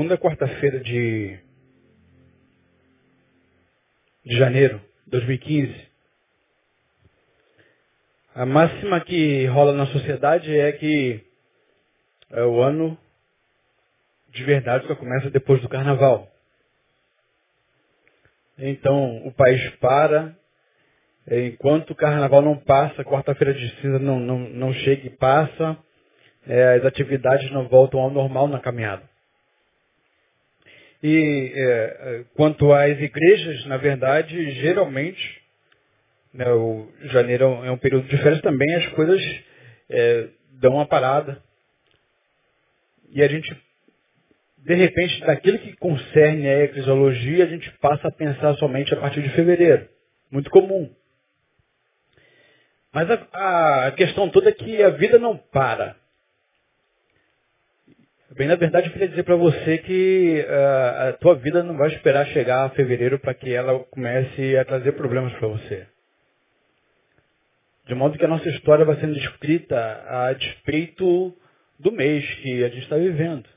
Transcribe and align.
segunda 0.00 0.16
quarta-feira 0.16 0.80
de, 0.80 1.38
de 4.24 4.38
janeiro 4.38 4.80
de 5.04 5.10
2015. 5.10 5.88
A 8.34 8.46
máxima 8.46 8.98
que 9.02 9.44
rola 9.44 9.74
na 9.74 9.84
sociedade 9.88 10.58
é 10.58 10.72
que 10.72 11.22
é, 12.30 12.42
o 12.44 12.62
ano 12.62 12.96
de 14.30 14.42
verdade 14.42 14.86
só 14.86 14.96
começa 14.96 15.28
depois 15.28 15.60
do 15.60 15.68
carnaval. 15.68 16.32
Então 18.58 19.26
o 19.26 19.32
país 19.32 19.68
para, 19.76 20.34
é, 21.26 21.48
enquanto 21.48 21.90
o 21.90 21.94
carnaval 21.94 22.40
não 22.40 22.56
passa, 22.56 23.04
quarta-feira 23.04 23.52
de 23.52 23.68
cinza 23.82 23.98
não, 23.98 24.18
não, 24.18 24.38
não 24.38 24.72
chega 24.72 25.08
e 25.08 25.10
passa, 25.10 25.76
é, 26.46 26.76
as 26.76 26.86
atividades 26.86 27.50
não 27.50 27.68
voltam 27.68 28.00
ao 28.00 28.10
normal 28.10 28.48
na 28.48 28.60
caminhada. 28.60 29.09
E 31.02 31.52
é, 31.54 31.62
é, 31.62 32.24
quanto 32.34 32.72
às 32.72 32.98
igrejas, 33.00 33.64
na 33.66 33.78
verdade, 33.78 34.50
geralmente, 34.52 35.40
né, 36.32 36.50
o 36.52 36.88
janeiro 37.04 37.44
é 37.64 37.70
um 37.70 37.78
período 37.78 38.06
de 38.06 38.18
férias 38.18 38.42
também, 38.42 38.74
as 38.74 38.86
coisas 38.88 39.20
é, 39.88 40.28
dão 40.60 40.74
uma 40.74 40.86
parada. 40.86 41.42
E 43.10 43.22
a 43.22 43.28
gente, 43.28 43.50
de 44.58 44.74
repente, 44.74 45.20
daquilo 45.20 45.58
que 45.58 45.74
concerne 45.76 46.48
a 46.48 46.64
eclesiologia, 46.64 47.44
a 47.44 47.48
gente 47.48 47.70
passa 47.78 48.08
a 48.08 48.12
pensar 48.12 48.54
somente 48.56 48.92
a 48.92 49.00
partir 49.00 49.22
de 49.22 49.30
fevereiro. 49.30 49.88
Muito 50.30 50.50
comum. 50.50 50.94
Mas 52.92 53.08
a, 53.10 53.86
a 53.86 53.92
questão 53.92 54.28
toda 54.28 54.50
é 54.50 54.52
que 54.52 54.82
a 54.82 54.90
vida 54.90 55.18
não 55.18 55.36
para. 55.36 55.96
Bem, 58.36 58.46
na 58.46 58.54
verdade, 58.54 58.86
eu 58.86 58.92
queria 58.92 59.08
dizer 59.08 59.24
para 59.24 59.34
você 59.34 59.78
que 59.78 60.46
uh, 60.46 61.08
a 61.08 61.12
tua 61.14 61.34
vida 61.34 61.64
não 61.64 61.76
vai 61.76 61.88
esperar 61.88 62.24
chegar 62.26 62.64
a 62.64 62.70
fevereiro 62.70 63.18
para 63.18 63.34
que 63.34 63.52
ela 63.52 63.80
comece 63.90 64.56
a 64.56 64.64
trazer 64.64 64.92
problemas 64.92 65.32
para 65.32 65.48
você. 65.48 65.86
De 67.86 67.94
modo 67.94 68.16
que 68.16 68.24
a 68.24 68.28
nossa 68.28 68.48
história 68.50 68.84
vai 68.84 69.00
sendo 69.00 69.18
escrita 69.18 69.76
a 70.06 70.32
despeito 70.32 71.36
do 71.76 71.90
mês 71.90 72.24
que 72.36 72.62
a 72.62 72.68
gente 72.68 72.84
está 72.84 72.96
vivendo. 72.96 73.48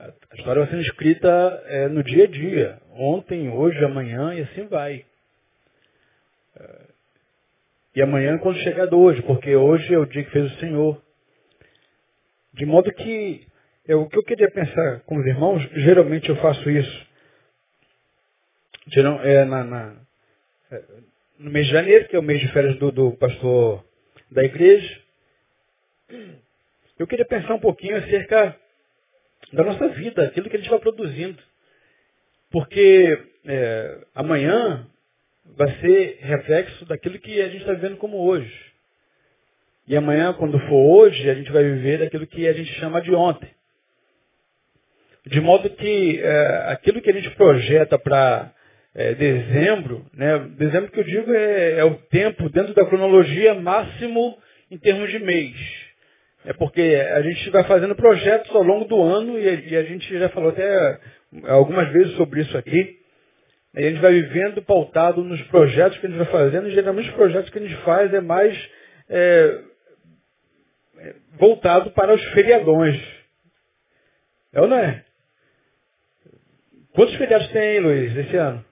A 0.00 0.36
história 0.36 0.62
vai 0.62 0.70
sendo 0.70 0.82
escrita 0.82 1.62
é, 1.66 1.86
no 1.86 2.02
dia 2.02 2.24
a 2.24 2.26
dia. 2.26 2.78
Ontem, 2.90 3.50
hoje, 3.50 3.84
amanhã 3.84 4.34
e 4.34 4.40
assim 4.40 4.66
vai. 4.66 5.04
E 7.94 8.02
amanhã 8.02 8.36
quando 8.38 8.58
chegar 8.58 8.86
do 8.86 8.98
hoje, 8.98 9.22
porque 9.22 9.54
hoje 9.54 9.94
é 9.94 9.98
o 9.98 10.06
dia 10.06 10.24
que 10.24 10.30
fez 10.32 10.50
o 10.52 10.58
Senhor. 10.58 11.00
De 12.52 12.66
modo 12.66 12.92
que 12.92 13.46
eu, 13.86 14.02
o 14.02 14.08
que 14.08 14.18
eu 14.18 14.22
queria 14.22 14.50
pensar 14.50 15.00
com 15.00 15.16
os 15.16 15.26
irmãos, 15.26 15.62
geralmente 15.74 16.28
eu 16.28 16.36
faço 16.36 16.70
isso. 16.70 17.06
Geral, 18.88 19.20
é, 19.22 19.44
na, 19.44 19.64
na, 19.64 19.96
é, 20.70 20.82
no 21.38 21.50
mês 21.50 21.66
de 21.66 21.72
janeiro, 21.72 22.08
que 22.08 22.16
é 22.16 22.18
o 22.18 22.22
mês 22.22 22.40
de 22.40 22.48
férias 22.52 22.76
do, 22.78 22.92
do 22.92 23.12
pastor 23.12 23.84
da 24.30 24.44
igreja. 24.44 25.00
Eu 26.98 27.06
queria 27.06 27.24
pensar 27.24 27.54
um 27.54 27.60
pouquinho 27.60 27.96
acerca 27.96 28.56
da 29.52 29.64
nossa 29.64 29.88
vida, 29.88 30.24
aquilo 30.24 30.48
que 30.48 30.56
a 30.56 30.58
gente 30.58 30.70
vai 30.70 30.78
produzindo. 30.78 31.42
Porque 32.50 33.18
é, 33.46 33.98
amanhã 34.14 34.86
vai 35.56 35.80
ser 35.80 36.18
reflexo 36.20 36.84
daquilo 36.84 37.18
que 37.18 37.40
a 37.40 37.48
gente 37.48 37.62
está 37.62 37.72
vivendo 37.72 37.96
como 37.96 38.18
hoje. 38.18 38.71
E 39.86 39.96
amanhã, 39.96 40.32
quando 40.34 40.58
for 40.60 41.00
hoje, 41.00 41.28
a 41.28 41.34
gente 41.34 41.50
vai 41.50 41.64
viver 41.64 42.02
aquilo 42.02 42.26
que 42.26 42.46
a 42.46 42.52
gente 42.52 42.72
chama 42.74 43.00
de 43.02 43.12
ontem. 43.14 43.48
De 45.26 45.40
modo 45.40 45.70
que 45.70 46.20
é, 46.20 46.72
aquilo 46.72 47.00
que 47.00 47.10
a 47.10 47.14
gente 47.14 47.30
projeta 47.30 47.98
para 47.98 48.52
é, 48.94 49.14
dezembro, 49.14 50.04
né, 50.12 50.38
dezembro 50.56 50.90
que 50.90 51.00
eu 51.00 51.04
digo 51.04 51.32
é, 51.32 51.78
é, 51.78 51.84
o 51.84 51.94
tempo 52.10 52.48
dentro 52.50 52.74
da 52.74 52.84
cronologia 52.84 53.54
máximo 53.54 54.36
em 54.70 54.78
termos 54.78 55.10
de 55.10 55.18
mês. 55.18 55.54
É 56.44 56.52
porque 56.52 56.80
a 56.80 57.22
gente 57.22 57.50
vai 57.50 57.62
fazendo 57.64 57.94
projetos 57.94 58.54
ao 58.54 58.62
longo 58.62 58.84
do 58.86 59.00
ano 59.00 59.38
e, 59.38 59.70
e 59.70 59.76
a 59.76 59.82
gente 59.84 60.18
já 60.18 60.28
falou 60.30 60.50
até 60.50 60.98
algumas 61.46 61.92
vezes 61.92 62.16
sobre 62.16 62.40
isso 62.40 62.56
aqui. 62.58 62.98
E 63.74 63.86
a 63.86 63.90
gente 63.90 64.00
vai 64.00 64.12
vivendo 64.12 64.60
pautado 64.62 65.24
nos 65.24 65.40
projetos 65.44 65.98
que 65.98 66.06
a 66.06 66.08
gente 66.10 66.18
vai 66.18 66.26
fazendo, 66.26 66.68
e 66.68 66.72
geralmente 66.72 67.08
os 67.08 67.14
projetos 67.14 67.48
que 67.48 67.58
a 67.58 67.62
gente 67.62 67.76
faz 67.82 68.12
é 68.12 68.20
mais 68.20 68.54
é, 69.08 69.60
voltado 71.38 71.90
para 71.92 72.14
os 72.14 72.24
feriadões. 72.32 73.00
É 74.52 74.60
ou 74.60 74.68
não 74.68 74.78
é? 74.78 75.04
Quantos 76.94 77.16
feriados 77.16 77.48
tem 77.48 77.80
Luiz, 77.80 78.14
esse 78.16 78.36
ano? 78.36 78.64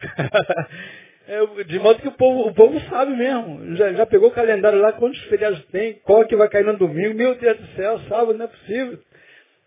é, 1.26 1.64
de 1.64 1.78
modo 1.80 2.00
que 2.00 2.08
o 2.08 2.12
povo, 2.12 2.48
o 2.48 2.54
povo 2.54 2.80
sabe 2.88 3.16
mesmo. 3.16 3.76
Já, 3.76 3.92
já 3.92 4.06
pegou 4.06 4.28
o 4.28 4.34
calendário 4.34 4.80
lá, 4.80 4.92
quantos 4.92 5.20
feriados 5.24 5.64
tem, 5.66 5.94
qual 6.04 6.24
que 6.26 6.36
vai 6.36 6.48
cair 6.48 6.64
no 6.64 6.78
domingo. 6.78 7.14
Meu 7.14 7.34
Deus 7.34 7.58
do 7.58 7.66
céu, 7.74 7.98
sábado 8.08 8.34
não 8.34 8.44
é 8.44 8.48
possível. 8.48 8.98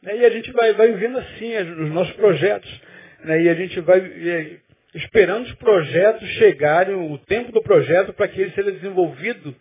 Né, 0.02 0.18
e 0.18 0.26
a 0.26 0.30
gente 0.30 0.52
vai, 0.54 0.74
vai 0.74 0.92
vivendo 0.94 1.18
assim 1.20 1.56
os 1.58 1.92
nossos 1.92 2.14
projetos. 2.16 2.82
Né, 3.26 3.44
e 3.44 3.50
a 3.50 3.54
gente 3.54 3.82
vai 3.82 4.00
é, 4.00 4.58
esperando 4.96 5.46
os 5.46 5.54
projetos 5.56 6.28
chegarem, 6.30 6.96
o 6.96 7.18
tempo 7.18 7.52
do 7.52 7.62
projeto, 7.62 8.14
para 8.14 8.30
que 8.30 8.40
ele 8.40 8.52
seja 8.52 8.72
desenvolvido. 8.72 9.54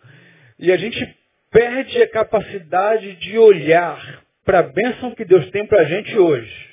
E 0.57 0.71
a 0.71 0.77
gente 0.77 1.20
perde 1.51 2.01
a 2.01 2.09
capacidade 2.09 3.15
de 3.17 3.37
olhar 3.37 4.23
para 4.43 4.59
a 4.59 4.63
bênção 4.63 5.13
que 5.13 5.25
Deus 5.25 5.49
tem 5.51 5.67
para 5.67 5.81
a 5.81 5.85
gente 5.85 6.17
hoje. 6.17 6.71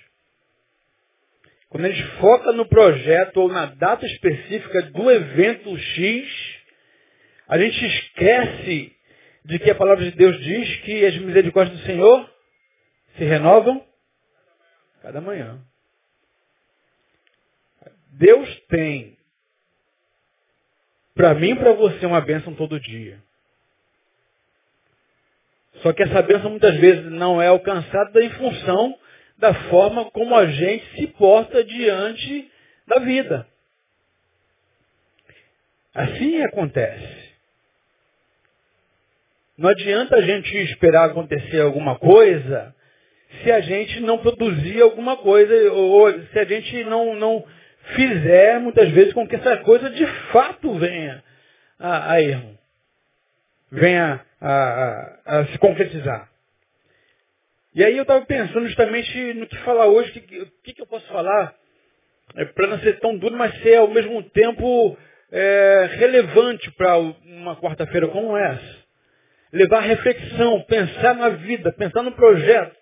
Quando 1.68 1.84
a 1.84 1.90
gente 1.90 2.06
foca 2.18 2.52
no 2.52 2.66
projeto 2.66 3.38
ou 3.38 3.48
na 3.48 3.66
data 3.66 4.06
específica 4.06 4.82
do 4.82 5.10
evento 5.10 5.76
X, 5.76 6.58
a 7.46 7.58
gente 7.58 7.84
esquece 7.84 8.96
de 9.44 9.58
que 9.58 9.70
a 9.70 9.74
palavra 9.74 10.04
de 10.04 10.16
Deus 10.16 10.38
diz 10.42 10.76
que 10.82 11.04
as 11.04 11.16
misericórdias 11.18 11.78
do 11.78 11.84
Senhor 11.84 12.30
se 13.16 13.24
renovam 13.24 13.84
cada 15.02 15.20
manhã. 15.20 15.60
Deus 18.12 18.48
tem 18.68 19.16
para 21.14 21.34
mim 21.34 21.50
e 21.50 21.56
para 21.56 21.72
você 21.72 22.06
uma 22.06 22.20
bênção 22.20 22.54
todo 22.54 22.80
dia. 22.80 23.22
Só 25.82 25.92
que 25.92 26.02
essa 26.02 26.22
bênção 26.22 26.50
muitas 26.50 26.76
vezes 26.76 27.04
não 27.10 27.40
é 27.40 27.48
alcançada 27.48 28.22
em 28.22 28.30
função 28.30 28.98
da 29.38 29.54
forma 29.54 30.10
como 30.10 30.34
a 30.34 30.46
gente 30.46 30.84
se 30.96 31.06
porta 31.08 31.62
diante 31.62 32.50
da 32.86 32.98
vida. 33.00 33.46
Assim 35.94 36.42
acontece. 36.42 37.28
Não 39.56 39.68
adianta 39.68 40.16
a 40.16 40.20
gente 40.20 40.56
esperar 40.56 41.06
acontecer 41.06 41.60
alguma 41.60 41.98
coisa 41.98 42.74
se 43.42 43.52
a 43.52 43.60
gente 43.60 44.00
não 44.00 44.18
produzir 44.18 44.80
alguma 44.80 45.16
coisa 45.16 45.72
ou 45.72 46.10
se 46.12 46.38
a 46.38 46.44
gente 46.44 46.84
não, 46.84 47.14
não 47.14 47.44
fizer 47.94 48.60
muitas 48.60 48.88
vezes 48.90 49.12
com 49.12 49.26
que 49.26 49.36
essa 49.36 49.58
coisa 49.58 49.90
de 49.90 50.06
fato 50.32 50.72
venha 50.74 51.22
a, 51.78 52.12
a 52.12 52.22
erro 52.22 52.58
venha 53.70 54.24
a, 54.40 55.20
a, 55.24 55.46
se 55.46 55.58
concretizar. 55.58 56.28
E 57.74 57.84
aí 57.84 57.96
eu 57.96 58.02
estava 58.02 58.24
pensando 58.24 58.66
justamente 58.66 59.34
no 59.34 59.46
que 59.46 59.56
falar 59.58 59.86
hoje, 59.86 60.10
o 60.10 60.12
que, 60.12 60.20
que, 60.64 60.74
que, 60.74 60.82
eu 60.82 60.86
posso 60.86 61.06
falar, 61.08 61.54
é, 62.36 62.44
para 62.46 62.66
não 62.66 62.78
ser 62.80 62.98
tão 63.00 63.16
duro, 63.16 63.36
mas 63.36 63.56
ser 63.62 63.76
ao 63.76 63.88
mesmo 63.88 64.22
tempo 64.30 64.96
é, 65.30 65.88
relevante 65.92 66.70
para 66.72 66.98
uma 66.98 67.56
quarta-feira 67.56 68.08
como 68.08 68.36
essa. 68.36 68.78
Levar 69.52 69.80
reflexão, 69.80 70.62
pensar 70.62 71.14
na 71.14 71.30
vida, 71.30 71.72
pensar 71.72 72.02
no 72.02 72.12
projeto. 72.12 72.76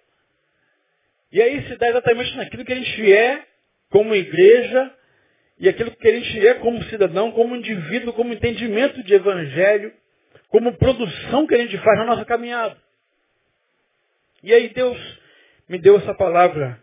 E 1.33 1.43
aí 1.43 1.67
se 1.67 1.77
dá 1.77 1.89
exatamente 1.89 2.37
naquilo 2.37 2.65
que 2.65 2.73
a 2.73 2.77
gente 2.77 3.13
é 3.13 3.43
como 3.91 4.15
igreja 4.15 4.93
e 5.59 5.69
aquilo 5.69 5.91
que 5.91 6.09
a 6.09 6.13
gente 6.13 6.47
é 6.47 6.55
como 6.55 6.83
cidadão, 6.85 7.33
como 7.33 7.57
indivíduo, 7.57 8.13
como 8.13 8.33
entendimento 8.33 9.03
de 9.03 9.15
evangelho 9.15 9.93
como 10.49 10.77
produção 10.77 11.47
que 11.47 11.55
a 11.55 11.59
gente 11.59 11.77
faz 11.79 11.99
na 11.99 12.07
nossa 12.07 12.25
caminhada. 12.25 12.77
E 14.43 14.53
aí 14.53 14.69
Deus 14.69 14.99
me 15.69 15.79
deu 15.79 15.97
essa 15.97 16.15
palavra 16.15 16.81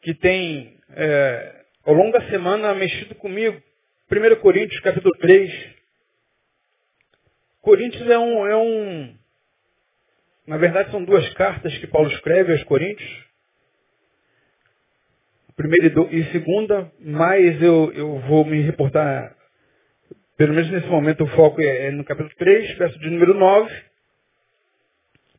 que 0.00 0.14
tem, 0.14 0.78
é, 0.90 1.64
ao 1.84 1.94
longo 1.94 2.12
da 2.12 2.28
semana, 2.28 2.74
mexido 2.74 3.14
comigo. 3.14 3.62
1 4.10 4.40
Coríntios, 4.40 4.80
capítulo 4.80 5.14
3. 5.18 5.74
Coríntios 7.60 8.08
é 8.10 8.18
um, 8.18 8.46
é 8.46 8.56
um. 8.56 9.16
Na 10.46 10.56
verdade, 10.56 10.90
são 10.90 11.04
duas 11.04 11.32
cartas 11.34 11.76
que 11.78 11.86
Paulo 11.86 12.10
escreve 12.10 12.52
aos 12.52 12.64
Coríntios. 12.64 13.24
Primeira 15.54 15.86
e 16.10 16.24
segunda, 16.32 16.90
mas 16.98 17.62
eu, 17.62 17.92
eu 17.92 18.18
vou 18.20 18.44
me 18.44 18.60
reportar 18.62 19.36
pelo 20.36 20.54
menos 20.54 20.70
nesse 20.70 20.86
momento 20.86 21.24
o 21.24 21.28
foco 21.28 21.60
é, 21.60 21.86
é 21.86 21.90
no 21.90 22.04
capítulo 22.04 22.34
3, 22.36 22.76
verso 22.78 22.98
de 22.98 23.10
número 23.10 23.34
9. 23.34 23.72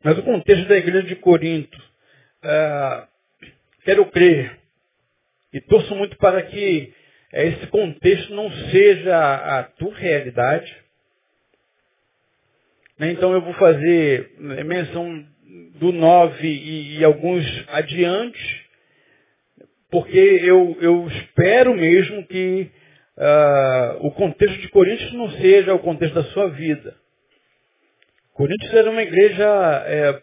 Mas 0.02 0.18
o 0.18 0.22
contexto 0.22 0.68
da 0.68 0.76
igreja 0.76 1.06
de 1.06 1.16
Corinto, 1.16 1.78
uh, 1.78 3.06
quero 3.84 4.06
crer 4.06 4.58
e 5.52 5.60
torço 5.60 5.94
muito 5.94 6.16
para 6.18 6.42
que 6.42 6.92
esse 7.32 7.66
contexto 7.68 8.34
não 8.34 8.50
seja 8.70 9.58
a 9.58 9.64
tua 9.64 9.94
realidade. 9.94 10.76
Né, 12.98 13.12
então 13.12 13.32
eu 13.32 13.40
vou 13.40 13.54
fazer 13.54 14.30
menção 14.38 15.26
do 15.76 15.92
9 15.92 16.46
e, 16.46 16.98
e 16.98 17.04
alguns 17.04 17.44
adiante, 17.68 18.66
porque 19.90 20.18
eu, 20.18 20.76
eu 20.80 21.08
espero 21.08 21.74
mesmo 21.74 22.26
que 22.26 22.70
uh, 23.16 24.06
o 24.06 24.10
contexto 24.12 24.60
de 24.60 24.68
Coríntios 24.68 25.12
não 25.12 25.30
seja 25.30 25.74
o 25.74 25.78
contexto 25.78 26.14
da 26.14 26.24
sua 26.24 26.48
vida. 26.50 26.96
Coríntios 28.32 28.74
era 28.74 28.90
uma 28.90 29.02
igreja 29.02 29.46
é, 29.86 30.22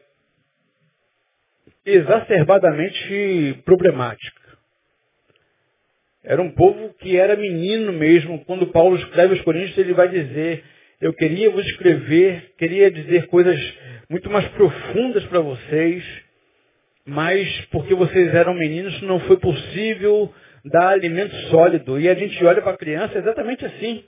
exacerbadamente 1.85 3.61
problemática. 3.63 4.41
Era 6.23 6.41
um 6.41 6.51
povo 6.51 6.93
que 6.99 7.17
era 7.17 7.35
menino 7.35 7.93
mesmo. 7.93 8.43
Quando 8.45 8.67
Paulo 8.67 8.95
escreve 8.97 9.35
os 9.35 9.41
Coríntios, 9.41 9.77
ele 9.77 9.93
vai 9.93 10.07
dizer, 10.09 10.63
eu 10.99 11.13
queria 11.13 11.49
vos 11.49 11.65
escrever, 11.65 12.53
queria 12.57 12.91
dizer 12.91 13.27
coisas 13.27 13.57
muito 14.09 14.29
mais 14.29 14.47
profundas 14.49 15.25
para 15.25 15.39
vocês, 15.39 16.03
mas 17.05 17.65
porque 17.71 17.95
vocês 17.95 18.35
eram 18.35 18.53
meninos 18.53 19.01
não 19.01 19.19
foi 19.21 19.37
possível 19.37 20.31
dar 20.65 20.89
alimento 20.89 21.35
sólido. 21.49 21.99
E 21.99 22.09
a 22.09 22.15
gente 22.15 22.43
olha 22.45 22.61
para 22.61 22.73
a 22.73 22.77
criança 22.77 23.17
exatamente 23.17 23.65
assim. 23.65 24.03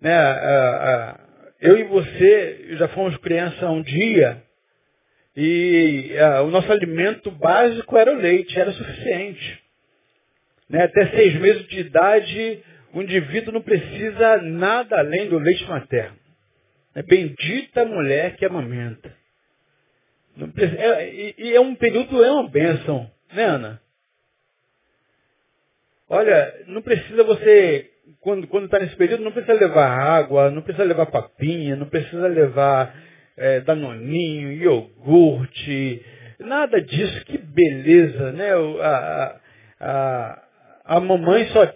Né? 0.00 1.16
Eu 1.60 1.78
e 1.78 1.84
você 1.84 2.76
já 2.76 2.88
fomos 2.88 3.16
criança 3.18 3.70
um 3.70 3.82
dia 3.82 4.42
e 5.36 6.12
o 6.44 6.50
nosso 6.50 6.70
alimento 6.70 7.30
básico 7.30 7.96
era 7.96 8.12
o 8.12 8.16
leite, 8.16 8.58
era 8.58 8.72
suficiente. 8.72 9.62
Né? 10.68 10.84
Até 10.84 11.06
seis 11.10 11.34
meses 11.40 11.66
de 11.68 11.80
idade, 11.80 12.62
o 12.92 13.02
indivíduo 13.02 13.52
não 13.52 13.62
precisa 13.62 14.38
nada 14.42 14.98
além 14.98 15.28
do 15.28 15.38
leite 15.38 15.64
materno. 15.68 16.16
É 16.94 17.02
bendita 17.02 17.84
mulher 17.84 18.36
que 18.36 18.44
amamenta. 18.44 19.14
É, 20.56 21.08
e, 21.08 21.34
e, 21.38 21.54
é 21.54 21.60
um 21.60 21.74
período, 21.74 22.24
é 22.24 22.30
uma 22.30 22.48
bênção, 22.48 23.10
né, 23.32 23.44
Ana? 23.44 23.81
Olha, 26.12 26.54
não 26.66 26.82
precisa 26.82 27.24
você, 27.24 27.90
quando 28.20 28.66
está 28.66 28.78
nesse 28.78 28.94
período, 28.96 29.24
não 29.24 29.32
precisa 29.32 29.54
levar 29.54 29.88
água, 29.88 30.50
não 30.50 30.60
precisa 30.60 30.84
levar 30.84 31.06
papinha, 31.06 31.74
não 31.74 31.86
precisa 31.86 32.28
levar 32.28 32.94
é, 33.34 33.60
danoninho, 33.60 34.52
iogurte, 34.52 36.04
nada 36.38 36.82
disso. 36.82 37.24
Que 37.24 37.38
beleza, 37.38 38.30
né? 38.32 38.50
A, 38.82 39.40
a, 39.80 40.42
a 40.84 41.00
mamãe 41.00 41.46
só 41.46 41.66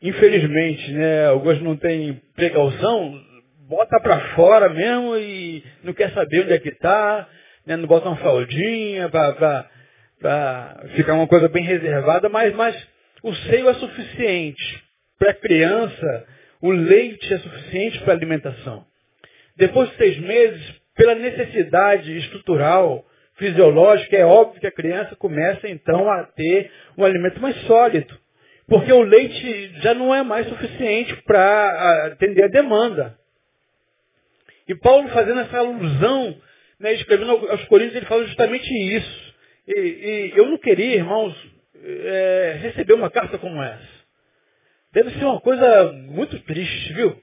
infelizmente, 0.00 0.90
né, 0.92 1.26
alguns 1.26 1.60
não 1.60 1.76
têm 1.76 2.14
precaução, 2.34 3.20
bota 3.68 4.00
para 4.00 4.20
fora 4.34 4.70
mesmo 4.70 5.16
e 5.18 5.62
não 5.84 5.92
quer 5.92 6.12
saber 6.12 6.44
onde 6.44 6.52
é 6.54 6.58
que 6.58 6.70
está, 6.70 7.28
né, 7.66 7.76
não 7.76 7.86
bota 7.86 8.08
uma 8.08 8.16
fraldinha 8.16 9.10
para 9.10 9.68
ficar 10.94 11.14
uma 11.14 11.26
coisa 11.26 11.48
bem 11.48 11.64
reservada, 11.64 12.28
mas, 12.28 12.54
mas 12.54 12.88
o 13.22 13.34
seio 13.34 13.68
é 13.68 13.74
suficiente 13.74 14.84
para 15.18 15.30
a 15.30 15.34
criança, 15.34 16.26
o 16.60 16.70
leite 16.70 17.32
é 17.32 17.38
suficiente 17.38 18.00
para 18.00 18.12
alimentação. 18.12 18.86
Depois 19.56 19.90
de 19.90 19.96
seis 19.96 20.18
meses, 20.18 20.82
pela 20.94 21.14
necessidade 21.14 22.16
estrutural, 22.16 23.04
fisiológica, 23.36 24.16
é 24.16 24.24
óbvio 24.24 24.60
que 24.60 24.66
a 24.66 24.72
criança 24.72 25.14
começa 25.16 25.68
então 25.68 26.10
a 26.10 26.24
ter 26.24 26.70
um 26.96 27.04
alimento 27.04 27.40
mais 27.40 27.56
sólido. 27.62 28.18
Porque 28.66 28.92
o 28.92 29.02
leite 29.02 29.80
já 29.80 29.94
não 29.94 30.14
é 30.14 30.22
mais 30.22 30.48
suficiente 30.48 31.14
para 31.22 32.06
atender 32.06 32.44
a 32.44 32.48
demanda. 32.48 33.16
E 34.68 34.74
Paulo 34.74 35.08
fazendo 35.10 35.40
essa 35.40 35.58
alusão, 35.58 36.36
né, 36.80 36.94
escrevendo 36.94 37.30
aos 37.30 37.64
Coríntios, 37.66 37.96
ele 37.96 38.06
fala 38.06 38.26
justamente 38.26 38.68
isso. 38.96 39.25
E, 39.66 39.72
e 39.72 40.32
eu 40.36 40.46
não 40.46 40.58
queria, 40.58 40.96
irmãos, 40.96 41.34
é, 41.82 42.58
receber 42.60 42.94
uma 42.94 43.10
carta 43.10 43.38
como 43.38 43.62
essa. 43.62 43.96
Deve 44.92 45.10
ser 45.10 45.24
uma 45.24 45.40
coisa 45.40 45.92
muito 45.92 46.38
triste, 46.40 46.92
viu? 46.92 47.20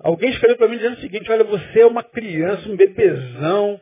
Alguém 0.00 0.30
escreveu 0.30 0.56
para 0.56 0.68
mim 0.68 0.76
dizendo 0.76 0.96
o 0.96 1.00
seguinte, 1.00 1.30
olha, 1.30 1.44
você 1.44 1.80
é 1.80 1.86
uma 1.86 2.04
criança, 2.04 2.68
um 2.68 2.76
bebezão, 2.76 3.80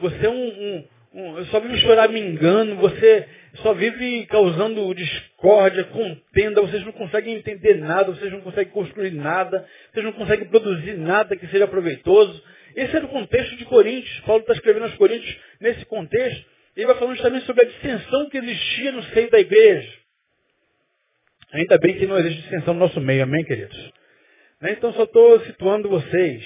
você 0.00 0.26
é 0.26 0.30
um, 0.30 0.34
um, 0.34 0.84
um 1.12 1.44
só 1.46 1.60
vive 1.60 1.76
chorar 1.78 2.08
me 2.08 2.20
engano, 2.20 2.76
você 2.76 3.28
só 3.56 3.74
vive 3.74 4.24
causando 4.26 4.94
discórdia, 4.94 5.84
contenda, 5.84 6.62
vocês 6.62 6.84
não 6.84 6.92
conseguem 6.92 7.34
entender 7.34 7.74
nada, 7.74 8.12
vocês 8.12 8.32
não 8.32 8.40
conseguem 8.40 8.72
construir 8.72 9.10
nada, 9.10 9.66
vocês 9.92 10.04
não 10.04 10.12
conseguem 10.12 10.48
produzir 10.48 10.96
nada 10.96 11.36
que 11.36 11.46
seja 11.48 11.66
proveitoso. 11.66 12.42
Esse 12.74 12.96
era 12.96 13.04
o 13.04 13.08
contexto 13.08 13.56
de 13.56 13.64
Coríntios. 13.64 14.20
Paulo 14.20 14.42
está 14.42 14.54
escrevendo 14.54 14.84
aos 14.84 14.94
Coríntios 14.94 15.36
nesse 15.60 15.84
contexto. 15.84 16.49
Ele 16.76 16.86
vai 16.86 16.98
falando 16.98 17.20
também 17.20 17.40
sobre 17.42 17.64
a 17.64 17.68
dissensão 17.68 18.28
que 18.30 18.38
existia 18.38 18.92
no 18.92 19.02
seio 19.04 19.30
da 19.30 19.40
igreja. 19.40 20.00
Ainda 21.52 21.78
bem 21.78 21.98
que 21.98 22.06
não 22.06 22.18
existe 22.18 22.42
dissensão 22.42 22.74
no 22.74 22.80
nosso 22.80 23.00
meio, 23.00 23.24
amém, 23.24 23.44
queridos? 23.44 23.76
Né? 24.60 24.72
Então 24.72 24.92
só 24.92 25.04
estou 25.04 25.40
situando 25.40 25.88
vocês. 25.88 26.44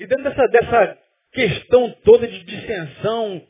E 0.00 0.06
dentro 0.06 0.24
dessa, 0.24 0.46
dessa 0.48 0.98
questão 1.32 1.90
toda 2.04 2.26
de 2.26 2.42
dissensão, 2.42 3.46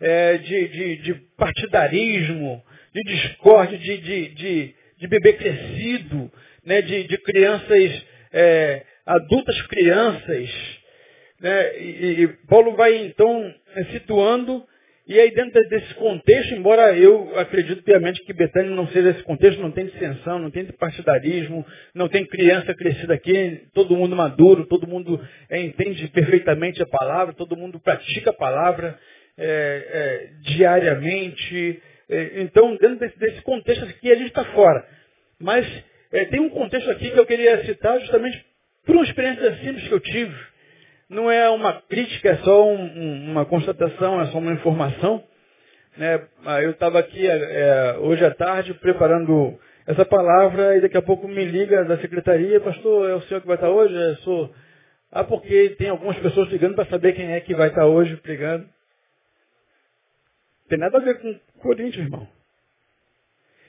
é, 0.00 0.38
de, 0.38 0.68
de, 0.68 0.96
de, 0.96 1.14
partidarismo, 1.36 2.62
de 2.94 3.02
discórdia, 3.02 3.78
de, 3.78 3.98
de, 3.98 4.74
de, 4.98 5.08
bebê 5.08 5.32
crescido, 5.34 6.30
né, 6.64 6.82
de, 6.82 7.04
de 7.04 7.18
crianças, 7.18 8.04
é, 8.32 8.84
adultas 9.06 9.60
crianças. 9.62 10.50
Né, 11.40 11.78
e, 11.78 12.22
e, 12.22 12.28
Paulo 12.48 12.74
vai 12.74 12.96
então 13.06 13.54
situando, 13.92 14.64
e 15.06 15.20
aí 15.20 15.30
dentro 15.32 15.60
desse 15.68 15.94
contexto, 15.94 16.54
embora 16.54 16.96
eu 16.96 17.38
acredito 17.38 17.82
piamente 17.82 18.24
que 18.24 18.32
Betânia 18.32 18.70
não 18.70 18.88
seja 18.88 19.10
esse 19.10 19.22
contexto, 19.22 19.60
não 19.60 19.70
tem 19.70 19.86
dissensão, 19.86 20.38
não 20.38 20.50
tem 20.50 20.64
partidarismo, 20.72 21.64
não 21.94 22.08
tem 22.08 22.26
criança 22.26 22.74
crescida 22.74 23.14
aqui, 23.14 23.68
todo 23.74 23.96
mundo 23.96 24.16
maduro, 24.16 24.66
todo 24.66 24.86
mundo 24.86 25.20
é, 25.50 25.60
entende 25.60 26.08
perfeitamente 26.08 26.82
a 26.82 26.86
palavra, 26.86 27.34
todo 27.34 27.56
mundo 27.56 27.78
pratica 27.78 28.30
a 28.30 28.34
palavra, 28.34 28.98
é, 29.38 29.46
é, 29.46 30.30
diariamente. 30.40 31.82
É, 32.08 32.42
então, 32.42 32.76
dentro 32.76 32.98
desse, 32.98 33.18
desse, 33.18 33.42
contexto 33.42 33.84
aqui, 33.84 34.10
a 34.10 34.14
gente 34.14 34.28
está 34.28 34.44
fora. 34.46 34.86
Mas 35.40 35.66
é, 36.12 36.24
tem 36.26 36.40
um 36.40 36.50
contexto 36.50 36.90
aqui 36.90 37.10
que 37.10 37.18
eu 37.18 37.26
queria 37.26 37.64
citar 37.64 38.00
justamente 38.00 38.44
por 38.84 38.94
uma 38.94 39.04
experiência 39.04 39.56
simples 39.58 39.86
que 39.86 39.92
eu 39.92 40.00
tive. 40.00 40.34
Não 41.08 41.30
é 41.30 41.48
uma 41.50 41.80
crítica, 41.82 42.30
é 42.30 42.36
só 42.38 42.66
um, 42.66 42.80
um, 42.80 43.30
uma 43.30 43.44
constatação, 43.46 44.20
é 44.20 44.26
só 44.26 44.38
uma 44.38 44.52
informação. 44.52 45.22
Né? 45.96 46.26
Ah, 46.44 46.60
eu 46.62 46.72
estava 46.72 46.98
aqui 46.98 47.26
é, 47.26 47.96
hoje 48.00 48.24
à 48.24 48.34
tarde 48.34 48.74
preparando 48.74 49.58
essa 49.86 50.04
palavra 50.04 50.76
e 50.76 50.80
daqui 50.80 50.96
a 50.96 51.02
pouco 51.02 51.28
me 51.28 51.44
liga 51.44 51.84
da 51.84 51.98
secretaria, 51.98 52.60
pastor, 52.60 53.08
é 53.08 53.14
o 53.14 53.22
senhor 53.22 53.40
que 53.40 53.46
vai 53.46 53.54
estar 53.56 53.70
hoje? 53.70 53.94
Eu 53.94 54.16
sou. 54.16 54.54
Ah, 55.12 55.22
porque 55.22 55.70
tem 55.78 55.88
algumas 55.90 56.18
pessoas 56.18 56.48
ligando 56.50 56.74
para 56.74 56.86
saber 56.86 57.12
quem 57.12 57.32
é 57.32 57.40
que 57.40 57.54
vai 57.54 57.68
estar 57.68 57.86
hoje 57.86 58.16
pregando. 58.16 58.68
Tem 60.68 60.78
nada 60.78 60.98
a 60.98 61.00
ver 61.00 61.20
com 61.20 61.38
Coríntios, 61.60 62.04
irmão. 62.04 62.28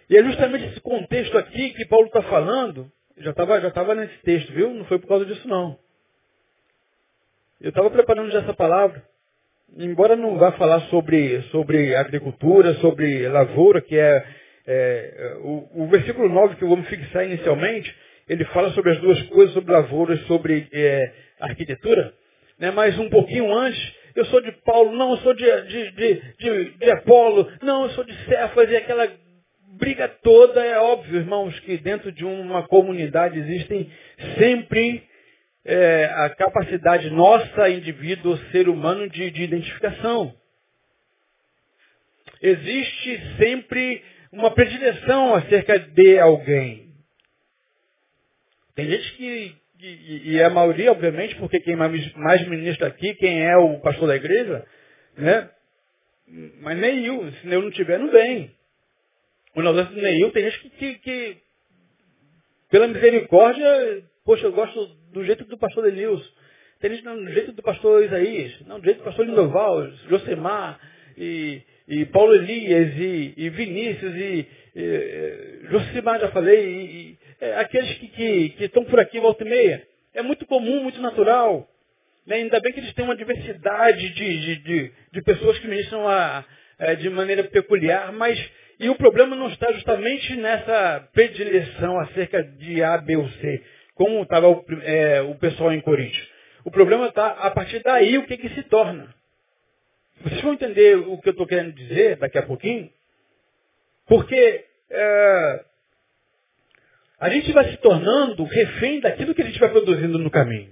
E 0.10 0.18
é 0.18 0.24
justamente 0.24 0.66
esse 0.66 0.82
contexto 0.82 1.38
aqui 1.38 1.72
que 1.72 1.86
Paulo 1.86 2.08
está 2.08 2.24
falando, 2.24 2.92
já 3.18 3.30
estava 3.30 3.62
já 3.62 3.70
tava 3.70 3.94
nesse 3.94 4.18
texto, 4.24 4.52
viu? 4.52 4.74
Não 4.74 4.86
foi 4.86 4.98
por 4.98 5.08
causa 5.08 5.26
disso 5.26 5.48
não. 5.48 5.78
Eu 7.60 7.70
estava 7.70 7.90
preparando 7.90 8.32
já 8.32 8.40
essa 8.40 8.54
palavra. 8.54 9.02
Embora 9.76 10.16
não 10.16 10.38
vá 10.38 10.52
falar 10.52 10.80
sobre, 10.90 11.42
sobre 11.52 11.96
agricultura, 11.96 12.76
sobre 12.76 13.28
lavoura, 13.28 13.82
que 13.82 13.98
é, 13.98 14.24
é 14.68 15.38
o, 15.42 15.84
o, 15.84 15.88
versículo 15.88 16.30
9 16.30 16.56
que 16.56 16.66
vamos 16.66 16.88
fixar 16.88 17.26
inicialmente, 17.26 17.94
ele 18.30 18.46
fala 18.46 18.70
sobre 18.72 18.92
as 18.92 19.00
duas 19.00 19.20
coisas, 19.24 19.54
sobre 19.56 19.74
lavoura 19.74 20.14
e 20.14 20.26
sobre 20.26 20.68
é, 20.72 21.12
arquitetura. 21.40 22.14
Né? 22.60 22.70
Mas 22.70 22.98
um 23.00 23.10
pouquinho 23.10 23.52
antes, 23.52 23.94
eu 24.16 24.26
sou 24.26 24.40
de 24.40 24.52
Paulo, 24.64 24.92
não, 24.96 25.12
eu 25.12 25.18
sou 25.18 25.34
de, 25.34 25.62
de, 25.64 25.92
de, 25.92 26.22
de, 26.38 26.70
de 26.78 26.92
Apolo, 26.92 27.52
não, 27.64 27.84
eu 27.84 27.90
sou 27.90 28.04
de 28.04 28.14
Cefas, 28.26 28.70
e 28.70 28.76
aquela 28.76 29.12
briga 29.80 30.08
toda, 30.08 30.64
é 30.64 30.80
óbvio, 30.80 31.18
irmãos, 31.18 31.60
que 31.62 31.78
dentro 31.78 32.12
de 32.12 32.24
uma 32.24 32.68
comunidade 32.68 33.40
existem 33.40 33.92
sempre 34.38 35.08
é, 35.68 36.06
a 36.06 36.30
capacidade 36.30 37.10
nossa, 37.10 37.70
indivíduo, 37.70 38.38
ser 38.52 38.70
humano, 38.70 39.10
de, 39.10 39.30
de 39.30 39.44
identificação. 39.44 40.34
Existe 42.42 43.38
sempre 43.38 44.02
uma 44.32 44.52
predileção 44.52 45.36
acerca 45.36 45.78
de 45.78 46.20
alguém. 46.20 46.94
Tem 48.76 48.90
gente 48.90 49.12
que 49.18 49.56
e, 49.80 50.32
e, 50.34 50.44
a 50.44 50.50
maioria, 50.50 50.92
obviamente, 50.92 51.36
porque 51.36 51.60
quem 51.60 51.76
mais, 51.76 52.48
ministra 52.48 52.88
aqui, 52.88 53.14
quem 53.16 53.44
é 53.44 53.56
o 53.58 53.80
pastor 53.80 54.08
da 54.08 54.16
igreja, 54.16 54.66
né? 55.16 55.50
Mas 56.62 56.80
Neil, 56.80 57.32
se 57.34 57.48
Neil 57.48 57.62
não 57.62 57.72
tiver, 57.72 58.00
não 58.00 58.10
vem. 58.10 58.52
O 59.56 59.62
negócio 59.62 59.94
do 59.94 60.02
Neil 60.02 60.32
tem 60.32 60.50
gente 60.50 60.60
que, 60.62 60.70
que, 60.70 60.96
que, 60.96 61.38
pela 62.72 62.88
misericórdia, 62.88 64.04
poxa, 64.26 64.48
eu 64.48 64.52
gosto 64.52 64.97
do 65.12 65.24
jeito 65.24 65.44
do 65.46 65.58
pastor 65.58 65.84
Denilson. 65.84 66.30
Tem 66.80 66.92
gente 66.92 67.04
do 67.04 67.32
jeito 67.32 67.52
do 67.54 67.64
pastor 67.64 68.04
Isaías, 68.04 68.54
não, 68.68 68.80
do 68.80 68.86
jeito 68.86 69.00
do 69.00 69.04
pastor 69.04 69.26
Lindoval, 69.26 69.90
Josemar, 70.10 70.80
e, 71.18 71.62
e 71.88 72.06
Paulo 72.06 72.36
Elias, 72.36 72.94
e, 72.96 73.34
e 73.36 73.50
Vinícius, 73.50 74.16
e, 74.16 74.48
e 74.76 75.60
Josimar, 75.72 76.20
já 76.20 76.30
falei, 76.30 76.66
e, 76.66 77.18
é, 77.42 77.56
aqueles 77.56 77.92
que, 77.98 78.08
que, 78.10 78.50
que, 78.50 78.64
estão 78.66 78.84
por 78.84 79.00
aqui 79.00 79.20
volta 79.20 79.44
e 79.44 79.50
meia. 79.50 79.88
É 80.14 80.22
muito 80.22 80.46
comum, 80.46 80.84
muito 80.84 81.02
natural. 81.02 81.68
Né? 82.26 82.38
Ainda 82.38 82.60
bem 82.60 82.74
que 82.74 82.80
eles 82.80 82.94
têm 82.94 83.06
uma 83.06 83.16
diversidade 83.16 84.10
de, 84.10 84.40
de, 84.40 84.56
de, 84.58 84.92
de 85.14 85.22
pessoas 85.24 85.58
que 85.60 85.68
ministram 85.68 86.08
a, 86.08 86.46
a, 86.78 86.94
de 86.94 87.10
maneira 87.10 87.44
peculiar, 87.46 88.12
mas 88.12 88.40
e 88.80 88.90
o 88.90 88.96
problema 88.96 89.36
não 89.36 89.48
está 89.48 89.72
justamente 89.72 90.36
nessa 90.36 91.10
predileção 91.12 92.00
acerca 92.00 92.44
de 92.44 92.84
A, 92.84 92.98
B 93.00 93.18
ou 93.18 93.28
C, 93.28 93.64
como 93.98 94.22
estava 94.22 94.48
o, 94.48 94.64
é, 94.84 95.22
o 95.22 95.36
pessoal 95.36 95.74
em 95.74 95.82
Coríntios. 95.82 96.26
O 96.64 96.72
problema 96.72 97.08
está 97.08 97.30
a 97.30 97.52
partir 97.52 97.82
daí 97.84 98.18
o 98.18 98.26
que, 98.26 98.38
que 98.38 98.50
se 98.50 98.64
torna. 98.64 99.14
Vocês 100.22 100.42
vão 100.42 100.54
entender 100.54 100.98
o 100.98 101.18
que 101.20 101.30
eu 101.30 101.32
estou 101.32 101.48
querendo 101.48 101.74
dizer 101.74 102.18
daqui 102.18 102.38
a 102.38 102.44
pouquinho, 102.46 102.90
porque 104.08 104.66
é, 104.90 105.66
a 107.20 107.30
gente 107.30 107.52
vai 107.52 107.70
se 107.72 107.78
tornando 107.78 108.44
refém 108.44 109.00
daquilo 109.00 109.34
que 109.34 109.42
a 109.42 109.46
gente 109.46 109.60
vai 109.60 109.70
produzindo 109.70 110.20
no 110.20 110.30
caminho. 110.30 110.72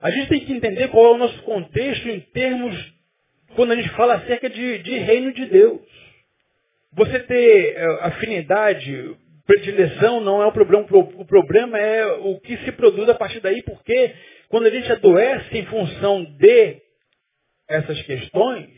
A 0.00 0.10
gente 0.10 0.28
tem 0.28 0.40
que 0.40 0.52
entender 0.52 0.88
qual 0.88 1.06
é 1.06 1.10
o 1.14 1.18
nosso 1.18 1.42
contexto 1.42 2.08
em 2.08 2.20
termos, 2.20 2.94
quando 3.56 3.72
a 3.72 3.76
gente 3.76 3.88
fala 3.90 4.16
acerca 4.16 4.50
de, 4.50 4.78
de 4.80 4.98
reino 4.98 5.32
de 5.32 5.46
Deus. 5.46 5.80
Você 6.92 7.20
ter 7.20 7.76
é, 7.76 7.84
afinidade, 8.02 9.16
predileção 9.46 10.20
não 10.20 10.42
é 10.42 10.46
o 10.46 10.52
problema. 10.52 10.86
O 10.90 11.24
problema 11.24 11.78
é 11.78 12.06
o 12.06 12.40
que 12.40 12.56
se 12.58 12.72
produz 12.72 13.08
a 13.08 13.14
partir 13.14 13.40
daí, 13.40 13.62
porque 13.62 14.14
quando 14.48 14.66
a 14.66 14.70
gente 14.70 14.90
adoece 14.90 15.58
em 15.58 15.66
função 15.66 16.24
de 16.24 16.82
essas 17.68 18.00
questões, 18.02 18.70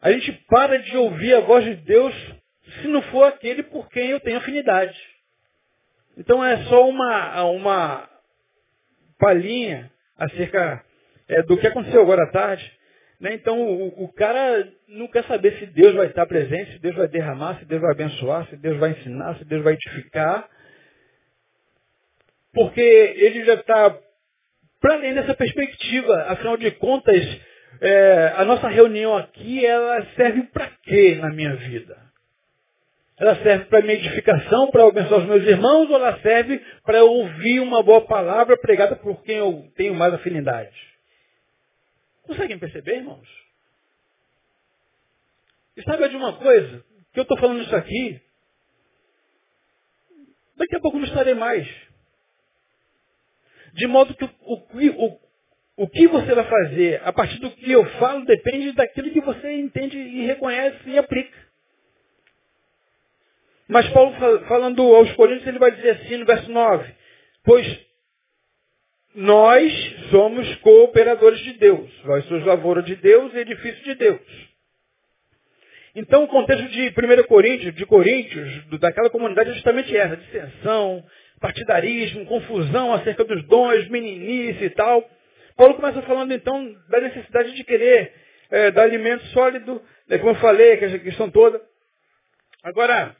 a 0.00 0.12
gente 0.12 0.32
para 0.48 0.78
de 0.78 0.96
ouvir 0.96 1.34
a 1.34 1.40
voz 1.40 1.64
de 1.64 1.76
Deus 1.76 2.14
se 2.80 2.88
não 2.88 3.02
for 3.02 3.24
aquele 3.24 3.62
por 3.62 3.88
quem 3.88 4.10
eu 4.10 4.20
tenho 4.20 4.38
afinidade. 4.38 4.98
Então 6.16 6.44
é 6.44 6.64
só 6.64 6.88
uma, 6.88 7.42
uma 7.44 8.08
palhinha 9.18 9.90
acerca 10.16 10.84
é, 11.28 11.42
do 11.42 11.56
que 11.56 11.66
aconteceu 11.66 12.02
agora 12.02 12.24
à 12.24 12.30
tarde. 12.30 12.72
Né? 13.24 13.32
Então 13.32 13.58
o, 13.58 14.04
o, 14.04 14.12
cara 14.12 14.68
não 14.86 15.08
quer 15.08 15.24
saber 15.24 15.58
se 15.58 15.64
Deus 15.64 15.94
vai 15.94 16.08
estar 16.08 16.26
presente, 16.26 16.72
se 16.72 16.78
Deus 16.78 16.94
vai 16.94 17.08
derramar, 17.08 17.58
se 17.58 17.64
Deus 17.64 17.80
vai 17.80 17.92
abençoar, 17.92 18.46
se 18.50 18.56
Deus 18.58 18.76
vai 18.76 18.90
ensinar, 18.90 19.38
se 19.38 19.46
Deus 19.46 19.64
vai 19.64 19.72
edificar. 19.72 20.46
Porque 22.52 22.82
ele 22.82 23.46
já 23.46 23.54
está 23.54 23.98
para 24.78 24.94
além 24.96 25.14
dessa 25.14 25.34
perspectiva. 25.34 26.26
Afinal 26.28 26.58
de 26.58 26.70
contas, 26.72 27.40
é, 27.80 28.34
a 28.36 28.44
nossa 28.44 28.68
reunião 28.68 29.16
aqui, 29.16 29.64
ela 29.64 30.06
serve 30.16 30.42
para 30.52 30.70
quê 30.82 31.14
na 31.18 31.30
minha 31.30 31.56
vida? 31.56 31.96
Ela 33.18 33.36
serve 33.36 33.64
para 33.66 33.80
minha 33.80 33.94
edificação, 33.94 34.70
para 34.70 34.86
abençoar 34.86 35.20
os 35.20 35.26
meus 35.26 35.44
irmãos, 35.44 35.88
ou 35.88 35.96
ela 35.96 36.20
serve 36.20 36.60
para 36.84 36.98
eu 36.98 37.08
ouvir 37.08 37.60
uma 37.60 37.82
boa 37.82 38.02
palavra 38.02 38.54
pregada 38.58 38.96
por 38.96 39.22
quem 39.22 39.36
eu 39.36 39.64
tenho 39.74 39.94
mais 39.94 40.12
afinidade? 40.12 40.93
Conseguem 42.26 42.58
perceber, 42.58 42.96
irmãos? 42.96 43.28
E 45.76 45.82
sabe 45.82 46.08
de 46.08 46.16
uma 46.16 46.36
coisa? 46.38 46.84
Que 47.12 47.20
eu 47.20 47.22
estou 47.22 47.38
falando 47.38 47.62
isso 47.62 47.74
aqui, 47.76 48.20
daqui 50.56 50.76
a 50.76 50.80
pouco 50.80 50.98
não 50.98 51.06
estarei 51.06 51.34
mais. 51.34 51.68
De 53.74 53.86
modo 53.86 54.14
que 54.14 54.24
o, 54.24 54.30
o, 54.40 55.06
o, 55.06 55.20
o 55.76 55.88
que 55.88 56.06
você 56.06 56.34
vai 56.34 56.48
fazer 56.48 57.02
a 57.04 57.12
partir 57.12 57.38
do 57.40 57.50
que 57.50 57.70
eu 57.70 57.84
falo 57.98 58.24
depende 58.24 58.72
daquilo 58.72 59.10
que 59.10 59.20
você 59.20 59.52
entende 59.52 59.98
e 59.98 60.26
reconhece 60.26 60.88
e 60.88 60.98
aplica. 60.98 61.44
Mas 63.66 63.88
Paulo 63.90 64.14
falando 64.46 64.82
aos 64.94 65.12
Coríntios, 65.14 65.46
ele 65.46 65.58
vai 65.58 65.72
dizer 65.72 65.90
assim 65.90 66.18
no 66.18 66.26
verso 66.26 66.50
9, 66.50 66.94
pois 67.42 67.86
nós 69.14 69.72
somos 70.10 70.54
cooperadores 70.56 71.40
de 71.40 71.54
Deus. 71.54 71.90
Nós 72.04 72.24
somos 72.26 72.44
lavoura 72.44 72.82
de 72.82 72.96
Deus 72.96 73.32
e 73.34 73.38
edifício 73.38 73.84
de 73.84 73.94
Deus. 73.94 74.20
Então 75.94 76.24
o 76.24 76.28
contexto 76.28 76.68
de 76.68 76.88
1 76.88 77.22
Coríntios, 77.24 77.74
de 77.74 77.86
Coríntios, 77.86 78.66
daquela 78.80 79.10
comunidade 79.10 79.50
é 79.50 79.54
justamente 79.54 79.96
essa, 79.96 80.16
dissensão, 80.16 81.04
partidarismo, 81.40 82.26
confusão 82.26 82.92
acerca 82.92 83.24
dos 83.24 83.44
dons, 83.44 83.88
meninice 83.88 84.64
e 84.64 84.70
tal. 84.70 85.08
Paulo 85.56 85.74
começa 85.74 86.02
falando 86.02 86.32
então 86.32 86.74
da 86.88 87.00
necessidade 87.00 87.54
de 87.54 87.62
querer 87.62 88.12
é, 88.50 88.70
dar 88.72 88.82
alimento 88.82 89.24
sólido, 89.26 89.80
né, 90.08 90.18
como 90.18 90.30
eu 90.30 90.36
falei, 90.36 90.72
aquela 90.72 90.98
questão 90.98 91.30
toda. 91.30 91.60
Agora, 92.62 93.14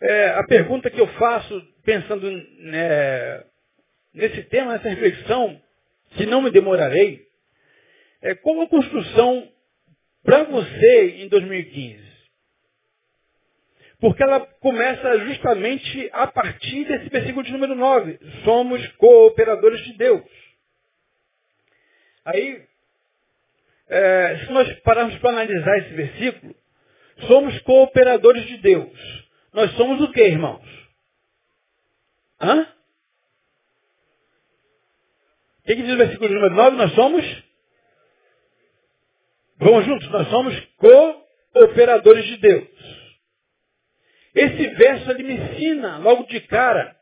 é, 0.00 0.28
a 0.30 0.44
pergunta 0.44 0.88
que 0.88 1.00
eu 1.00 1.06
faço, 1.08 1.62
pensando 1.84 2.30
né, 2.30 3.44
nesse 4.14 4.42
tema, 4.44 4.72
nessa 4.72 4.88
reflexão, 4.88 5.60
que 6.10 6.26
não 6.26 6.42
me 6.42 6.50
demorarei, 6.50 7.26
é 8.22 8.34
qual 8.34 8.60
a 8.62 8.68
construção 8.68 9.50
para 10.24 10.44
você 10.44 11.22
em 11.22 11.28
2015? 11.28 12.08
Porque 14.00 14.22
ela 14.22 14.40
começa 14.60 15.18
justamente 15.20 16.08
a 16.12 16.26
partir 16.26 16.84
desse 16.84 17.08
versículo 17.08 17.44
de 17.44 17.52
número 17.52 17.74
9. 17.74 18.18
Somos 18.44 18.86
cooperadores 18.92 19.82
de 19.84 19.92
Deus. 19.94 20.22
Aí, 22.24 22.62
é, 23.88 24.38
se 24.44 24.52
nós 24.52 24.72
pararmos 24.80 25.18
para 25.18 25.30
analisar 25.30 25.78
esse 25.78 25.94
versículo, 25.94 26.54
somos 27.26 27.58
cooperadores 27.62 28.44
de 28.46 28.58
Deus. 28.58 29.28
Nós 29.52 29.72
somos 29.72 30.00
o 30.00 30.12
que, 30.12 30.22
irmãos? 30.22 30.64
Hã? 32.40 32.66
Que, 35.68 35.76
que 35.76 35.82
diz 35.82 35.92
o 35.92 35.98
versículo 35.98 36.32
número 36.32 36.54
9? 36.54 36.76
Nós 36.78 36.94
somos? 36.94 37.44
Vamos 39.58 39.84
juntos? 39.84 40.08
Nós 40.08 40.26
somos 40.28 40.58
cooperadores 40.78 42.24
de 42.24 42.38
Deus. 42.38 42.68
Esse 44.34 44.66
verso 44.68 45.10
ele 45.10 45.24
me 45.24 45.34
ensina 45.34 45.98
logo 45.98 46.24
de 46.24 46.40
cara 46.40 46.96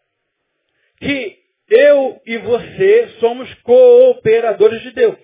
que 0.99 1.39
eu 1.69 2.21
e 2.27 2.39
você 2.39 3.09
somos 3.21 3.55
cooperadores 3.63 4.83
de 4.83 4.91
Deus. 4.91 5.19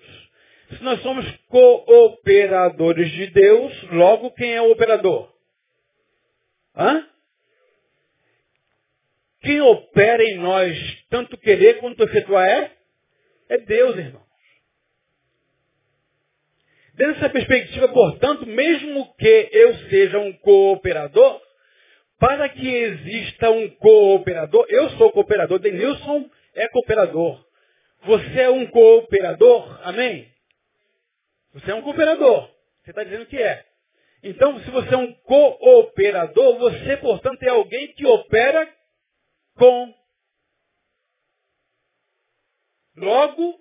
Se 0.77 0.81
nós 0.81 1.01
somos 1.01 1.29
cooperadores 1.49 3.11
de 3.11 3.27
Deus, 3.27 3.83
logo 3.91 4.31
quem 4.31 4.53
é 4.53 4.61
o 4.61 4.71
operador? 4.71 5.29
Hã? 6.77 7.05
Quem 9.41 9.59
opera 9.59 10.23
em 10.23 10.37
nós, 10.37 11.03
tanto 11.09 11.37
querer 11.37 11.81
quanto 11.81 12.01
efetuar 12.03 12.47
é? 12.47 12.82
É 13.53 13.57
Deus, 13.59 13.95
irmão. 13.95 14.23
Dessa 16.95 17.29
perspectiva, 17.29 17.87
portanto, 17.89 18.47
mesmo 18.47 19.13
que 19.13 19.49
eu 19.51 19.75
seja 19.89 20.17
um 20.17 20.33
cooperador, 20.33 21.39
para 22.17 22.49
que 22.49 22.67
exista 22.67 23.51
um 23.51 23.69
cooperador, 23.75 24.65
eu 24.69 24.89
sou 24.91 25.11
cooperador, 25.11 25.59
Denilson 25.59 26.27
é 26.55 26.67
cooperador. 26.69 27.45
Você 28.05 28.41
é 28.41 28.49
um 28.49 28.65
cooperador, 28.65 29.79
amém? 29.87 30.27
Você 31.53 31.69
é 31.69 31.75
um 31.75 31.83
cooperador. 31.83 32.49
Você 32.83 32.89
está 32.89 33.03
dizendo 33.03 33.27
que 33.27 33.37
é. 33.37 33.63
Então, 34.23 34.59
se 34.63 34.71
você 34.71 34.95
é 34.95 34.97
um 34.97 35.13
cooperador, 35.13 36.57
você, 36.57 36.97
portanto, 36.97 37.43
é 37.43 37.49
alguém 37.49 37.93
que 37.93 38.05
opera 38.07 38.67
com. 39.55 39.93
Logo, 42.95 43.59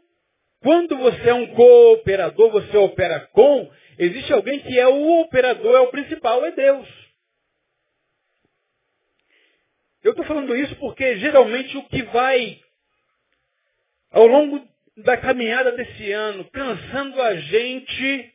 quando 0.60 0.96
você 0.98 1.30
é 1.30 1.34
um 1.34 1.46
cooperador, 1.54 2.50
você 2.50 2.76
opera 2.76 3.20
com, 3.32 3.70
existe 3.98 4.32
alguém 4.32 4.60
que 4.60 4.78
é 4.78 4.86
o 4.86 5.20
operador, 5.20 5.74
é 5.74 5.80
o 5.80 5.90
principal, 5.90 6.44
é 6.44 6.52
Deus. 6.52 6.88
Eu 10.02 10.10
estou 10.10 10.26
falando 10.26 10.54
isso 10.56 10.74
porque 10.76 11.16
geralmente 11.16 11.76
o 11.76 11.84
que 11.84 12.02
vai, 12.04 12.60
ao 14.10 14.26
longo 14.26 14.66
da 14.96 15.16
caminhada 15.16 15.72
desse 15.72 16.10
ano, 16.12 16.44
cansando 16.50 17.22
a 17.22 17.36
gente 17.36 18.34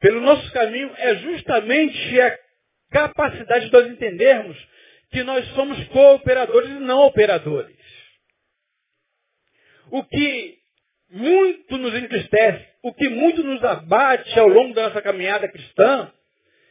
pelo 0.00 0.20
nosso 0.20 0.50
caminho, 0.52 0.90
é 0.96 1.14
justamente 1.16 2.20
a 2.20 2.38
capacidade 2.90 3.66
de 3.66 3.72
nós 3.72 3.86
entendermos 3.86 4.56
que 5.10 5.22
nós 5.22 5.46
somos 5.54 5.82
cooperadores 5.88 6.70
e 6.70 6.80
não 6.80 7.06
operadores. 7.06 7.76
O 9.90 10.04
que 10.04 10.58
muito 11.10 11.76
nos 11.76 11.94
entristece, 11.94 12.64
o 12.82 12.92
que 12.94 13.08
muito 13.08 13.42
nos 13.42 13.62
abate 13.64 14.38
ao 14.38 14.48
longo 14.48 14.74
da 14.74 14.88
nossa 14.88 15.02
caminhada 15.02 15.48
cristã, 15.48 16.10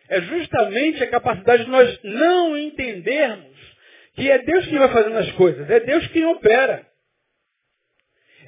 é 0.08 0.22
justamente 0.22 1.04
a 1.04 1.10
capacidade 1.10 1.66
de 1.66 1.70
nós 1.70 2.00
não 2.04 2.58
entendermos 2.58 3.58
que 4.16 4.30
é 4.30 4.40
Deus 4.40 4.66
quem 4.66 4.78
vai 4.78 4.92
fazendo 4.92 5.18
as 5.18 5.32
coisas, 5.34 5.70
é 5.70 5.80
Deus 5.80 6.08
quem 6.08 6.26
opera. 6.26 6.88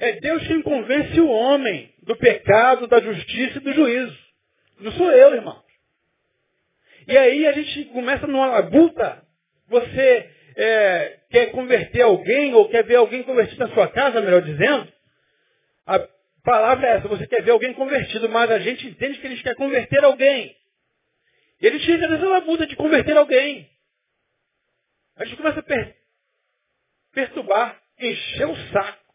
É 0.00 0.12
Deus 0.14 0.46
quem 0.48 0.60
convence 0.62 1.20
o 1.20 1.28
homem 1.28 1.94
do 2.02 2.16
pecado, 2.16 2.88
da 2.88 3.00
justiça 3.00 3.58
e 3.58 3.60
do 3.60 3.72
juízo. 3.72 4.18
Não 4.80 4.90
sou 4.92 5.10
eu, 5.12 5.34
irmão. 5.34 5.62
E 7.06 7.16
aí 7.16 7.46
a 7.46 7.52
gente 7.52 7.84
começa 7.86 8.26
numa 8.26 8.46
labuta. 8.46 9.22
Você 9.68 10.30
é, 10.56 11.20
quer 11.30 11.46
converter 11.52 12.02
alguém, 12.02 12.54
ou 12.54 12.68
quer 12.68 12.84
ver 12.84 12.96
alguém 12.96 13.22
convertido 13.22 13.66
na 13.66 13.74
sua 13.74 13.88
casa, 13.88 14.20
melhor 14.20 14.42
dizendo. 14.42 14.92
A 15.86 16.08
palavra 16.44 16.86
é 16.86 16.96
essa, 16.96 17.08
você 17.08 17.26
quer 17.26 17.42
ver 17.42 17.52
alguém 17.52 17.72
convertido, 17.74 18.28
mas 18.28 18.50
a 18.50 18.58
gente 18.58 18.86
entende 18.86 19.18
que 19.18 19.26
eles 19.26 19.42
querem 19.42 19.56
converter 19.56 20.04
alguém. 20.04 20.56
E 21.60 21.66
ele 21.66 21.78
chega 21.80 22.08
nessa 22.08 22.26
labuta 22.26 22.66
de 22.66 22.76
converter 22.76 23.16
alguém. 23.16 23.70
A 25.16 25.24
gente 25.24 25.36
começa 25.36 25.60
a 25.60 25.62
per 25.62 25.96
perturbar, 27.12 27.80
encher 28.00 28.48
o 28.48 28.56
saco, 28.72 29.14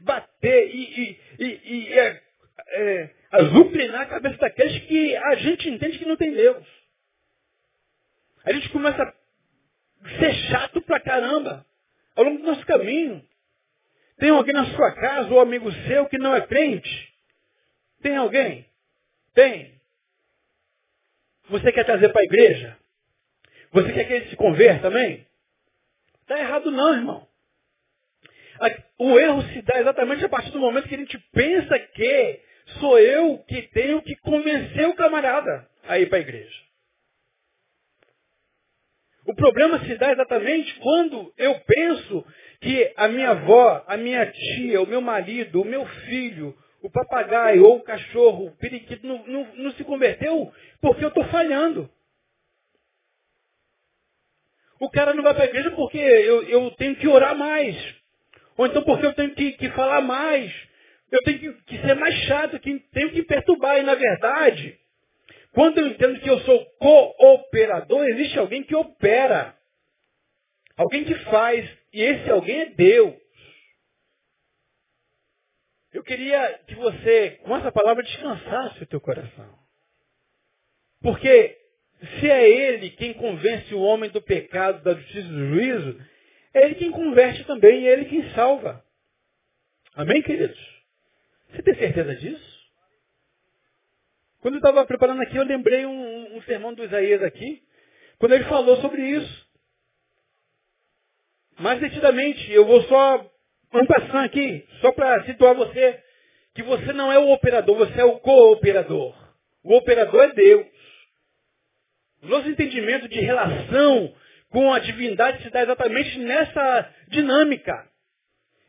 bater 0.00 0.74
e, 0.74 0.84
e, 0.84 1.20
e, 1.38 1.60
e 1.64 1.98
é, 1.98 2.22
é, 2.68 3.10
a 3.32 4.06
cabeça 4.06 4.36
daqueles 4.38 4.84
que 4.84 5.16
a 5.16 5.34
gente 5.36 5.68
entende 5.68 5.98
que 5.98 6.04
não 6.04 6.16
tem 6.16 6.32
Deus. 6.32 6.64
A 8.44 8.52
gente 8.52 8.68
começa 8.70 9.02
a 9.02 9.14
ser 10.18 10.34
chato 10.48 10.80
pra 10.82 11.00
caramba 11.00 11.64
ao 12.16 12.24
longo 12.24 12.38
do 12.38 12.46
nosso 12.46 12.64
caminho. 12.66 13.24
Tem 14.18 14.30
alguém 14.30 14.54
na 14.54 14.66
sua 14.66 14.92
casa 14.92 15.32
ou 15.32 15.40
amigo 15.40 15.70
seu 15.86 16.06
que 16.06 16.18
não 16.18 16.34
é 16.34 16.40
crente? 16.42 17.12
Tem 18.02 18.16
alguém? 18.16 18.66
Tem. 19.34 19.80
Você 21.48 21.72
quer 21.72 21.84
trazer 21.84 22.10
para 22.10 22.22
a 22.22 22.24
igreja? 22.24 22.76
Você 23.72 23.92
quer 23.92 24.04
que 24.04 24.12
ele 24.12 24.30
se 24.30 24.36
converta 24.36 24.82
também? 24.82 25.26
Está 26.22 26.38
errado 26.38 26.70
não, 26.70 26.94
irmão. 26.94 27.28
O 28.98 29.18
erro 29.18 29.42
se 29.48 29.62
dá 29.62 29.80
exatamente 29.80 30.24
a 30.24 30.28
partir 30.28 30.50
do 30.50 30.60
momento 30.60 30.88
que 30.88 30.94
a 30.94 30.98
gente 30.98 31.18
pensa 31.32 31.78
que 31.78 32.40
sou 32.78 32.98
eu 32.98 33.38
que 33.38 33.62
tenho 33.62 34.00
que 34.02 34.14
convencer 34.16 34.88
o 34.88 34.94
camarada 34.94 35.68
a 35.88 35.98
ir 35.98 36.08
para 36.08 36.18
a 36.18 36.20
igreja. 36.20 36.62
O 39.24 39.34
problema 39.34 39.78
se 39.84 39.94
dá 39.96 40.12
exatamente 40.12 40.74
quando 40.80 41.32
eu 41.38 41.58
penso 41.60 42.24
que 42.60 42.92
a 42.96 43.08
minha 43.08 43.30
avó, 43.30 43.84
a 43.86 43.96
minha 43.96 44.26
tia, 44.26 44.82
o 44.82 44.86
meu 44.86 45.00
marido, 45.00 45.60
o 45.60 45.64
meu 45.64 45.86
filho, 45.86 46.56
o 46.82 46.90
papagaio 46.90 47.64
ou 47.64 47.76
o 47.76 47.82
cachorro, 47.82 48.46
o 48.46 48.56
periquito 48.56 49.06
não, 49.06 49.24
não, 49.26 49.54
não 49.54 49.72
se 49.72 49.84
converteu 49.84 50.52
porque 50.80 51.04
eu 51.04 51.08
estou 51.08 51.24
falhando. 51.26 51.88
O 54.80 54.90
cara 54.90 55.14
não 55.14 55.22
vai 55.22 55.32
para 55.32 55.44
a 55.44 55.46
igreja 55.46 55.70
porque 55.70 55.96
eu, 55.96 56.42
eu, 56.42 56.70
tenho 56.72 56.96
que 56.96 57.06
orar 57.06 57.36
mais. 57.36 57.76
Ou 58.56 58.66
então 58.66 58.82
porque 58.82 59.06
eu 59.06 59.14
tenho 59.14 59.30
que, 59.30 59.52
que 59.52 59.70
falar 59.70 60.00
mais. 60.00 60.52
Eu 61.12 61.22
tenho 61.22 61.38
que, 61.38 61.52
que, 61.66 61.86
ser 61.86 61.94
mais 61.94 62.14
chato, 62.24 62.58
que 62.58 62.80
tenho 62.92 63.12
que 63.12 63.22
perturbar. 63.22 63.78
E 63.78 63.82
na 63.82 63.94
verdade, 63.94 64.76
quando 65.52 65.78
eu 65.78 65.86
entendo 65.86 66.20
que 66.20 66.30
eu 66.30 66.40
sou 66.40 66.64
cooperador, 66.78 68.04
existe 68.06 68.38
alguém 68.38 68.62
que 68.62 68.74
opera. 68.74 69.56
Alguém 70.76 71.04
que 71.04 71.14
faz. 71.26 71.68
E 71.92 72.00
esse 72.00 72.30
alguém 72.30 72.60
é 72.62 72.66
Deus. 72.70 73.20
Eu 75.92 76.02
queria 76.02 76.58
que 76.66 76.74
você, 76.74 77.32
com 77.42 77.54
essa 77.54 77.70
palavra, 77.70 78.02
descansasse 78.02 78.82
o 78.82 78.86
teu 78.86 79.00
coração. 79.00 79.58
Porque 81.02 81.58
se 82.18 82.30
é 82.30 82.48
ele 82.48 82.90
quem 82.90 83.12
convence 83.12 83.74
o 83.74 83.80
homem 83.80 84.08
do 84.08 84.22
pecado, 84.22 84.82
da 84.82 84.94
justiça 84.94 85.28
e 85.28 85.30
do 85.30 85.48
juízo, 85.48 86.00
é 86.54 86.64
ele 86.64 86.74
quem 86.76 86.90
converte 86.90 87.44
também, 87.44 87.86
é 87.86 87.92
ele 87.92 88.06
quem 88.06 88.30
salva. 88.30 88.82
Amém, 89.94 90.22
queridos? 90.22 90.58
Você 91.50 91.62
tem 91.62 91.74
certeza 91.74 92.16
disso? 92.16 92.51
Quando 94.42 94.54
eu 94.54 94.58
estava 94.58 94.84
preparando 94.84 95.22
aqui, 95.22 95.36
eu 95.36 95.44
lembrei 95.44 95.86
um, 95.86 96.36
um, 96.36 96.42
sermão 96.42 96.74
do 96.74 96.82
Isaías 96.82 97.22
aqui, 97.22 97.62
quando 98.18 98.32
ele 98.32 98.44
falou 98.44 98.76
sobre 98.78 99.00
isso. 99.00 99.46
Mais 101.60 101.78
detidamente, 101.78 102.50
eu 102.50 102.66
vou 102.66 102.82
só 102.82 103.30
passando 103.70 104.24
aqui, 104.24 104.66
só 104.80 104.90
para 104.90 105.24
situar 105.26 105.54
você, 105.54 106.02
que 106.54 106.62
você 106.64 106.92
não 106.92 107.12
é 107.12 107.20
o 107.20 107.30
operador, 107.30 107.76
você 107.76 108.00
é 108.00 108.04
o 108.04 108.18
cooperador. 108.18 109.14
O 109.62 109.76
operador 109.76 110.24
é 110.24 110.32
Deus. 110.32 110.66
O 112.24 112.26
nosso 112.26 112.48
entendimento 112.48 113.08
de 113.08 113.20
relação 113.20 114.12
com 114.50 114.72
a 114.72 114.80
divindade 114.80 115.40
se 115.44 115.50
dá 115.50 115.62
exatamente 115.62 116.18
nessa 116.18 116.94
dinâmica. 117.08 117.88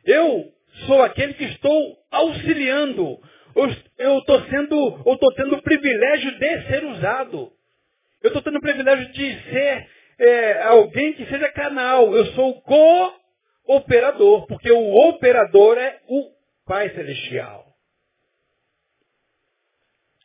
Eu 0.05 0.53
sou 0.85 1.01
aquele 1.01 1.33
que 1.33 1.45
estou 1.45 1.97
auxiliando. 2.11 3.19
Eu 3.55 4.19
estou 4.19 4.41
sendo, 4.45 4.75
ou 5.05 5.13
estou 5.13 5.33
tendo 5.35 5.55
o 5.55 5.61
privilégio 5.61 6.37
de 6.39 6.67
ser 6.67 6.83
usado. 6.85 7.51
Eu 8.21 8.27
estou 8.27 8.41
tendo 8.41 8.57
o 8.57 8.61
privilégio 8.61 9.11
de 9.11 9.43
ser 9.43 9.87
é, 10.19 10.63
alguém 10.63 11.13
que 11.13 11.25
seja 11.25 11.51
canal. 11.51 12.15
Eu 12.15 12.25
sou 12.27 12.49
o 12.49 12.61
co-operador, 12.61 14.47
porque 14.47 14.71
o 14.71 15.09
operador 15.09 15.77
é 15.77 15.99
o 16.07 16.31
Pai 16.65 16.89
Celestial. 16.91 17.65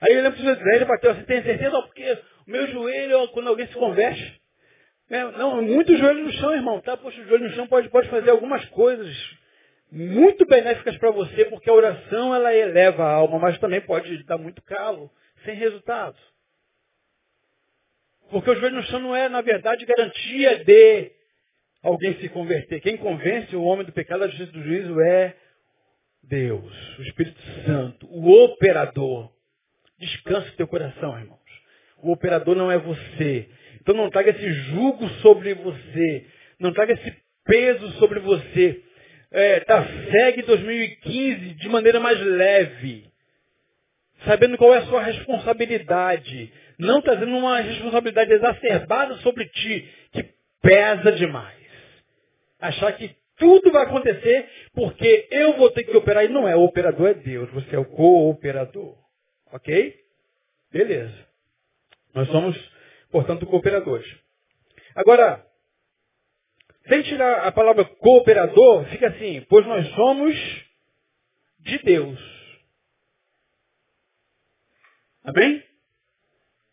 Aí 0.01 0.15
eu 0.15 0.23
lembro 0.23 0.39
que 0.39 0.47
ele 0.47 0.85
bateu 0.85 1.11
assim, 1.11 1.25
tem 1.25 1.43
certeza? 1.43 1.83
Porque 1.83 2.19
meu 2.47 2.67
joelho, 2.69 3.29
quando 3.29 3.49
alguém 3.49 3.67
se 3.67 3.75
converte, 3.75 4.41
né? 5.11 5.25
não, 5.37 5.61
muito 5.61 5.97
joelho 5.97 6.25
no 6.25 6.33
chão, 6.33 6.55
irmão, 6.55 6.81
tá? 6.81 6.97
Poxa, 6.97 7.21
o 7.21 7.25
joelho 7.25 7.49
no 7.49 7.55
chão 7.55 7.67
pode, 7.67 7.89
pode 7.91 8.09
fazer 8.09 8.31
algumas 8.31 8.65
coisas 8.67 9.38
muito 9.91 10.47
benéficas 10.47 10.97
para 10.99 11.11
você, 11.11 11.47
porque 11.47 11.71
a 11.71 11.75
oração 11.75 12.35
ela 12.35 12.55
eleva 12.55 13.05
a 13.05 13.13
alma, 13.13 13.39
mas 13.39 13.59
também 13.59 13.81
pode 13.81 14.23
dar 14.25 14.39
muito 14.39 14.63
calo, 14.63 15.11
sem 15.45 15.55
resultados. 15.55 16.21
Porque 18.31 18.51
o 18.51 18.55
joelho 18.57 18.77
no 18.77 18.83
chão 18.85 19.01
não 19.01 19.17
é, 19.17 19.29
na 19.29 19.41
verdade, 19.41 19.87
garantia 19.87 20.63
de 20.65 21.11
alguém 21.83 22.15
se 22.21 22.29
converter. 22.29 22.81
Quem 22.81 22.97
convence 22.97 23.55
o 23.57 23.63
homem 23.63 23.87
do 23.87 23.93
pecado, 23.93 24.21
da 24.21 24.29
justiça 24.29 24.53
do 24.53 24.63
juízo 24.63 25.01
é 25.01 25.35
Deus, 26.23 26.99
o 26.99 27.03
Espírito 27.03 27.41
Santo, 27.65 28.07
o 28.11 28.31
operador. 28.45 29.33
Descansa 29.99 30.49
o 30.49 30.57
teu 30.57 30.69
coração, 30.69 31.19
irmão. 31.19 31.39
O 32.03 32.13
operador 32.13 32.55
não 32.55 32.71
é 32.71 32.79
você. 32.79 33.49
Então 33.81 33.95
não 33.95 34.11
traga 34.11 34.31
esse 34.31 34.53
jugo 34.53 35.09
sobre 35.23 35.55
você. 35.55 36.27
Não 36.61 36.73
traga 36.73 36.93
esse 36.93 37.17
peso 37.45 37.91
sobre 37.93 38.21
você. 38.21 38.83
É, 39.31 39.61
tá, 39.61 39.87
segue 40.11 40.43
2015 40.43 41.55
de 41.55 41.69
maneira 41.69 42.01
mais 42.01 42.19
leve. 42.21 43.11
Sabendo 44.25 44.57
qual 44.57 44.75
é 44.75 44.79
a 44.79 44.87
sua 44.87 45.03
responsabilidade. 45.03 46.53
Não 46.79 47.03
trazendo 47.03 47.37
uma 47.37 47.61
responsabilidade 47.61 48.33
exacerbada 48.33 49.17
sobre 49.17 49.47
ti, 49.49 49.89
que 50.13 50.25
pesa 50.63 51.13
demais. 51.13 51.57
Achar 52.61 52.93
que 52.93 53.15
tudo 53.37 53.71
vai 53.71 53.85
acontecer 53.85 54.49
porque 54.73 55.29
eu 55.31 55.57
vou 55.57 55.71
ter 55.71 55.85
que 55.85 55.97
operar. 55.97 56.25
E 56.25 56.29
não 56.29 56.49
é, 56.49 56.57
o 56.57 56.65
operador 56.65 57.09
é 57.09 57.15
Deus, 57.15 57.51
você 57.51 57.77
é 57.77 57.79
o 57.79 57.85
cooperador. 57.85 58.97
Ok? 59.53 59.95
Beleza. 60.73 61.27
Nós 62.15 62.29
somos, 62.29 62.57
portanto, 63.11 63.47
cooperadores. 63.47 64.09
Agora, 64.95 65.45
sem 66.89 67.03
tirar 67.03 67.47
a 67.47 67.53
palavra 67.53 67.85
cooperador, 67.85 68.87
fica 68.87 69.09
assim, 69.09 69.45
pois 69.49 69.67
nós 69.67 69.87
somos 69.95 70.35
de 71.61 71.79
Deus. 71.79 72.19
Amém? 75.25 75.63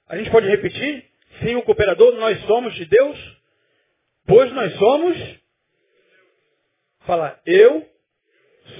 A 0.07 0.17
gente 0.17 0.31
pode 0.31 0.47
repetir? 0.47 1.11
Sim, 1.41 1.55
o 1.55 1.63
cooperador, 1.63 2.15
nós 2.15 2.39
somos 2.45 2.73
de 2.75 2.85
Deus, 2.85 3.37
pois 4.25 4.51
nós 4.53 4.73
somos. 4.75 5.17
Fala, 7.05 7.39
eu 7.45 7.87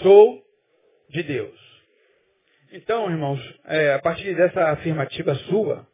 sou 0.01 0.41
de 1.09 1.23
Deus. 1.23 1.65
Então, 2.71 3.09
irmãos, 3.09 3.39
é, 3.65 3.93
a 3.93 3.99
partir 3.99 4.35
dessa 4.35 4.71
afirmativa 4.71 5.35
sua, 5.49 5.87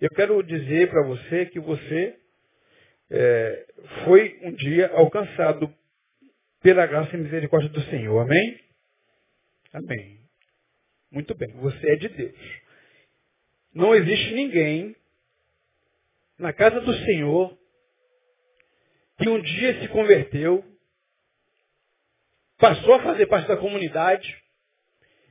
eu 0.00 0.10
quero 0.10 0.42
dizer 0.42 0.90
para 0.90 1.06
você 1.06 1.46
que 1.46 1.60
você 1.60 2.18
é, 3.14 3.66
foi 4.04 4.38
um 4.42 4.52
dia 4.52 4.90
alcançado 4.94 5.72
pela 6.62 6.86
graça 6.86 7.14
e 7.14 7.20
misericórdia 7.20 7.68
do 7.68 7.82
Senhor. 7.82 8.20
Amém? 8.20 8.60
Amém. 9.72 10.20
Muito 11.10 11.34
bem. 11.34 11.52
Você 11.56 11.90
é 11.90 11.96
de 11.96 12.08
Deus. 12.08 12.62
Não 13.74 13.94
existe 13.94 14.32
ninguém 14.32 14.96
na 16.38 16.54
casa 16.54 16.80
do 16.80 16.94
Senhor 17.04 17.56
que 19.18 19.28
um 19.28 19.40
dia 19.42 19.80
se 19.80 19.88
converteu, 19.88 20.64
passou 22.58 22.94
a 22.94 23.02
fazer 23.02 23.26
parte 23.26 23.46
da 23.46 23.58
comunidade 23.58 24.36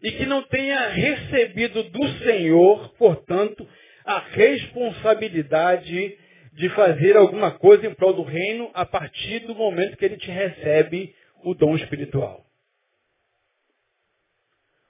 e 0.03 0.11
que 0.11 0.25
não 0.27 0.43
tenha 0.43 0.87
recebido 0.89 1.83
do 1.83 2.07
Senhor, 2.19 2.89
portanto, 2.93 3.67
a 4.05 4.19
responsabilidade 4.19 6.17
de 6.61 6.69
fazer 6.69 7.17
alguma 7.17 7.49
coisa 7.49 7.87
em 7.87 7.93
prol 7.95 8.13
do 8.13 8.21
reino 8.21 8.69
a 8.75 8.85
partir 8.85 9.39
do 9.47 9.55
momento 9.55 9.97
que 9.97 10.05
ele 10.05 10.17
te 10.17 10.29
recebe 10.29 11.15
o 11.43 11.55
dom 11.55 11.75
espiritual. 11.75 12.45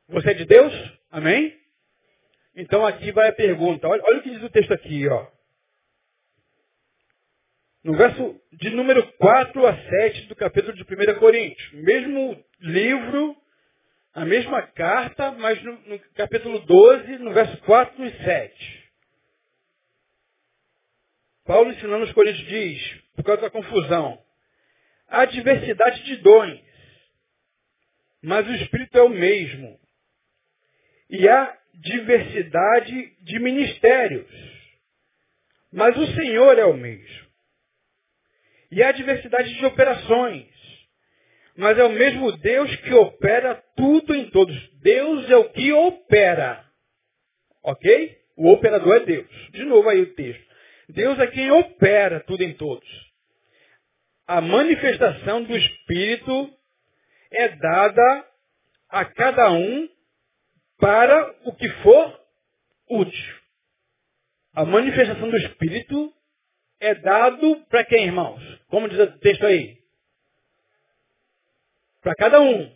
Você 0.09 0.31
é 0.31 0.33
de 0.33 0.43
Deus? 0.43 0.73
Amém? 1.09 1.57
Então 2.57 2.85
aqui 2.85 3.13
vai 3.13 3.29
a 3.29 3.33
pergunta. 3.33 3.87
Olha, 3.87 4.03
olha 4.03 4.17
o 4.17 4.21
que 4.21 4.31
diz 4.31 4.43
o 4.43 4.49
texto 4.49 4.73
aqui, 4.73 5.07
ó. 5.07 5.27
No 7.85 7.95
verso 7.95 8.35
de 8.51 8.69
número 8.71 9.09
4 9.13 9.65
a 9.65 9.73
7 9.73 10.27
do 10.27 10.35
capítulo 10.35 10.75
de 10.75 10.83
1 10.83 11.19
Coríntios. 11.19 11.71
Mesmo 11.71 12.43
livro, 12.59 13.33
a 14.13 14.25
mesma 14.25 14.61
carta, 14.61 15.31
mas 15.31 15.63
no, 15.63 15.71
no 15.85 15.99
capítulo 16.15 16.59
12, 16.65 17.17
no 17.19 17.31
verso 17.31 17.57
4 17.59 18.05
e 18.05 18.23
7. 18.25 18.80
Paulo 21.45 21.71
ensinando 21.71 22.05
os 22.05 22.13
Coríntios 22.13 22.47
diz, 22.47 23.01
por 23.15 23.23
causa 23.23 23.41
da 23.41 23.49
confusão, 23.49 24.21
há 25.07 25.25
diversidade 25.25 26.03
de 26.03 26.17
dons, 26.17 26.61
mas 28.21 28.47
o 28.47 28.55
Espírito 28.55 28.97
é 28.97 29.01
o 29.01 29.09
mesmo. 29.09 29.79
E 31.09 31.27
há 31.27 31.57
diversidade 31.73 33.15
de 33.23 33.39
ministérios, 33.39 34.29
mas 35.71 35.97
o 35.97 36.05
Senhor 36.15 36.57
é 36.59 36.65
o 36.65 36.77
mesmo. 36.77 37.31
E 38.71 38.81
há 38.81 38.91
diversidade 38.91 39.53
de 39.53 39.65
operações, 39.65 40.47
mas 41.57 41.77
é 41.77 41.83
o 41.83 41.91
mesmo 41.91 42.31
Deus 42.37 42.73
que 42.77 42.93
opera 42.93 43.61
tudo 43.75 44.15
em 44.15 44.29
todos. 44.29 44.55
Deus 44.81 45.29
é 45.29 45.35
o 45.35 45.49
que 45.49 45.73
opera. 45.73 46.65
Ok? 47.63 48.17
O 48.37 48.49
operador 48.51 48.97
é 48.97 48.99
Deus. 49.01 49.49
De 49.51 49.65
novo 49.65 49.89
aí 49.89 50.01
o 50.01 50.13
texto. 50.13 50.50
Deus 50.91 51.17
é 51.19 51.27
quem 51.27 51.51
opera 51.51 52.19
tudo 52.21 52.43
em 52.43 52.53
todos. 52.53 52.87
A 54.27 54.41
manifestação 54.41 55.43
do 55.43 55.55
Espírito 55.55 56.53
é 57.31 57.49
dada 57.49 58.27
a 58.89 59.05
cada 59.05 59.51
um 59.51 59.89
para 60.77 61.35
o 61.45 61.55
que 61.55 61.69
for 61.83 62.21
útil. 62.89 63.35
A 64.53 64.65
manifestação 64.65 65.29
do 65.29 65.37
Espírito 65.37 66.13
é 66.79 66.95
dado 66.95 67.65
para 67.69 67.85
quem, 67.85 68.05
irmãos? 68.05 68.41
Como 68.67 68.89
diz 68.89 68.99
o 68.99 69.19
texto 69.19 69.45
aí? 69.45 69.77
Para 72.01 72.15
cada 72.15 72.41
um. 72.41 72.75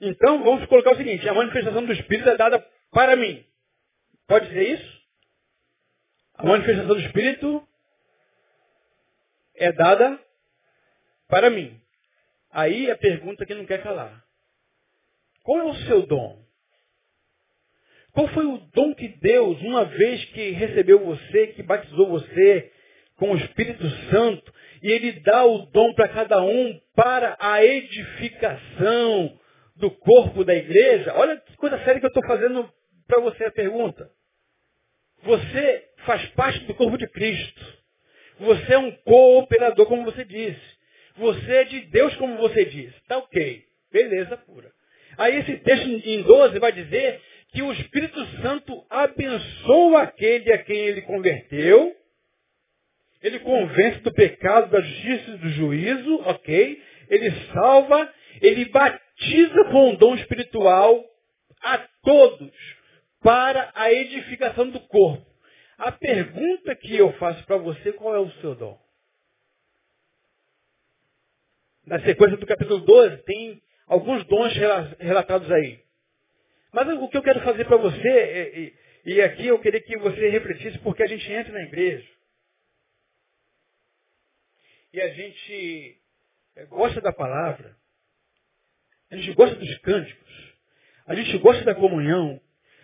Então, 0.00 0.42
vamos 0.42 0.66
colocar 0.66 0.92
o 0.92 0.96
seguinte, 0.96 1.28
a 1.28 1.34
manifestação 1.34 1.84
do 1.84 1.92
Espírito 1.92 2.28
é 2.28 2.36
dada 2.36 2.66
para 2.90 3.14
mim. 3.14 3.44
Pode 4.26 4.48
ser 4.48 4.62
isso? 4.62 4.99
A 6.40 6.46
manifestação 6.46 6.94
do 6.94 7.00
Espírito 7.00 7.68
é 9.54 9.70
dada 9.72 10.18
para 11.28 11.50
mim. 11.50 11.78
Aí 12.50 12.90
a 12.90 12.96
pergunta 12.96 13.44
que 13.44 13.54
não 13.54 13.66
quer 13.66 13.82
calar. 13.82 14.24
Qual 15.42 15.58
é 15.58 15.64
o 15.64 15.74
seu 15.86 16.06
dom? 16.06 16.42
Qual 18.14 18.26
foi 18.28 18.46
o 18.46 18.56
dom 18.72 18.94
que 18.94 19.08
Deus, 19.08 19.60
uma 19.60 19.84
vez 19.84 20.24
que 20.30 20.52
recebeu 20.52 21.04
você, 21.04 21.48
que 21.48 21.62
batizou 21.62 22.08
você 22.08 22.72
com 23.16 23.32
o 23.32 23.36
Espírito 23.36 23.86
Santo, 24.10 24.50
e 24.82 24.90
Ele 24.90 25.20
dá 25.20 25.44
o 25.44 25.66
dom 25.66 25.92
para 25.92 26.08
cada 26.08 26.42
um 26.42 26.80
para 26.96 27.36
a 27.38 27.62
edificação 27.62 29.38
do 29.76 29.90
corpo 29.90 30.42
da 30.42 30.54
igreja? 30.54 31.12
Olha 31.16 31.36
que 31.36 31.54
coisa 31.58 31.76
séria 31.84 32.00
que 32.00 32.06
eu 32.06 32.08
estou 32.08 32.26
fazendo 32.26 32.66
para 33.06 33.20
você 33.20 33.44
a 33.44 33.52
pergunta. 33.52 34.10
Você 35.22 35.84
faz 36.06 36.26
parte 36.30 36.60
do 36.60 36.74
corpo 36.74 36.96
de 36.96 37.06
Cristo. 37.08 37.78
Você 38.40 38.74
é 38.74 38.78
um 38.78 38.90
cooperador, 38.90 39.86
como 39.86 40.04
você 40.04 40.24
disse. 40.24 40.60
Você 41.16 41.52
é 41.52 41.64
de 41.64 41.80
Deus, 41.82 42.14
como 42.16 42.36
você 42.38 42.64
disse. 42.64 42.94
Tá 43.06 43.18
ok. 43.18 43.64
Beleza 43.92 44.36
pura. 44.38 44.70
Aí 45.18 45.36
esse 45.38 45.56
texto 45.58 45.86
em 45.86 46.22
12 46.22 46.58
vai 46.58 46.72
dizer 46.72 47.20
que 47.52 47.62
o 47.62 47.72
Espírito 47.72 48.24
Santo 48.40 48.86
abençoa 48.88 50.02
aquele 50.02 50.52
a 50.52 50.58
quem 50.58 50.76
ele 50.76 51.02
converteu. 51.02 51.94
Ele 53.22 53.38
convence 53.40 53.98
do 53.98 54.12
pecado, 54.12 54.70
da 54.70 54.80
justiça 54.80 55.32
e 55.32 55.38
do 55.38 55.48
juízo, 55.50 56.22
ok? 56.22 56.82
Ele 57.10 57.30
salva, 57.52 58.10
ele 58.40 58.64
batiza 58.66 59.64
com 59.64 59.90
um 59.90 59.96
dom 59.96 60.14
espiritual 60.14 61.04
a 61.62 61.78
todos 62.02 62.50
para 63.20 63.70
a 63.74 63.92
edificação 63.92 64.70
do 64.70 64.80
corpo. 64.80 65.26
A 65.78 65.92
pergunta 65.92 66.74
que 66.76 66.96
eu 66.96 67.12
faço 67.14 67.44
para 67.46 67.56
você, 67.56 67.92
qual 67.92 68.14
é 68.14 68.18
o 68.18 68.30
seu 68.40 68.54
dom? 68.54 68.78
Na 71.86 72.00
sequência 72.00 72.36
do 72.36 72.46
capítulo 72.46 72.80
12, 72.80 73.22
tem 73.24 73.62
alguns 73.86 74.24
dons 74.26 74.52
relatados 74.98 75.50
aí. 75.50 75.82
Mas 76.72 76.88
o 76.88 77.08
que 77.08 77.16
eu 77.16 77.22
quero 77.22 77.40
fazer 77.42 77.64
para 77.64 77.76
você, 77.76 78.74
e, 79.04 79.12
e 79.12 79.22
aqui 79.22 79.46
eu 79.46 79.58
queria 79.58 79.80
que 79.80 79.96
você 79.98 80.28
refletisse, 80.28 80.78
porque 80.80 81.02
a 81.02 81.06
gente 81.06 81.30
entra 81.32 81.52
na 81.52 81.62
igreja. 81.62 82.06
E 84.92 85.00
a 85.00 85.08
gente 85.08 86.00
eh, 86.56 86.66
gosta 86.66 87.00
da 87.00 87.12
palavra. 87.12 87.76
A 89.10 89.16
gente 89.16 89.32
gosta 89.34 89.56
dos 89.56 89.78
cânticos. 89.78 90.54
A 91.06 91.14
gente 91.14 91.36
gosta 91.38 91.64
da 91.64 91.74
comunhão. 91.74 92.40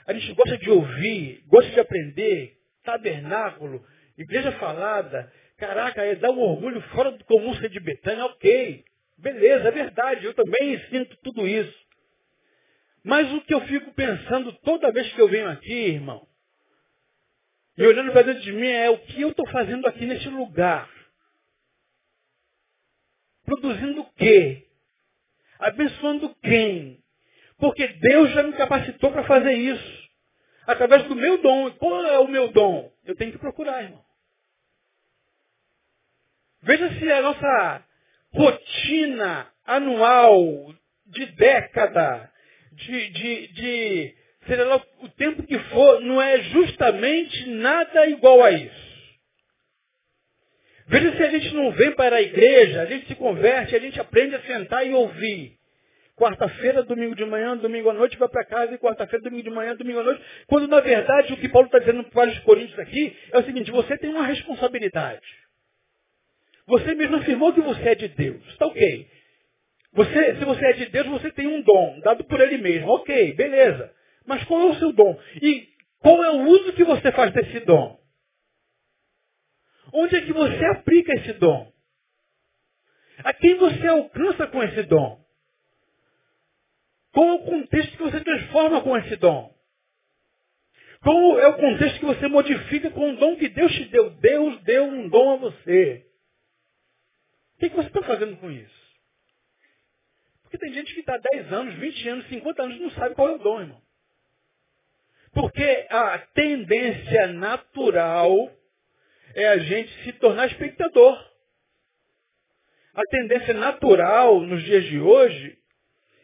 A 0.06 0.12
gente 0.12 0.32
gosta 0.34 0.56
de 0.56 0.70
ouvir, 0.70 1.42
gosta 1.46 1.70
de 1.70 1.80
aprender, 1.80 2.56
tabernáculo, 2.84 3.84
igreja 4.16 4.52
falada, 4.52 5.32
caraca, 5.56 6.04
é 6.04 6.14
dar 6.14 6.30
um 6.30 6.38
orgulho 6.38 6.80
fora 6.92 7.10
do 7.10 7.24
comum 7.24 7.54
ser 7.56 7.68
de 7.68 7.80
Betânia, 7.80 8.24
ok. 8.26 8.84
Beleza, 9.18 9.68
é 9.68 9.70
verdade, 9.72 10.24
eu 10.24 10.34
também 10.34 10.78
sinto 10.90 11.16
tudo 11.22 11.46
isso. 11.48 11.86
Mas 13.02 13.32
o 13.32 13.40
que 13.40 13.54
eu 13.54 13.60
fico 13.62 13.92
pensando 13.94 14.52
toda 14.64 14.92
vez 14.92 15.12
que 15.12 15.20
eu 15.20 15.28
venho 15.28 15.48
aqui, 15.48 15.72
irmão, 15.72 16.26
e 17.76 17.86
olhando 17.86 18.12
para 18.12 18.22
dentro 18.22 18.42
de 18.42 18.52
mim, 18.52 18.68
é 18.68 18.88
o 18.88 18.98
que 18.98 19.20
eu 19.20 19.30
estou 19.30 19.46
fazendo 19.48 19.86
aqui 19.86 20.06
nesse 20.06 20.28
lugar. 20.28 20.88
Produzindo 23.44 24.00
o 24.00 24.12
quê? 24.14 24.66
Abençoando 25.58 26.34
quem? 26.36 27.02
Porque 27.58 27.86
Deus 27.86 28.30
já 28.32 28.42
me 28.42 28.52
capacitou 28.52 29.10
para 29.10 29.24
fazer 29.24 29.52
isso 29.52 30.08
através 30.66 31.04
do 31.04 31.14
meu 31.14 31.38
dom. 31.38 31.70
Qual 31.72 32.04
é 32.04 32.18
o 32.18 32.28
meu 32.28 32.48
dom? 32.48 32.92
Eu 33.04 33.14
tenho 33.16 33.32
que 33.32 33.38
procurar, 33.38 33.82
irmão. 33.82 34.04
Veja 36.62 36.98
se 36.98 37.10
a 37.10 37.22
nossa 37.22 37.84
rotina 38.32 39.48
anual, 39.64 40.74
de 41.06 41.26
década, 41.26 42.30
de, 42.72 43.08
de, 43.10 43.46
de 43.48 44.14
lá 44.64 44.82
o 45.00 45.08
tempo 45.10 45.42
que 45.44 45.58
for, 45.58 46.00
não 46.00 46.20
é 46.20 46.42
justamente 46.42 47.48
nada 47.50 48.06
igual 48.08 48.42
a 48.42 48.50
isso. 48.50 48.86
Veja 50.88 51.16
se 51.16 51.22
a 51.22 51.30
gente 51.30 51.52
não 51.54 51.72
vem 51.72 51.94
para 51.94 52.16
a 52.16 52.22
igreja, 52.22 52.82
a 52.82 52.86
gente 52.86 53.08
se 53.08 53.14
converte, 53.16 53.74
a 53.74 53.80
gente 53.80 54.00
aprende 54.00 54.36
a 54.36 54.42
sentar 54.42 54.86
e 54.86 54.92
ouvir. 54.92 55.55
Quarta-feira, 56.16 56.82
domingo 56.82 57.14
de 57.14 57.26
manhã, 57.26 57.56
domingo 57.58 57.90
à 57.90 57.92
noite, 57.92 58.16
vai 58.16 58.28
para 58.28 58.44
casa 58.46 58.74
e 58.74 58.78
quarta-feira, 58.78 59.22
domingo 59.22 59.42
de 59.42 59.50
manhã, 59.50 59.76
domingo 59.76 60.00
à 60.00 60.02
noite. 60.02 60.22
Quando 60.46 60.66
na 60.66 60.80
verdade 60.80 61.34
o 61.34 61.36
que 61.36 61.48
Paulo 61.48 61.66
está 61.66 61.78
dizendo 61.78 62.04
para 62.04 62.30
os 62.30 62.38
coríntios 62.38 62.78
aqui 62.78 63.14
é 63.32 63.38
o 63.38 63.44
seguinte, 63.44 63.70
você 63.70 63.98
tem 63.98 64.10
uma 64.10 64.24
responsabilidade. 64.24 65.26
Você 66.66 66.94
mesmo 66.94 67.16
afirmou 67.16 67.52
que 67.52 67.60
você 67.60 67.90
é 67.90 67.94
de 67.94 68.08
Deus. 68.08 68.42
Está 68.48 68.66
ok. 68.66 69.10
Você, 69.92 70.36
se 70.36 70.44
você 70.44 70.66
é 70.66 70.72
de 70.72 70.86
Deus, 70.86 71.06
você 71.06 71.30
tem 71.32 71.46
um 71.46 71.60
dom, 71.60 72.00
dado 72.00 72.24
por 72.24 72.40
ele 72.40 72.58
mesmo. 72.58 72.88
Ok, 72.92 73.34
beleza. 73.34 73.92
Mas 74.26 74.42
qual 74.44 74.62
é 74.62 74.70
o 74.70 74.74
seu 74.76 74.92
dom? 74.92 75.20
E 75.42 75.68
qual 76.00 76.24
é 76.24 76.30
o 76.30 76.44
uso 76.46 76.72
que 76.72 76.84
você 76.84 77.12
faz 77.12 77.32
desse 77.34 77.60
dom? 77.60 78.00
Onde 79.92 80.16
é 80.16 80.22
que 80.22 80.32
você 80.32 80.64
aplica 80.66 81.12
esse 81.14 81.34
dom? 81.34 81.70
A 83.18 83.34
quem 83.34 83.54
você 83.56 83.86
alcança 83.86 84.46
com 84.46 84.62
esse 84.62 84.82
dom? 84.84 85.25
Qual 87.16 87.28
é 87.28 87.32
o 87.32 87.44
contexto 87.46 87.96
que 87.96 88.02
você 88.02 88.20
transforma 88.20 88.82
com 88.82 88.94
esse 88.94 89.16
dom? 89.16 89.50
Qual 91.00 91.40
é 91.40 91.46
o 91.46 91.56
contexto 91.56 91.98
que 91.98 92.04
você 92.04 92.28
modifica 92.28 92.90
com 92.90 93.10
o 93.10 93.16
dom 93.16 93.36
que 93.36 93.48
Deus 93.48 93.72
te 93.72 93.86
deu? 93.86 94.10
Deus 94.10 94.62
deu 94.64 94.84
um 94.84 95.08
dom 95.08 95.32
a 95.32 95.36
você. 95.36 96.06
O 97.54 97.58
que, 97.58 97.70
você 97.70 97.88
está 97.88 98.02
fazendo 98.02 98.36
com 98.36 98.50
isso? 98.50 98.98
Porque 100.42 100.58
tem 100.58 100.74
gente 100.74 100.92
que 100.92 101.00
está 101.00 101.16
10 101.16 101.54
anos, 101.54 101.74
20 101.76 102.08
anos, 102.10 102.28
50 102.28 102.62
anos, 102.62 102.80
não 102.82 102.90
sabe 102.90 103.14
qual 103.14 103.30
é 103.30 103.32
o 103.32 103.38
dom, 103.38 103.60
irmão. 103.62 103.82
Porque 105.32 105.86
a 105.88 106.18
tendência 106.18 107.28
natural 107.28 108.52
é 109.34 109.48
a 109.48 109.56
gente 109.56 109.90
se 110.04 110.12
tornar 110.12 110.48
espectador. 110.48 111.18
A 112.92 113.02
tendência 113.04 113.54
natural 113.54 114.42
nos 114.42 114.62
dias 114.62 114.84
de 114.84 115.00
hoje 115.00 115.58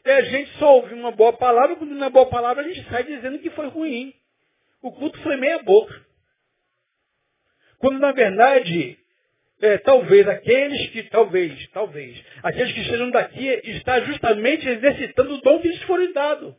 E 0.04 0.10
a 0.10 0.22
gente 0.22 0.50
só 0.58 0.76
ouve 0.76 0.94
uma 0.94 1.12
boa 1.12 1.32
palavra, 1.32 1.76
quando 1.76 1.94
não 1.94 2.06
é 2.06 2.10
boa 2.10 2.26
palavra, 2.26 2.62
a 2.62 2.68
gente 2.68 2.88
sai 2.88 3.04
dizendo 3.04 3.38
que 3.38 3.50
foi 3.50 3.68
ruim. 3.68 4.12
O 4.82 4.90
culto 4.90 5.20
foi 5.22 5.36
meia 5.36 5.62
boca. 5.62 5.94
Quando 7.78 7.98
na 8.00 8.12
verdade, 8.12 8.98
é, 9.60 9.78
talvez 9.78 10.26
aqueles 10.28 10.90
que, 10.90 11.04
talvez, 11.04 11.68
talvez, 11.68 12.24
aqueles 12.42 12.72
que 12.72 12.80
estejam 12.80 13.10
daqui 13.10 13.46
está 13.64 14.00
justamente 14.00 14.68
exercitando 14.68 15.34
o 15.34 15.40
dom 15.40 15.60
que 15.60 15.68
lhes 15.68 15.82
foi 15.82 16.12
dado. 16.12 16.56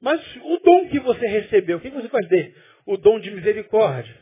Mas 0.00 0.20
o 0.36 0.58
dom 0.58 0.88
que 0.88 1.00
você 1.00 1.26
recebeu, 1.26 1.76
o 1.76 1.80
que 1.80 1.90
você 1.90 2.08
faz 2.08 2.26
dele? 2.28 2.54
O 2.86 2.96
dom 2.96 3.18
de 3.20 3.30
misericórdia, 3.30 4.16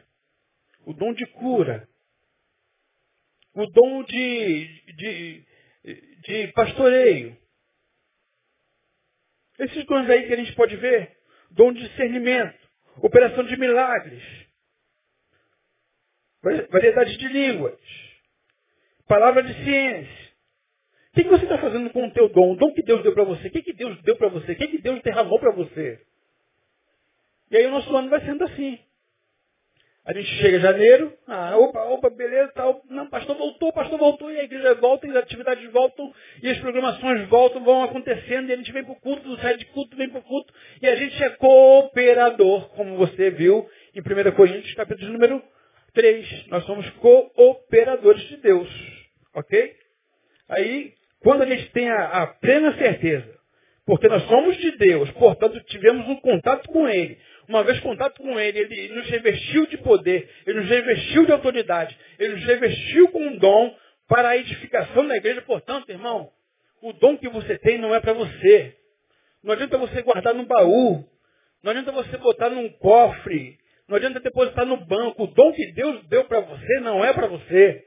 o 0.85 0.93
dom 0.93 1.13
de 1.13 1.27
cura, 1.27 1.89
o 3.55 3.67
dom 3.67 4.05
de, 4.05 4.67
de, 4.97 5.45
de 6.25 6.53
pastoreio. 6.53 7.37
Esses 9.59 9.85
dons 9.85 10.09
aí 10.09 10.27
que 10.27 10.33
a 10.33 10.37
gente 10.37 10.55
pode 10.55 10.77
ver, 10.77 11.17
dom 11.51 11.73
de 11.73 11.87
discernimento, 11.89 12.59
operação 12.99 13.45
de 13.45 13.57
milagres, 13.57 14.23
variedade 16.71 17.17
de 17.17 17.29
línguas, 17.29 17.79
palavra 19.07 19.43
de 19.43 19.55
ciência. 19.65 20.23
O 21.11 21.15
que, 21.15 21.25
você 21.25 21.45
está 21.45 21.59
fazendo 21.59 21.91
com 21.91 22.07
o 22.07 22.11
teu 22.11 22.29
dom? 22.31 22.53
O 22.53 22.57
dom 22.57 22.73
que 22.73 22.83
Deus 22.83 23.03
deu 23.03 23.13
para 23.13 23.25
você? 23.25 23.49
O 23.49 23.51
que, 23.51 23.63
que 23.63 23.75
Deus 23.75 24.01
deu 24.03 24.17
para 24.17 24.29
você? 24.29 24.53
O 24.53 24.57
que, 24.57 24.69
que 24.69 24.79
Deus 24.79 25.03
derramou 25.03 25.39
para 25.39 25.53
você? 25.53 26.01
E 27.51 27.57
aí 27.57 27.67
o 27.67 27.71
nosso 27.71 27.95
ano 27.95 28.09
vai 28.09 28.25
sendo 28.25 28.43
assim. 28.45 28.79
A 30.05 30.13
gente 30.13 30.29
chega 30.39 30.57
em 30.57 30.61
janeiro, 30.61 31.13
ah, 31.29 31.57
opa, 31.57 31.81
opa, 31.85 32.11
beleza, 32.11 32.51
tal. 32.55 32.83
Não, 32.91 33.09
pastor 33.09 33.37
voltou, 33.37 33.73
pastor 33.73 33.97
voltou, 33.97 34.33
e 34.33 34.41
a 34.41 34.43
igreja 34.43 34.75
volta, 34.75 35.07
e 35.07 35.11
as 35.11 35.17
atividades 35.17 35.71
voltam, 35.71 36.13
e 36.43 36.49
as 36.51 36.59
programações 36.59 37.29
voltam, 37.29 37.63
vão 37.63 37.85
acontecendo, 37.85 38.49
e 38.49 38.53
a 38.53 38.57
gente 38.57 38.73
vem 38.73 38.83
para 38.83 38.95
o 38.95 39.01
culto, 39.01 39.37
sai 39.41 39.57
de 39.57 39.65
culto, 39.67 39.97
vem 39.97 40.09
para 40.09 40.19
o 40.19 40.25
culto, 40.25 40.53
e 40.81 40.89
a 40.89 40.97
gente 40.97 41.23
é 41.23 41.31
cooperador, 41.31 42.69
como 42.71 42.97
você 42.97 43.31
viu 43.31 43.69
em 43.95 44.01
1 44.01 44.33
Coríntios, 44.33 44.75
capítulo 44.75 45.13
número 45.13 45.41
3. 45.95 46.49
Nós 46.49 46.65
somos 46.65 46.89
cooperadores 46.91 48.23
de 48.23 48.39
Deus. 48.39 48.69
Ok? 49.35 49.77
Aí, 50.49 50.95
quando 51.21 51.43
a 51.43 51.47
gente 51.47 51.71
tem 51.71 51.89
a, 51.89 52.23
a 52.23 52.27
plena 52.27 52.77
certeza, 52.77 53.39
porque 53.87 54.09
nós 54.09 54.23
somos 54.25 54.57
de 54.57 54.77
Deus, 54.79 55.11
portanto 55.13 55.61
tivemos 55.65 56.09
um 56.09 56.17
contato 56.17 56.69
com 56.69 56.89
Ele, 56.89 57.19
uma 57.49 57.65
vez 57.65 57.81
contato 57.81 58.21
com 58.21 58.39
Ele, 58.39 58.59
Ele 58.59 58.95
nos 58.95 59.09
revestiu 59.09 59.67
de 59.67 59.79
poder, 59.79 60.29
Ele 60.47 60.61
nos 60.61 60.69
revestiu 60.69 61.27
de 61.27 61.33
autoridade, 61.33 61.97
Ele 62.19 62.35
nos 62.35 62.45
revestiu 62.45 63.09
com 63.09 63.21
um 63.21 63.37
dom 63.37 63.75
para 64.09 64.31
a 64.31 64.37
edificação 64.37 65.07
da 65.07 65.17
igreja. 65.17 65.43
Portanto, 65.43 65.91
irmão, 65.91 66.31
o 66.81 66.93
dom 66.93 67.17
que 67.17 67.29
você 67.29 67.59
tem 67.59 67.79
não 67.79 67.95
é 67.95 68.01
para 68.01 68.13
você. 68.13 68.77
Não 69.43 69.53
adianta 69.53 69.79
você 69.79 70.03
guardar 70.03 70.35
no 70.35 70.47
baú. 70.47 71.05
Não 71.63 71.71
adianta 71.71 71.93
você 71.93 72.17
botar 72.17 72.51
num 72.51 72.69
cofre. 72.69 73.59
Não 73.89 73.97
adianta 73.97 74.21
depositar 74.21 74.67
no 74.67 74.77
banco. 74.77 75.25
O 75.25 75.27
dom 75.27 75.53
que 75.53 75.73
Deus 75.73 76.03
deu 76.09 76.25
para 76.25 76.41
você 76.41 76.81
não 76.81 77.05
é 77.05 77.13
para 77.13 77.27
você. 77.27 77.85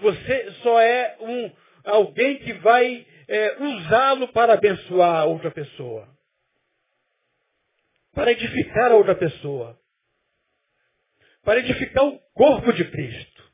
Você 0.00 0.50
só 0.62 0.80
é 0.80 1.16
um, 1.20 1.50
alguém 1.84 2.38
que 2.38 2.52
vai 2.54 3.06
é, 3.28 3.56
usá-lo 3.62 4.28
para 4.28 4.54
abençoar 4.54 5.26
outra 5.26 5.50
pessoa 5.50 6.13
para 8.14 8.32
edificar 8.32 8.92
a 8.92 8.96
outra 8.96 9.14
pessoa. 9.14 9.78
Para 11.42 11.60
edificar 11.60 12.04
o 12.04 12.18
corpo 12.32 12.72
de 12.72 12.84
Cristo. 12.84 13.44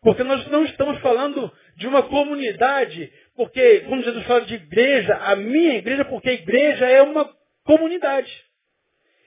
Porque 0.00 0.22
nós 0.22 0.46
não 0.48 0.64
estamos 0.64 1.00
falando 1.00 1.52
de 1.76 1.86
uma 1.86 2.02
comunidade, 2.04 3.12
porque, 3.34 3.80
como 3.80 4.02
Jesus 4.02 4.24
fala 4.26 4.42
de 4.42 4.54
igreja, 4.54 5.14
a 5.16 5.36
minha 5.36 5.74
igreja, 5.74 6.04
porque 6.04 6.30
a 6.30 6.34
igreja 6.34 6.86
é 6.86 7.02
uma 7.02 7.28
comunidade. 7.64 8.32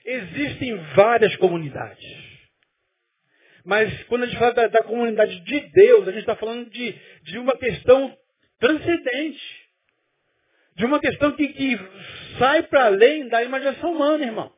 Existem 0.05 0.75
várias 0.95 1.35
comunidades. 1.35 2.31
Mas 3.63 4.03
quando 4.05 4.23
a 4.23 4.25
gente 4.25 4.39
fala 4.39 4.53
da, 4.53 4.67
da 4.67 4.83
comunidade 4.83 5.39
de 5.41 5.59
Deus, 5.59 6.07
a 6.07 6.11
gente 6.11 6.21
está 6.21 6.35
falando 6.35 6.69
de, 6.69 6.95
de 7.23 7.37
uma 7.37 7.55
questão 7.55 8.17
transcendente. 8.59 9.61
De 10.75 10.85
uma 10.85 10.99
questão 10.99 11.33
que, 11.33 11.47
que 11.49 11.79
sai 12.37 12.63
para 12.63 12.85
além 12.85 13.27
da 13.27 13.43
imaginação 13.43 13.93
humana, 13.93 14.25
irmãos. 14.25 14.51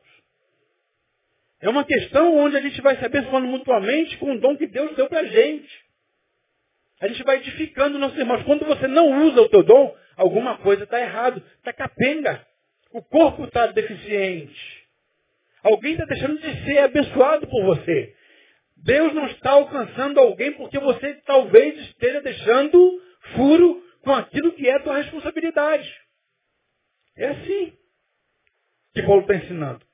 É 1.60 1.68
uma 1.68 1.84
questão 1.84 2.36
onde 2.36 2.56
a 2.56 2.60
gente 2.60 2.80
vai 2.82 2.96
se 2.96 3.04
abençoando 3.04 3.46
mutuamente 3.46 4.18
com 4.18 4.32
o 4.32 4.38
dom 4.38 4.56
que 4.56 4.66
Deus 4.66 4.94
deu 4.96 5.08
para 5.08 5.20
a 5.20 5.24
gente. 5.24 5.84
A 7.00 7.08
gente 7.08 7.22
vai 7.22 7.36
edificando 7.36 7.98
nossos 7.98 8.18
irmãos. 8.18 8.42
Quando 8.44 8.64
você 8.66 8.86
não 8.86 9.26
usa 9.26 9.40
o 9.40 9.48
teu 9.48 9.62
dom, 9.62 9.96
alguma 10.16 10.58
coisa 10.58 10.84
está 10.84 11.00
errado. 11.00 11.42
Está 11.58 11.72
capenga. 11.72 12.46
O 12.92 13.02
corpo 13.02 13.44
está 13.44 13.66
deficiente. 13.68 14.84
Alguém 15.62 15.92
está 15.92 16.04
deixando 16.04 16.38
de 16.38 16.64
ser 16.64 16.78
abençoado 16.78 17.46
por 17.46 17.64
você. 17.64 18.14
Deus 18.76 19.14
não 19.14 19.26
está 19.26 19.52
alcançando 19.52 20.20
alguém 20.20 20.52
porque 20.52 20.78
você 20.78 21.14
talvez 21.26 21.78
esteja 21.88 22.20
deixando 22.20 23.02
furo 23.34 23.82
com 24.02 24.12
aquilo 24.12 24.52
que 24.52 24.68
é 24.68 24.78
tua 24.80 24.98
responsabilidade. 24.98 25.90
É 27.16 27.28
assim 27.28 27.72
que 28.94 29.02
Paulo 29.02 29.22
está 29.22 29.34
ensinando. 29.34 29.84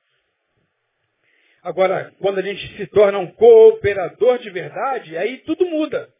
Agora, 1.63 2.13
quando 2.19 2.39
a 2.39 2.41
gente 2.41 2.75
se 2.75 2.87
torna 2.87 3.19
um 3.19 3.31
cooperador 3.31 4.39
de 4.39 4.49
verdade, 4.49 5.15
aí 5.15 5.39
tudo 5.39 5.65
muda. 5.65 6.11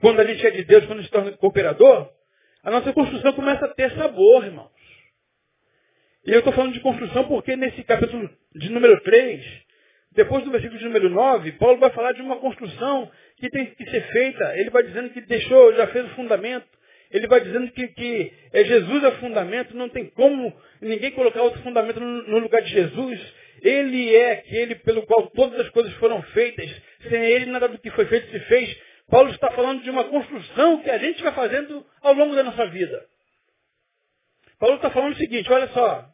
Quando 0.00 0.20
a 0.20 0.24
gente 0.24 0.46
é 0.46 0.50
de 0.50 0.64
Deus, 0.64 0.86
quando 0.86 1.02
se 1.02 1.10
torna 1.10 1.32
cooperador, 1.32 2.12
a 2.62 2.70
nossa 2.70 2.92
construção 2.92 3.32
começa 3.32 3.64
a 3.64 3.74
ter 3.74 3.92
sabor, 3.96 4.44
irmãos. 4.44 4.70
E 6.24 6.32
eu 6.32 6.40
estou 6.40 6.52
falando 6.52 6.72
de 6.72 6.80
construção 6.80 7.26
porque 7.26 7.56
nesse 7.56 7.82
capítulo 7.84 8.28
de 8.54 8.68
número 8.70 9.00
3, 9.02 9.44
depois 10.12 10.44
do 10.44 10.50
versículo 10.50 10.78
de 10.78 10.84
número 10.84 11.08
9, 11.08 11.52
Paulo 11.52 11.78
vai 11.78 11.90
falar 11.90 12.12
de 12.12 12.22
uma 12.22 12.36
construção 12.38 13.10
que 13.36 13.48
tem 13.50 13.66
que 13.66 13.90
ser 13.90 14.02
feita. 14.12 14.56
Ele 14.56 14.70
vai 14.70 14.82
dizendo 14.82 15.10
que 15.10 15.20
deixou, 15.20 15.74
já 15.74 15.86
fez 15.88 16.06
o 16.06 16.14
fundamento, 16.14 16.66
ele 17.10 17.26
vai 17.26 17.40
dizendo 17.40 17.70
que, 17.72 17.88
que 17.88 18.32
é 18.52 18.64
Jesus 18.64 19.04
é 19.04 19.08
o 19.08 19.18
fundamento, 19.18 19.76
não 19.76 19.88
tem 19.88 20.06
como 20.06 20.52
ninguém 20.80 21.10
colocar 21.12 21.42
outro 21.42 21.62
fundamento 21.62 22.00
no, 22.00 22.22
no 22.28 22.38
lugar 22.38 22.62
de 22.62 22.70
Jesus. 22.70 23.34
Ele 23.62 24.14
é 24.14 24.32
aquele 24.32 24.74
pelo 24.76 25.02
qual 25.06 25.28
todas 25.30 25.60
as 25.60 25.68
coisas 25.70 25.92
foram 25.94 26.22
feitas. 26.22 26.70
Sem 27.08 27.22
ele, 27.24 27.46
nada 27.46 27.68
do 27.68 27.78
que 27.78 27.90
foi 27.90 28.06
feito 28.06 28.30
se 28.30 28.40
fez. 28.40 28.76
Paulo 29.08 29.30
está 29.30 29.50
falando 29.52 29.82
de 29.82 29.90
uma 29.90 30.04
construção 30.04 30.82
que 30.82 30.90
a 30.90 30.98
gente 30.98 31.22
vai 31.22 31.32
fazendo 31.32 31.86
ao 32.02 32.12
longo 32.12 32.34
da 32.34 32.42
nossa 32.42 32.66
vida. 32.66 33.06
Paulo 34.58 34.76
está 34.76 34.90
falando 34.90 35.12
o 35.12 35.18
seguinte, 35.18 35.50
olha 35.52 35.68
só. 35.68 36.08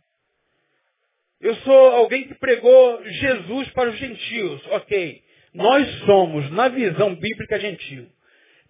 Eu 1.41 1.57
sou 1.57 1.89
alguém 1.91 2.29
que 2.29 2.35
pregou 2.35 3.03
Jesus 3.05 3.69
para 3.71 3.91
os 3.91 3.97
gentios. 3.97 4.63
Ok. 4.69 5.23
Nós 5.55 5.87
somos, 6.05 6.51
na 6.53 6.69
visão 6.69 7.15
bíblica, 7.15 7.59
gentio. 7.59 8.09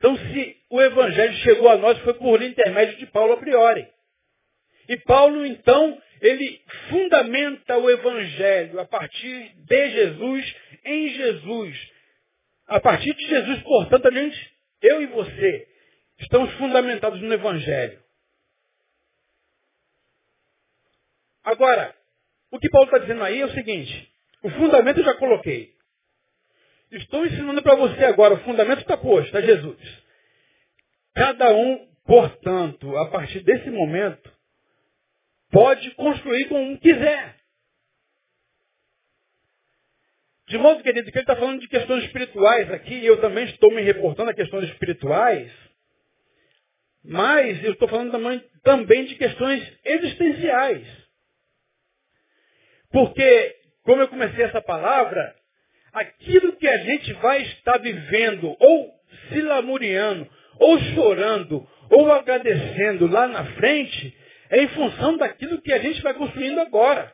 Então, 0.03 0.17
se 0.17 0.57
o 0.69 0.83
Evangelho 0.83 1.33
chegou 1.35 1.69
a 1.69 1.77
nós, 1.77 1.97
foi 1.99 2.15
por 2.15 2.43
intermédio 2.43 2.97
de 2.97 3.07
Paulo 3.07 3.35
a 3.35 3.37
priori. 3.37 3.87
E 4.89 4.97
Paulo, 4.97 5.47
então, 5.47 5.97
ele 6.21 6.61
fundamenta 6.89 7.79
o 7.79 7.89
Evangelho 7.89 8.81
a 8.81 8.85
partir 8.85 9.55
de 9.55 9.91
Jesus, 9.91 10.57
em 10.85 11.09
Jesus. 11.11 11.93
A 12.67 12.81
partir 12.81 13.15
de 13.15 13.29
Jesus, 13.29 13.63
portanto, 13.63 14.09
a 14.09 14.11
gente, 14.11 14.53
eu 14.83 15.03
e 15.03 15.07
você, 15.07 15.69
estamos 16.19 16.53
fundamentados 16.55 17.21
no 17.23 17.33
Evangelho. 17.33 18.03
Agora, 21.45 21.95
o 22.51 22.59
que 22.59 22.69
Paulo 22.71 22.87
está 22.87 22.99
dizendo 22.99 23.23
aí 23.23 23.41
é 23.41 23.47
o 23.47 23.53
seguinte, 23.53 24.13
o 24.43 24.51
fundamento 24.51 24.99
eu 24.99 25.05
já 25.05 25.15
coloquei. 25.15 25.73
Estou 26.93 27.25
ensinando 27.25 27.63
para 27.63 27.75
você 27.75 28.05
agora, 28.05 28.35
o 28.35 28.45
fundamento 28.45 28.83
está 28.83 28.99
posto, 28.99 29.35
é 29.37 29.43
Jesus. 29.43 30.03
Cada 31.15 31.55
um, 31.55 31.89
portanto, 32.05 32.95
a 32.99 33.09
partir 33.09 33.41
desse 33.41 33.71
momento, 33.71 34.31
pode 35.51 35.91
construir 35.93 36.49
como 36.49 36.79
quiser. 36.79 37.37
De 40.49 40.59
modo, 40.59 40.83
querido, 40.83 41.11
que 41.11 41.17
ele 41.17 41.23
está 41.23 41.35
falando 41.35 41.61
de 41.61 41.69
questões 41.69 42.05
espirituais 42.05 42.71
aqui, 42.71 42.95
e 42.95 43.07
eu 43.07 43.19
também 43.23 43.45
estou 43.47 43.73
me 43.73 43.81
reportando 43.81 44.31
a 44.31 44.35
questões 44.35 44.69
espirituais, 44.69 45.51
mas 47.03 47.65
eu 47.65 47.73
estou 47.73 47.89
falando 47.89 48.11
também, 48.11 48.39
também 48.63 49.07
de 49.07 49.15
questões 49.15 49.79
existenciais. 49.83 50.87
Porque, 52.91 53.57
como 53.83 54.03
eu 54.03 54.09
comecei 54.09 54.45
essa 54.45 54.61
palavra, 54.61 55.42
aquilo 55.93 56.57
que 56.57 56.67
a 56.67 56.79
gente 56.79 57.13
vai 57.15 57.43
estar 57.43 57.79
vivendo, 57.79 58.57
ou 58.59 58.91
se 59.29 59.41
lamuriando, 59.41 60.29
ou 60.59 60.79
chorando, 60.95 61.67
ou 61.91 62.13
agradecendo 62.13 63.07
lá 63.07 63.27
na 63.29 63.45
frente, 63.53 64.17
é 64.51 64.63
em 64.63 64.69
função 64.69 65.17
daquilo 65.17 65.61
que 65.61 65.73
a 65.73 65.79
gente 65.79 66.01
vai 66.03 66.15
construindo 66.15 66.61
agora. 66.61 67.13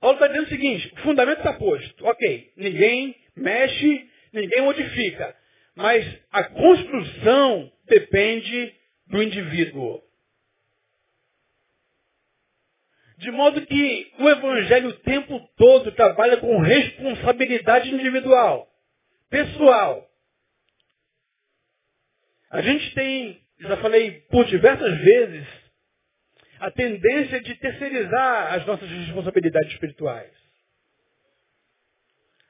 Paulo 0.00 0.16
está 0.16 0.26
dizendo 0.26 0.46
o 0.46 0.48
seguinte, 0.48 0.92
o 0.94 1.00
fundamento 1.02 1.38
está 1.38 1.52
posto. 1.52 2.06
Ok, 2.06 2.52
ninguém 2.56 3.14
mexe, 3.36 4.08
ninguém 4.32 4.62
modifica. 4.62 5.34
Mas 5.76 6.04
a 6.30 6.44
construção 6.44 7.70
depende 7.86 8.74
do 9.06 9.22
indivíduo. 9.22 10.02
De 13.22 13.30
modo 13.30 13.64
que 13.64 14.12
o 14.18 14.28
Evangelho 14.28 14.88
o 14.88 14.98
tempo 14.98 15.38
todo 15.56 15.92
trabalha 15.92 16.38
com 16.38 16.58
responsabilidade 16.58 17.88
individual, 17.88 18.68
pessoal. 19.30 20.04
A 22.50 22.60
gente 22.62 22.92
tem, 22.94 23.40
já 23.60 23.76
falei 23.76 24.22
por 24.22 24.44
diversas 24.46 24.98
vezes, 24.98 25.46
a 26.58 26.68
tendência 26.72 27.40
de 27.40 27.54
terceirizar 27.54 28.54
as 28.54 28.66
nossas 28.66 28.90
responsabilidades 28.90 29.72
espirituais. 29.72 30.32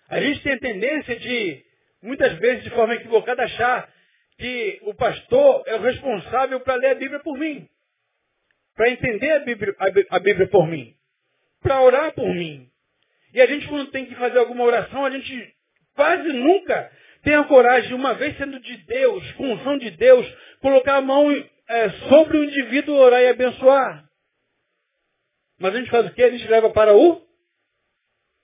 A 0.08 0.22
gente 0.22 0.42
tem 0.42 0.54
a 0.54 0.58
tendência 0.58 1.20
de, 1.20 1.62
muitas 2.02 2.32
vezes 2.38 2.64
de 2.64 2.70
forma 2.70 2.94
equivocada, 2.94 3.42
achar 3.42 3.92
que 4.38 4.80
o 4.84 4.94
pastor 4.94 5.64
é 5.66 5.74
o 5.74 5.82
responsável 5.82 6.60
para 6.60 6.76
ler 6.76 6.92
a 6.92 6.94
Bíblia 6.94 7.20
por 7.20 7.36
mim 7.36 7.68
para 8.74 8.90
entender 8.90 9.30
a 9.32 9.38
Bíblia, 9.40 9.74
a 10.10 10.18
Bíblia 10.18 10.48
por 10.48 10.66
mim, 10.66 10.94
para 11.60 11.80
orar 11.82 12.12
por 12.14 12.28
mim. 12.28 12.68
E 13.34 13.40
a 13.40 13.46
gente, 13.46 13.66
quando 13.68 13.90
tem 13.90 14.06
que 14.06 14.14
fazer 14.14 14.38
alguma 14.38 14.64
oração, 14.64 15.04
a 15.04 15.10
gente 15.10 15.54
quase 15.94 16.32
nunca 16.32 16.90
tem 17.22 17.34
a 17.34 17.44
coragem, 17.44 17.94
uma 17.94 18.14
vez 18.14 18.36
sendo 18.36 18.58
de 18.60 18.76
Deus, 18.78 19.30
função 19.32 19.78
de 19.78 19.90
Deus, 19.92 20.26
colocar 20.60 20.96
a 20.96 21.00
mão 21.00 21.30
é, 21.68 21.90
sobre 22.08 22.38
o 22.38 22.44
indivíduo, 22.44 22.96
orar 22.96 23.22
e 23.22 23.28
abençoar. 23.28 24.08
Mas 25.58 25.74
a 25.74 25.78
gente 25.78 25.90
faz 25.90 26.06
o 26.06 26.14
quê? 26.14 26.24
A 26.24 26.30
gente 26.30 26.46
leva 26.48 26.70
para 26.70 26.94
o 26.94 27.22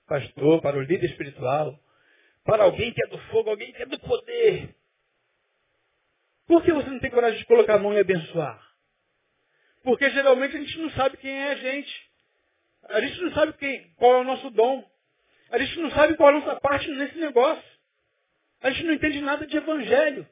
pastor, 0.07 0.61
para 0.61 0.77
o 0.77 0.81
líder 0.81 1.07
espiritual, 1.07 1.77
para 2.43 2.63
alguém 2.63 2.91
que 2.93 3.03
é 3.03 3.07
do 3.07 3.19
fogo, 3.29 3.49
alguém 3.49 3.71
que 3.73 3.83
é 3.83 3.85
do 3.85 3.99
poder. 3.99 4.75
Por 6.47 6.63
que 6.63 6.71
você 6.71 6.89
não 6.89 6.99
tem 6.99 7.11
coragem 7.11 7.37
de 7.37 7.45
colocar 7.45 7.75
a 7.75 7.79
mão 7.79 7.93
e 7.93 7.99
abençoar? 7.99 8.68
Porque 9.83 10.09
geralmente 10.09 10.55
a 10.55 10.59
gente 10.59 10.77
não 10.79 10.89
sabe 10.91 11.17
quem 11.17 11.31
é 11.31 11.51
a 11.51 11.55
gente. 11.55 12.09
A 12.89 13.01
gente 13.01 13.21
não 13.21 13.31
sabe 13.33 13.53
quem, 13.53 13.93
qual 13.95 14.13
é 14.13 14.17
o 14.21 14.23
nosso 14.23 14.49
dom. 14.49 14.83
A 15.51 15.57
gente 15.57 15.79
não 15.79 15.91
sabe 15.91 16.15
qual 16.15 16.29
é 16.29 16.33
a 16.33 16.39
nossa 16.39 16.59
parte 16.59 16.89
nesse 16.91 17.17
negócio. 17.17 17.63
A 18.61 18.69
gente 18.71 18.85
não 18.85 18.93
entende 18.93 19.21
nada 19.21 19.47
de 19.47 19.55
evangelho. 19.55 20.27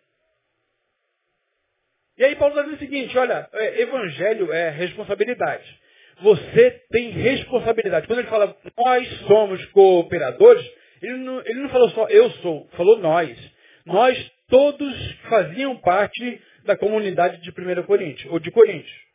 E 2.18 2.26
aí 2.26 2.36
Paulo 2.36 2.54
está 2.54 2.64
dizendo 2.64 2.78
o 2.78 2.80
seguinte, 2.80 3.18
olha, 3.18 3.48
é, 3.54 3.82
evangelho 3.82 4.52
é 4.52 4.70
responsabilidade. 4.70 5.80
Você 6.22 6.72
tem 6.90 7.12
responsabilidade. 7.12 8.08
Quando 8.08 8.20
ele 8.20 8.28
fala, 8.28 8.58
nós 8.76 9.08
somos 9.28 9.64
cooperadores, 9.68 10.66
ele 11.02 11.18
não, 11.18 11.40
ele 11.42 11.62
não 11.62 11.70
falou 11.70 11.90
só 11.92 12.08
eu 12.08 12.30
sou, 12.32 12.68
falou 12.76 12.98
nós. 12.98 13.38
Nós 13.86 14.32
todos 14.48 15.12
faziam 15.30 15.78
parte 15.78 16.42
da 16.66 16.76
comunidade 16.76 17.40
de 17.42 17.50
1 17.52 17.84
Coríntios, 17.84 18.32
ou 18.32 18.40
de 18.40 18.50
Coríntios. 18.52 19.07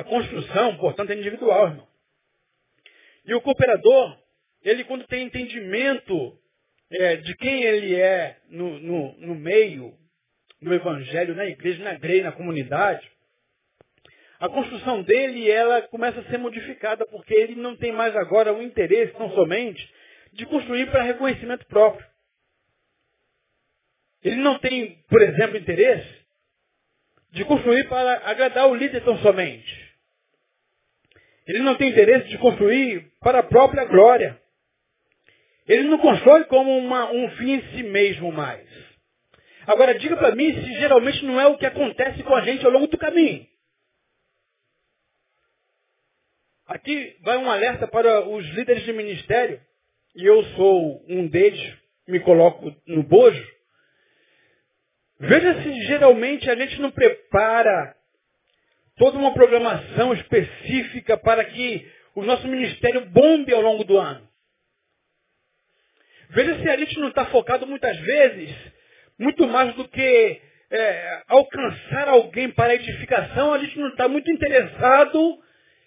A 0.00 0.04
construção, 0.04 0.78
portanto, 0.78 1.10
é 1.10 1.14
individual, 1.14 1.66
irmão. 1.66 1.86
E 3.26 3.34
o 3.34 3.40
cooperador, 3.42 4.18
ele 4.62 4.82
quando 4.84 5.06
tem 5.06 5.26
entendimento 5.26 6.38
é, 6.90 7.16
de 7.16 7.36
quem 7.36 7.64
ele 7.64 7.94
é 7.94 8.38
no, 8.48 8.78
no, 8.78 9.12
no, 9.18 9.34
meio, 9.34 9.94
no 10.58 10.72
evangelho, 10.72 11.34
na 11.34 11.44
igreja, 11.44 11.84
na 11.84 11.92
igreja, 11.92 12.24
na 12.24 12.32
comunidade, 12.32 13.12
a 14.38 14.48
construção 14.48 15.02
dele, 15.02 15.50
ela 15.50 15.82
começa 15.82 16.20
a 16.20 16.24
ser 16.30 16.38
modificada, 16.38 17.04
porque 17.04 17.34
ele 17.34 17.56
não 17.56 17.76
tem 17.76 17.92
mais 17.92 18.16
agora 18.16 18.54
o 18.54 18.62
interesse, 18.62 19.12
tão 19.12 19.30
somente, 19.34 19.86
de 20.32 20.46
construir 20.46 20.90
para 20.90 21.02
reconhecimento 21.02 21.66
próprio. 21.66 22.06
Ele 24.24 24.36
não 24.36 24.58
tem, 24.60 25.04
por 25.10 25.20
exemplo, 25.20 25.58
interesse 25.58 26.20
de 27.32 27.44
construir 27.44 27.86
para 27.86 28.30
agradar 28.30 28.66
o 28.66 28.74
líder 28.74 29.04
tão 29.04 29.18
somente. 29.18 29.79
Ele 31.46 31.60
não 31.60 31.74
tem 31.76 31.90
interesse 31.90 32.28
de 32.28 32.38
construir 32.38 33.12
para 33.20 33.40
a 33.40 33.42
própria 33.42 33.84
glória. 33.84 34.40
Ele 35.66 35.84
não 35.84 35.98
constrói 35.98 36.44
como 36.44 36.76
uma, 36.76 37.10
um 37.10 37.30
fim 37.36 37.52
em 37.52 37.62
si 37.70 37.82
mesmo 37.82 38.32
mais. 38.32 38.68
Agora, 39.66 39.98
diga 39.98 40.16
para 40.16 40.34
mim 40.34 40.52
se 40.52 40.74
geralmente 40.80 41.24
não 41.24 41.40
é 41.40 41.46
o 41.46 41.56
que 41.56 41.66
acontece 41.66 42.22
com 42.22 42.34
a 42.34 42.40
gente 42.42 42.64
ao 42.64 42.72
longo 42.72 42.86
do 42.86 42.98
caminho. 42.98 43.46
Aqui 46.66 47.16
vai 47.22 47.36
um 47.36 47.50
alerta 47.50 47.86
para 47.88 48.28
os 48.28 48.46
líderes 48.50 48.84
de 48.84 48.92
ministério, 48.92 49.60
e 50.14 50.24
eu 50.24 50.42
sou 50.54 51.04
um 51.08 51.26
deles, 51.26 51.76
me 52.06 52.20
coloco 52.20 52.74
no 52.86 53.02
bojo. 53.02 53.44
Veja 55.18 55.62
se 55.62 55.82
geralmente 55.82 56.48
a 56.48 56.54
gente 56.54 56.80
não 56.80 56.90
prepara 56.90 57.94
toda 59.00 59.16
uma 59.16 59.32
programação 59.32 60.12
específica 60.12 61.16
para 61.16 61.42
que 61.46 61.90
o 62.14 62.22
nosso 62.22 62.46
ministério 62.46 63.06
bombe 63.06 63.50
ao 63.50 63.62
longo 63.62 63.82
do 63.82 63.96
ano. 63.96 64.28
Veja 66.28 66.60
se 66.60 66.68
a 66.68 66.76
gente 66.76 66.98
não 66.98 67.08
está 67.08 67.24
focado 67.24 67.66
muitas 67.66 67.96
vezes, 67.98 68.54
muito 69.18 69.48
mais 69.48 69.74
do 69.74 69.88
que 69.88 70.42
é, 70.70 71.22
alcançar 71.28 72.08
alguém 72.08 72.50
para 72.50 72.74
edificação, 72.74 73.54
a 73.54 73.58
gente 73.58 73.78
não 73.78 73.88
está 73.88 74.06
muito 74.06 74.30
interessado 74.30 75.42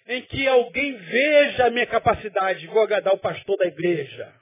em 0.08 0.20
que 0.22 0.48
alguém 0.48 0.96
veja 0.96 1.66
a 1.66 1.70
minha 1.70 1.86
capacidade, 1.86 2.66
vou 2.66 2.82
agradar 2.82 3.14
o 3.14 3.18
pastor 3.18 3.56
da 3.58 3.66
igreja. 3.66 4.32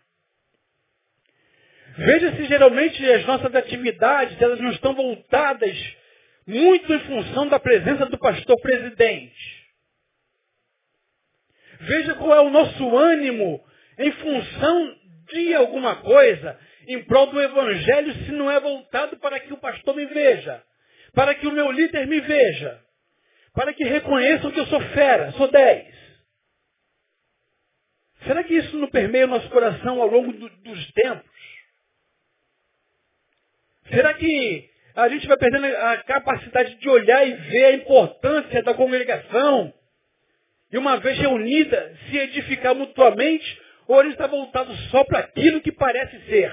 Veja 1.99 2.35
se 2.37 2.47
geralmente 2.47 3.05
as 3.05 3.27
nossas 3.27 3.55
atividades 3.55 4.41
elas 4.41 4.59
não 4.61 4.71
estão 4.71 4.95
voltadas 4.95 5.77
muito 6.47 6.93
em 6.93 7.01
função 7.01 7.49
da 7.49 7.59
presença 7.59 8.07
do 8.07 8.19
pastor 8.19 8.61
presidente. 8.61 9.63
Veja 11.81 12.15
qual 12.15 12.35
é 12.35 12.41
o 12.41 12.51
nosso 12.51 12.97
ânimo 12.97 13.65
em 13.99 14.13
função 14.13 14.97
de 15.33 15.55
alguma 15.55 15.97
coisa 15.97 16.59
em 16.87 17.03
prol 17.05 17.27
do 17.29 17.41
evangelho 17.41 18.13
se 18.25 18.33
não 18.33 18.51
é 18.51 18.61
voltado 18.61 19.17
para 19.19 19.41
que 19.41 19.53
o 19.53 19.59
pastor 19.59 19.95
me 19.95 20.07
veja, 20.07 20.63
para 21.15 21.35
que 21.35 21.47
o 21.47 21.53
meu 21.53 21.71
líder 21.71 22.07
me 22.07 22.21
veja, 22.21 22.83
para 23.55 23.73
que 23.73 23.85
reconheçam 23.85 24.51
que 24.51 24.61
eu 24.61 24.67
sou 24.67 24.81
fera, 24.81 25.33
sou 25.33 25.51
dez. 25.51 25.93
Será 28.27 28.45
que 28.45 28.55
isso 28.55 28.77
não 28.79 28.89
permeia 28.89 29.25
o 29.25 29.29
nosso 29.29 29.49
coração 29.51 30.01
ao 30.01 30.09
longo 30.09 30.33
do, 30.33 30.49
dos 30.49 30.93
tempos? 30.93 31.31
Será 33.89 34.15
que 34.15 34.72
a 34.95 35.09
gente 35.09 35.27
vai 35.27 35.37
perdendo 35.37 35.67
a 35.67 35.97
capacidade 35.99 36.75
de 36.77 36.89
olhar 36.89 37.27
e 37.27 37.33
ver 37.33 37.65
a 37.65 37.73
importância 37.73 38.63
da 38.63 38.75
congregação. 38.75 39.73
E 40.71 40.79
uma 40.79 40.99
vez 40.99 41.19
reunida, 41.19 41.97
se 42.09 42.19
edificar 42.19 42.75
mutuamente, 42.75 43.61
ou 43.87 44.01
ele 44.01 44.11
está 44.11 44.27
voltado 44.27 44.75
só 44.91 45.05
para 45.05 45.21
aquilo 45.21 45.61
que 45.61 45.73
parece 45.73 46.19
ser. 46.27 46.53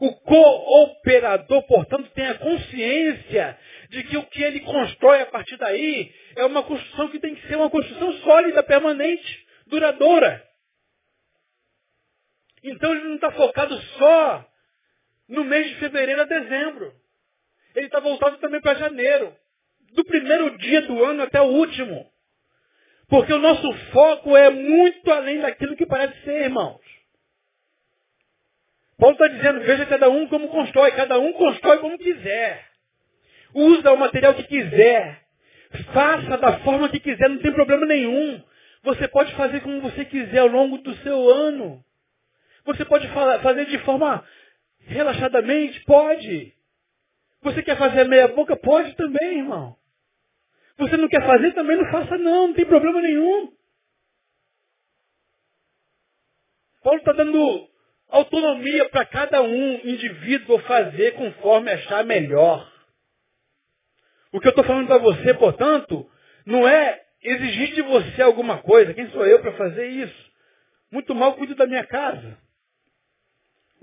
O 0.00 0.12
cooperador, 0.12 1.62
portanto, 1.66 2.08
tem 2.14 2.26
a 2.26 2.34
consciência 2.34 3.58
de 3.90 4.04
que 4.04 4.16
o 4.16 4.22
que 4.24 4.42
ele 4.42 4.60
constrói 4.60 5.22
a 5.22 5.26
partir 5.26 5.56
daí 5.56 6.12
é 6.36 6.44
uma 6.44 6.62
construção 6.62 7.08
que 7.08 7.18
tem 7.18 7.34
que 7.34 7.46
ser 7.48 7.56
uma 7.56 7.70
construção 7.70 8.12
sólida, 8.18 8.62
permanente, 8.62 9.46
duradoura. 9.66 10.44
Então 12.62 12.92
ele 12.92 13.04
não 13.04 13.14
está 13.16 13.30
focado 13.32 13.76
só 13.98 14.48
no 15.28 15.44
mês 15.44 15.68
de 15.68 15.74
fevereiro 15.76 16.22
a 16.22 16.24
dezembro. 16.24 16.92
Ele 17.74 17.86
está 17.86 18.00
voltado 18.00 18.38
também 18.38 18.60
para 18.60 18.78
janeiro. 18.78 19.34
Do 19.92 20.04
primeiro 20.04 20.56
dia 20.58 20.82
do 20.82 21.04
ano 21.04 21.22
até 21.22 21.40
o 21.40 21.46
último. 21.46 22.10
Porque 23.08 23.32
o 23.32 23.38
nosso 23.38 23.72
foco 23.90 24.36
é 24.36 24.50
muito 24.50 25.10
além 25.10 25.40
daquilo 25.40 25.76
que 25.76 25.86
parece 25.86 26.20
ser, 26.24 26.42
irmãos. 26.44 26.80
Paulo 28.98 29.14
está 29.14 29.28
dizendo, 29.28 29.60
veja 29.60 29.86
cada 29.86 30.10
um 30.10 30.26
como 30.26 30.48
constrói, 30.48 30.90
cada 30.92 31.18
um 31.18 31.32
constrói 31.32 31.78
como 31.78 31.96
quiser. 31.96 32.66
Usa 33.54 33.92
o 33.92 33.96
material 33.96 34.34
que 34.34 34.42
quiser. 34.42 35.22
Faça 35.92 36.36
da 36.36 36.58
forma 36.60 36.88
que 36.88 36.98
quiser, 36.98 37.28
não 37.28 37.38
tem 37.38 37.52
problema 37.52 37.86
nenhum. 37.86 38.42
Você 38.82 39.06
pode 39.08 39.34
fazer 39.34 39.60
como 39.60 39.80
você 39.80 40.04
quiser 40.04 40.38
ao 40.38 40.48
longo 40.48 40.78
do 40.78 40.94
seu 40.96 41.30
ano. 41.30 41.82
Você 42.64 42.84
pode 42.84 43.08
fazer 43.08 43.66
de 43.66 43.78
forma 43.78 44.24
Relaxadamente? 44.88 45.84
Pode. 45.84 46.54
Você 47.42 47.62
quer 47.62 47.76
fazer 47.76 48.04
meia 48.04 48.28
boca? 48.28 48.56
Pode 48.56 48.94
também, 48.96 49.38
irmão. 49.38 49.76
Você 50.78 50.96
não 50.96 51.08
quer 51.08 51.24
fazer? 51.24 51.52
Também 51.52 51.76
não 51.76 51.90
faça 51.90 52.16
não, 52.18 52.48
não 52.48 52.54
tem 52.54 52.64
problema 52.64 53.00
nenhum. 53.00 53.52
Paulo 56.82 56.98
está 56.98 57.12
dando 57.12 57.68
autonomia 58.08 58.88
para 58.88 59.04
cada 59.04 59.42
um 59.42 59.74
indivíduo 59.84 60.58
fazer 60.60 61.12
conforme 61.14 61.70
achar 61.70 62.04
melhor. 62.04 62.72
O 64.32 64.40
que 64.40 64.46
eu 64.46 64.50
estou 64.50 64.64
falando 64.64 64.86
para 64.86 64.98
você, 64.98 65.34
portanto, 65.34 66.10
não 66.46 66.66
é 66.66 67.02
exigir 67.22 67.74
de 67.74 67.82
você 67.82 68.22
alguma 68.22 68.58
coisa. 68.62 68.94
Quem 68.94 69.10
sou 69.10 69.26
eu 69.26 69.40
para 69.40 69.52
fazer 69.52 69.88
isso? 69.88 70.32
Muito 70.90 71.14
mal 71.14 71.34
cuido 71.34 71.54
da 71.54 71.66
minha 71.66 71.84
casa. 71.86 72.38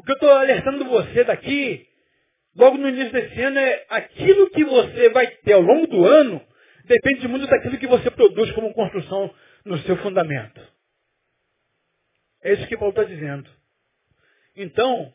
Que 0.05 0.11
eu 0.11 0.15
estou 0.15 0.29
alertando 0.31 0.85
você 0.85 1.23
daqui 1.23 1.87
logo 2.55 2.77
no 2.77 2.87
início 2.87 3.11
desse 3.11 3.41
ano, 3.41 3.59
é 3.59 3.85
aquilo 3.89 4.49
que 4.49 4.63
você 4.63 5.09
vai 5.09 5.27
ter 5.27 5.53
ao 5.53 5.61
longo 5.61 5.87
do 5.87 6.05
ano 6.05 6.41
depende 6.85 7.27
muito 7.27 7.47
daquilo 7.47 7.77
que 7.77 7.87
você 7.87 8.09
produz 8.11 8.51
como 8.51 8.73
construção 8.73 9.33
no 9.65 9.77
seu 9.79 9.97
fundamento. 9.97 10.61
É 12.43 12.53
isso 12.53 12.67
que 12.67 12.77
Paulo 12.77 12.91
está 12.91 13.03
dizendo. 13.03 13.49
Então, 14.55 15.13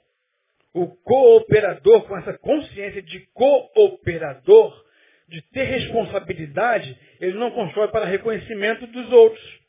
o 0.74 0.88
cooperador, 0.88 2.03
com 2.03 2.16
essa 2.18 2.36
consciência 2.38 3.03
de 3.03 3.20
cooperador, 3.32 4.84
de 5.28 5.41
ter 5.51 5.62
responsabilidade, 5.62 6.99
ele 7.20 7.38
não 7.38 7.53
constrói 7.53 7.88
para 7.88 8.05
reconhecimento 8.05 8.86
dos 8.88 9.12
outros. 9.12 9.61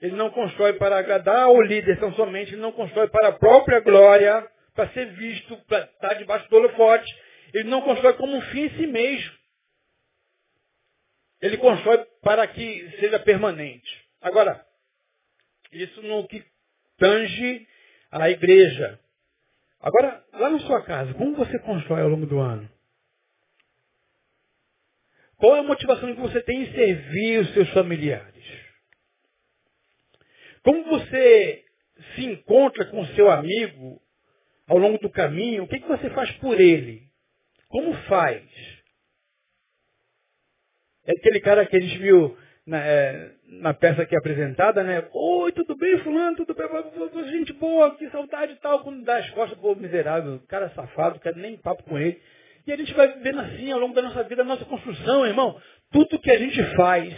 Ele 0.00 0.14
não 0.14 0.30
constrói 0.30 0.74
para 0.74 0.98
agradar 0.98 1.48
o 1.48 1.62
líder 1.62 1.98
tão 1.98 2.12
somente, 2.14 2.52
ele 2.52 2.62
não 2.62 2.72
constrói 2.72 3.08
para 3.08 3.28
a 3.28 3.32
própria 3.32 3.80
glória, 3.80 4.46
para 4.78 4.92
ser 4.92 5.06
visto, 5.14 5.56
para 5.66 5.86
estar 5.86 6.14
debaixo 6.14 6.48
do 6.48 6.54
holofote. 6.54 7.12
Ele 7.52 7.68
não 7.68 7.82
constrói 7.82 8.14
como 8.14 8.36
um 8.36 8.40
fim 8.42 8.66
em 8.66 8.70
si 8.76 8.86
mesmo. 8.86 9.36
Ele 11.42 11.56
constrói 11.56 11.98
para 12.22 12.46
que 12.46 12.88
seja 13.00 13.18
permanente. 13.18 14.08
Agora, 14.20 14.64
isso 15.72 16.00
no 16.02 16.28
que 16.28 16.44
tange 16.96 17.66
a 18.12 18.30
igreja. 18.30 19.00
Agora, 19.80 20.24
lá 20.34 20.48
na 20.48 20.60
sua 20.60 20.80
casa, 20.84 21.12
como 21.14 21.34
você 21.34 21.58
constrói 21.58 22.02
ao 22.02 22.08
longo 22.08 22.26
do 22.26 22.38
ano? 22.38 22.70
Qual 25.38 25.56
é 25.56 25.58
a 25.58 25.64
motivação 25.64 26.14
que 26.14 26.20
você 26.20 26.40
tem 26.42 26.62
em 26.62 26.72
servir 26.72 27.40
os 27.40 27.52
seus 27.52 27.68
familiares? 27.70 28.44
Como 30.62 30.84
você 30.84 31.64
se 32.14 32.24
encontra 32.24 32.84
com 32.86 33.00
o 33.00 33.06
seu 33.08 33.28
amigo 33.28 34.00
ao 34.68 34.78
longo 34.78 34.98
do 34.98 35.10
caminho? 35.10 35.64
O 35.64 35.68
que, 35.68 35.80
que 35.80 35.88
você 35.88 36.10
faz 36.10 36.30
por 36.32 36.60
ele? 36.60 37.08
Como 37.68 37.92
faz? 38.04 38.44
É 41.06 41.12
aquele 41.12 41.40
cara 41.40 41.64
que 41.66 41.76
a 41.76 41.80
gente 41.80 41.98
viu 41.98 42.36
na, 42.66 42.78
é, 42.78 43.32
na 43.46 43.72
peça 43.72 44.02
aqui 44.02 44.14
apresentada, 44.14 44.84
né? 44.84 45.08
Oi, 45.10 45.52
tudo 45.52 45.74
bem, 45.74 45.98
fulano? 46.00 46.36
Tudo 46.36 46.54
bem? 46.54 47.30
Gente 47.30 47.54
boa, 47.54 47.96
que 47.96 48.10
saudade 48.10 48.52
e 48.52 48.56
tal. 48.56 48.84
Quando 48.84 49.02
dá 49.04 49.16
as 49.16 49.30
costas, 49.30 49.58
pô, 49.58 49.74
miserável, 49.74 50.38
cara 50.46 50.68
safado, 50.70 51.18
quero 51.18 51.38
nem 51.38 51.56
papo 51.56 51.82
com 51.84 51.98
ele. 51.98 52.20
E 52.66 52.72
a 52.72 52.76
gente 52.76 52.92
vai 52.92 53.10
vivendo 53.14 53.40
assim 53.40 53.72
ao 53.72 53.80
longo 53.80 53.94
da 53.94 54.02
nossa 54.02 54.22
vida, 54.24 54.42
a 54.42 54.44
nossa 54.44 54.66
construção, 54.66 55.26
irmão. 55.26 55.58
Tudo 55.90 56.18
que 56.18 56.30
a 56.30 56.38
gente 56.38 56.62
faz 56.76 57.14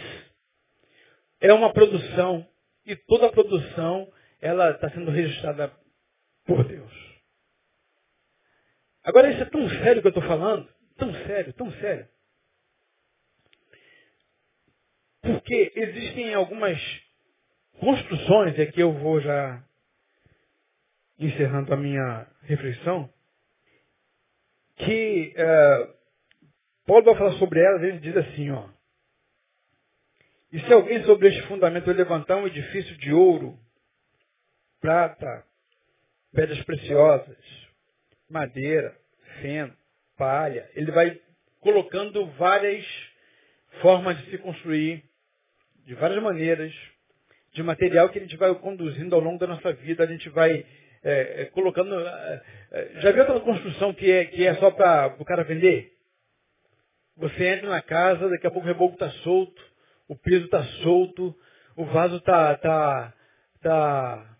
é 1.41 1.51
uma 1.51 1.73
produção. 1.73 2.47
E 2.85 2.95
toda 2.95 3.27
a 3.27 3.31
produção, 3.31 4.09
ela 4.41 4.71
está 4.71 4.89
sendo 4.89 5.11
registrada 5.11 5.69
por 6.45 6.63
Deus. 6.63 7.00
Agora, 9.03 9.31
isso 9.31 9.41
é 9.41 9.45
tão 9.45 9.67
sério 9.69 10.01
que 10.01 10.07
eu 10.07 10.11
estou 10.11 10.23
falando. 10.23 10.69
Tão 10.97 11.13
sério, 11.25 11.53
tão 11.53 11.71
sério. 11.73 12.07
Porque 15.21 15.71
existem 15.75 16.33
algumas 16.33 16.79
construções, 17.79 18.57
e 18.57 18.61
aqui 18.61 18.79
eu 18.79 18.93
vou 18.93 19.19
já 19.21 19.63
encerrando 21.17 21.73
a 21.73 21.77
minha 21.77 22.27
reflexão, 22.41 23.11
que 24.77 25.33
uh, 25.37 25.93
Paulo 26.85 27.05
vai 27.05 27.15
falar 27.15 27.33
sobre 27.33 27.63
elas, 27.63 27.83
ele 27.83 27.99
diz 27.99 28.17
assim, 28.17 28.49
ó. 28.51 28.67
E 30.51 30.59
se 30.59 30.73
alguém 30.73 31.03
sobre 31.05 31.29
este 31.29 31.41
fundamento 31.43 31.91
levantar 31.91 32.37
um 32.37 32.47
edifício 32.47 32.97
de 32.97 33.13
ouro, 33.13 33.57
prata, 34.79 35.45
pedras 36.33 36.61
preciosas, 36.63 37.60
madeira, 38.31 38.95
feno, 39.41 39.73
palha, 40.17 40.69
ele 40.73 40.91
vai 40.91 41.19
colocando 41.59 42.25
várias 42.31 42.85
formas 43.81 44.17
de 44.17 44.31
se 44.31 44.37
construir, 44.37 45.03
de 45.85 45.93
várias 45.95 46.21
maneiras, 46.21 46.73
de 47.53 47.61
material 47.61 48.09
que 48.09 48.17
a 48.17 48.21
gente 48.21 48.37
vai 48.37 48.53
conduzindo 48.55 49.13
ao 49.13 49.21
longo 49.21 49.37
da 49.37 49.47
nossa 49.47 49.73
vida, 49.73 50.03
a 50.03 50.07
gente 50.07 50.29
vai 50.29 50.65
é, 51.03 51.41
é, 51.41 51.45
colocando. 51.45 51.93
É, 51.99 52.41
é, 52.71 53.01
já 53.01 53.11
viu 53.11 53.23
aquela 53.23 53.41
construção 53.41 53.93
que 53.93 54.09
é, 54.09 54.25
que 54.25 54.45
é 54.45 54.55
só 54.55 54.71
para 54.71 55.15
o 55.19 55.25
cara 55.25 55.43
vender? 55.43 55.91
Você 57.17 57.45
entra 57.45 57.69
na 57.69 57.81
casa, 57.81 58.29
daqui 58.29 58.47
a 58.47 58.51
pouco 58.51 58.65
o 58.65 58.71
reboco 58.71 58.93
está 58.93 59.09
solto, 59.23 59.61
o 60.07 60.15
piso 60.15 60.45
está 60.45 60.63
solto, 60.83 61.35
o 61.75 61.85
vaso 61.85 62.17
está 62.17 62.55
tá, 62.57 63.13
tá 63.61 64.37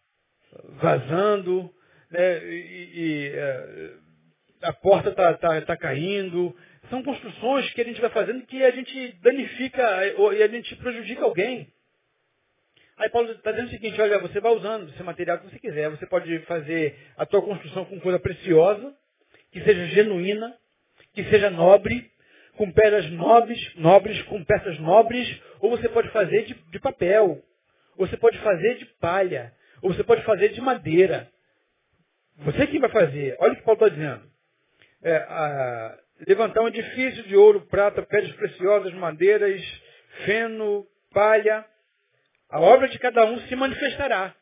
vazando, 0.82 1.72
né? 2.12 2.46
e, 2.46 2.90
e 2.94 3.32
é, 3.34 3.92
a 4.62 4.74
porta 4.74 5.10
está 5.10 5.34
tá, 5.36 5.62
tá 5.62 5.78
caindo. 5.78 6.56
São 6.90 7.04
construções 7.04 7.72
que 7.74 7.82
a 7.82 7.86
gente 7.86 8.02
vai 8.02 8.10
fazendo 8.10 8.46
que 8.46 8.64
a 8.64 8.72
gente 8.72 9.14
danifica 9.22 10.06
e 10.34 10.44
a 10.44 10.48
gente 10.48 10.76
prejudica 10.76 11.24
alguém. 11.24 11.68
Aí 12.98 13.10
Paulo 13.10 13.32
está 13.32 13.52
dizendo 13.52 13.68
o 13.68 13.72
seguinte, 13.72 14.00
olha, 14.00 14.20
você 14.20 14.40
vai 14.40 14.54
usando 14.54 14.90
esse 14.90 15.02
material 15.02 15.40
que 15.40 15.50
você 15.50 15.58
quiser. 15.58 15.90
Você 15.90 16.06
pode 16.06 16.38
fazer 16.40 16.96
a 17.18 17.26
tua 17.26 17.42
construção 17.42 17.86
com 17.86 18.00
coisa 18.00 18.20
preciosa, 18.20 18.94
que 19.52 19.62
seja 19.64 19.88
genuína, 19.88 20.56
que 21.14 21.24
seja 21.24 21.50
nobre, 21.50 22.12
com 22.56 22.72
pedras 22.72 23.10
nobres, 23.10 23.76
nobres, 23.76 24.22
com 24.24 24.44
peças 24.44 24.78
nobres, 24.80 25.42
ou 25.60 25.72
você 25.72 25.90
pode 25.90 26.10
fazer 26.10 26.44
de, 26.44 26.54
de 26.54 26.80
papel, 26.80 27.44
ou 27.98 28.08
você 28.08 28.18
pode 28.18 28.38
fazer 28.40 28.76
de 28.76 28.86
palha, 29.00 29.52
ou 29.82 29.92
você 29.94 30.04
pode 30.04 30.24
fazer 30.24 30.50
de 30.50 30.62
madeira. 30.62 31.28
Você 32.42 32.68
quem 32.68 32.80
vai 32.80 32.90
fazer. 32.90 33.36
Olha 33.40 33.54
o 33.54 33.56
que 33.56 33.64
Paulo 33.64 33.86
está 33.86 33.96
dizendo. 33.96 34.32
É, 35.04 35.16
a, 35.16 36.00
levantar 36.28 36.62
um 36.62 36.68
edifício 36.68 37.24
de 37.24 37.36
ouro, 37.36 37.62
prata, 37.68 38.02
pedras 38.04 38.34
preciosas, 38.36 38.94
madeiras, 38.94 39.62
feno, 40.26 40.88
palha, 41.12 41.66
a 42.50 42.60
obra 42.60 42.88
de 42.88 43.00
cada 43.00 43.26
um 43.26 43.40
se 43.42 43.56
manifestará. 43.56 44.36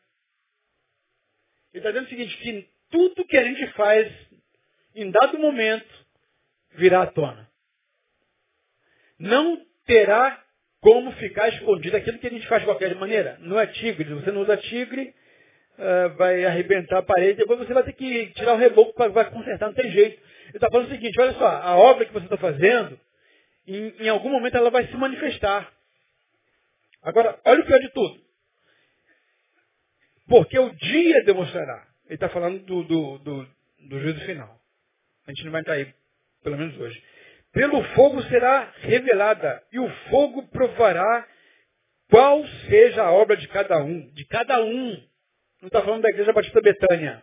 Ele 1.72 1.78
está 1.78 1.90
dizendo 1.90 2.06
o 2.06 2.10
seguinte, 2.10 2.36
que 2.38 2.68
tudo 2.90 3.26
que 3.26 3.36
a 3.36 3.44
gente 3.44 3.66
faz, 3.74 4.12
em 4.94 5.10
dado 5.10 5.38
momento, 5.38 6.06
virá 6.72 7.02
à 7.02 7.06
tona. 7.06 7.48
Não 9.18 9.64
terá 9.86 10.42
como 10.80 11.12
ficar 11.12 11.48
escondido 11.50 11.96
aquilo 11.96 12.18
que 12.18 12.26
a 12.26 12.30
gente 12.30 12.46
faz 12.48 12.62
de 12.62 12.66
qualquer 12.66 12.94
maneira. 12.96 13.38
Não 13.40 13.60
é 13.60 13.66
tigre. 13.66 14.14
Você 14.14 14.32
não 14.32 14.40
usa 14.40 14.56
tigre, 14.56 15.14
uh, 15.80 16.16
vai 16.16 16.44
arrebentar 16.44 16.98
a 16.98 17.02
parede, 17.02 17.38
depois 17.38 17.58
você 17.58 17.72
vai 17.72 17.82
ter 17.82 17.92
que 17.94 18.26
tirar 18.34 18.54
o 18.54 18.58
reboco 18.58 18.92
para 18.92 19.24
consertar, 19.26 19.66
não 19.66 19.74
tem 19.74 19.90
jeito. 19.90 20.20
Ele 20.48 20.56
está 20.56 20.70
falando 20.70 20.88
o 20.88 20.90
seguinte, 20.90 21.20
olha 21.20 21.32
só, 21.32 21.46
a 21.46 21.76
obra 21.76 22.04
que 22.04 22.12
você 22.12 22.26
está 22.26 22.36
fazendo, 22.36 22.98
em, 23.66 23.94
em 24.00 24.08
algum 24.08 24.30
momento 24.30 24.56
ela 24.56 24.70
vai 24.70 24.86
se 24.86 24.96
manifestar. 24.96 25.72
Agora, 27.02 27.38
olha 27.44 27.62
o 27.62 27.66
pior 27.66 27.78
de 27.78 27.88
tudo. 27.90 28.20
Porque 30.28 30.58
o 30.58 30.70
dia 30.76 31.24
demonstrará. 31.24 31.86
Ele 32.06 32.14
está 32.14 32.28
falando 32.28 32.60
do, 32.64 32.82
do, 32.84 33.18
do, 33.18 33.48
do 33.88 34.00
juízo 34.00 34.20
final. 34.20 34.60
A 35.26 35.30
gente 35.30 35.44
não 35.44 35.52
vai 35.52 35.60
entrar 35.60 35.74
aí, 35.74 35.92
pelo 36.42 36.56
menos 36.56 36.78
hoje. 36.78 37.02
Pelo 37.52 37.82
fogo 37.94 38.22
será 38.24 38.72
revelada, 38.80 39.62
e 39.72 39.78
o 39.78 39.88
fogo 40.08 40.46
provará 40.48 41.26
qual 42.08 42.44
seja 42.68 43.02
a 43.02 43.12
obra 43.12 43.36
de 43.36 43.48
cada 43.48 43.78
um. 43.82 44.08
De 44.12 44.24
cada 44.26 44.62
um. 44.62 45.09
Não 45.60 45.66
está 45.66 45.82
falando 45.82 46.02
da 46.02 46.08
igreja 46.08 46.32
Batista 46.32 46.60
Betânia. 46.60 47.22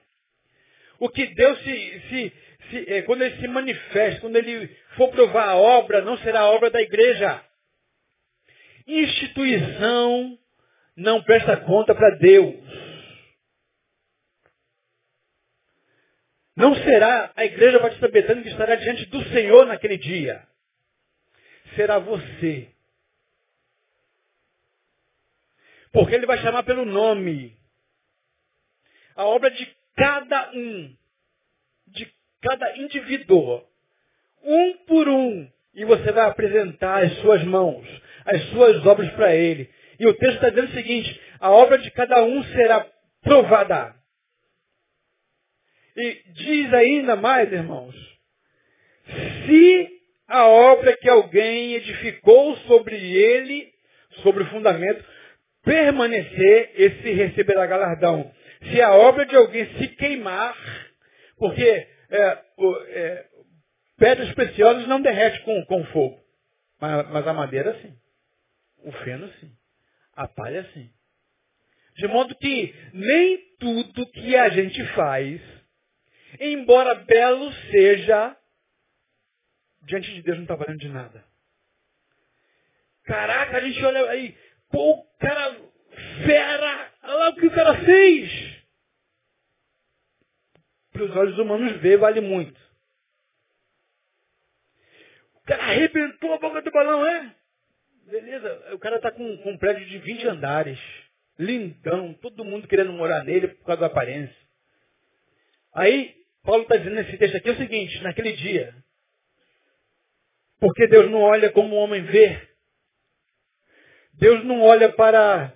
O 1.00 1.10
que 1.10 1.26
Deus 1.28 1.60
se, 1.60 2.02
se, 2.10 2.34
se 2.70 2.94
é, 2.94 3.02
quando 3.04 3.24
ele 3.24 3.40
se 3.40 3.48
manifesta, 3.48 4.22
quando 4.22 4.36
ele 4.36 4.68
for 4.96 5.10
provar 5.10 5.50
a 5.50 5.56
obra, 5.56 6.02
não 6.02 6.18
será 6.20 6.42
a 6.42 6.52
obra 6.52 6.70
da 6.70 6.82
igreja. 6.82 7.44
Instituição 8.86 10.38
não 10.96 11.22
presta 11.24 11.58
conta 11.58 11.94
para 11.94 12.16
Deus. 12.18 12.56
Não 16.56 16.74
será 16.76 17.32
a 17.36 17.46
igreja 17.46 17.80
batista 17.80 18.08
betânia 18.08 18.42
que 18.42 18.50
estará 18.50 18.76
diante 18.76 19.06
do 19.06 19.24
Senhor 19.30 19.68
naquele 19.68 19.98
dia. 19.98 20.48
Será 21.76 22.00
você. 22.00 22.72
Porque 25.92 26.16
ele 26.16 26.26
vai 26.26 26.40
chamar 26.40 26.64
pelo 26.64 26.84
nome. 26.84 27.56
A 29.18 29.26
obra 29.26 29.52
de 29.52 29.68
cada 29.98 30.52
um. 30.54 30.96
De 31.88 32.08
cada 32.42 32.78
indivíduo. 32.78 33.62
Um 34.42 34.78
por 34.86 35.10
um. 35.10 35.52
E 35.74 35.84
você 35.84 36.12
vai 36.12 36.30
apresentar 36.30 37.04
as 37.04 37.14
suas 37.18 37.44
mãos 37.44 37.86
as 38.28 38.44
suas 38.50 38.86
obras 38.86 39.10
para 39.14 39.34
ele. 39.34 39.70
E 40.00 40.06
o 40.06 40.14
texto 40.14 40.36
está 40.36 40.50
dizendo 40.50 40.68
o 40.68 40.74
seguinte, 40.74 41.22
a 41.40 41.50
obra 41.50 41.78
de 41.78 41.90
cada 41.92 42.24
um 42.24 42.44
será 42.44 42.86
provada. 43.24 43.96
E 45.96 46.22
diz 46.34 46.74
ainda 46.74 47.16
mais, 47.16 47.52
irmãos, 47.52 47.96
se 49.46 49.90
a 50.28 50.46
obra 50.46 50.96
que 50.98 51.10
alguém 51.10 51.74
edificou 51.76 52.56
sobre 52.68 52.96
ele, 52.98 53.72
sobre 54.22 54.44
o 54.44 54.48
fundamento, 54.48 55.04
permanecer, 55.64 56.72
esse 56.76 57.12
receberá 57.12 57.66
galardão. 57.66 58.32
Se 58.64 58.82
a 58.82 58.92
obra 58.94 59.26
de 59.26 59.36
alguém 59.36 59.66
se 59.78 59.88
queimar, 59.90 60.56
porque 61.38 61.88
é, 62.10 62.46
o, 62.58 62.76
é, 62.88 63.30
pedras 63.98 64.34
preciosas 64.34 64.88
não 64.88 65.02
derrete 65.02 65.42
com, 65.42 65.66
com 65.66 65.86
fogo. 65.86 66.20
Mas, 66.80 67.10
mas 67.10 67.28
a 67.28 67.34
madeira 67.34 67.80
sim. 67.82 67.96
O 68.84 68.92
feno 68.92 69.32
sim. 69.40 69.52
A 70.16 70.28
palha 70.28 70.68
sim. 70.74 70.90
De 71.96 72.08
modo 72.08 72.36
que 72.36 72.76
nem 72.94 73.38
tudo 73.60 74.12
que 74.12 74.36
a 74.36 74.50
gente 74.50 74.84
faz, 74.94 75.42
embora 76.40 76.94
belo 76.94 77.52
seja, 77.72 78.38
diante 79.84 80.14
de 80.14 80.22
Deus 80.22 80.38
não 80.38 80.44
está 80.44 80.56
valendo 80.56 80.80
de 80.80 80.90
nada. 80.90 81.26
Caraca, 83.04 83.58
a 83.58 83.62
gente 83.62 83.84
olha 83.84 84.10
aí, 84.12 84.38
pô, 84.70 84.92
o 84.92 85.18
cara 85.18 85.56
fera, 86.26 86.92
olha 87.04 87.14
lá 87.14 87.30
o 87.30 87.36
que 87.36 87.48
o 87.48 87.52
cara 87.52 87.74
fez. 87.84 88.47
Para 90.98 91.06
os 91.06 91.16
olhos 91.16 91.38
humanos 91.38 91.80
ver 91.80 91.98
vale 91.98 92.22
muito. 92.22 92.60
O 95.36 95.42
cara 95.42 95.64
arrebentou 95.64 96.34
a 96.34 96.40
boca 96.40 96.62
do 96.62 96.72
balão, 96.72 97.06
é? 97.06 97.36
Beleza, 98.08 98.74
o 98.74 98.80
cara 98.80 98.96
está 98.96 99.12
com, 99.12 99.38
com 99.38 99.52
um 99.52 99.58
prédio 99.58 99.86
de 99.86 100.00
20 100.00 100.28
andares 100.28 100.80
lindão, 101.38 102.16
todo 102.16 102.44
mundo 102.44 102.68
querendo 102.68 102.92
morar 102.94 103.24
nele 103.24 103.50
por 103.50 103.66
causa 103.66 103.82
da 103.82 103.88
aparência. 103.88 104.36
Aí, 105.72 106.16
Paulo 106.44 106.64
está 106.64 106.78
dizendo 106.78 106.96
nesse 106.96 107.16
texto 107.16 107.38
aqui 107.38 107.52
o 107.52 107.58
seguinte, 107.58 108.02
naquele 108.02 108.32
dia, 108.34 108.74
porque 110.60 110.88
Deus 110.88 111.12
não 111.12 111.22
olha 111.22 111.52
como 111.52 111.76
o 111.76 111.78
homem 111.78 112.02
vê. 112.02 112.42
Deus 114.14 114.44
não 114.46 114.64
olha 114.64 114.92
para 114.92 115.56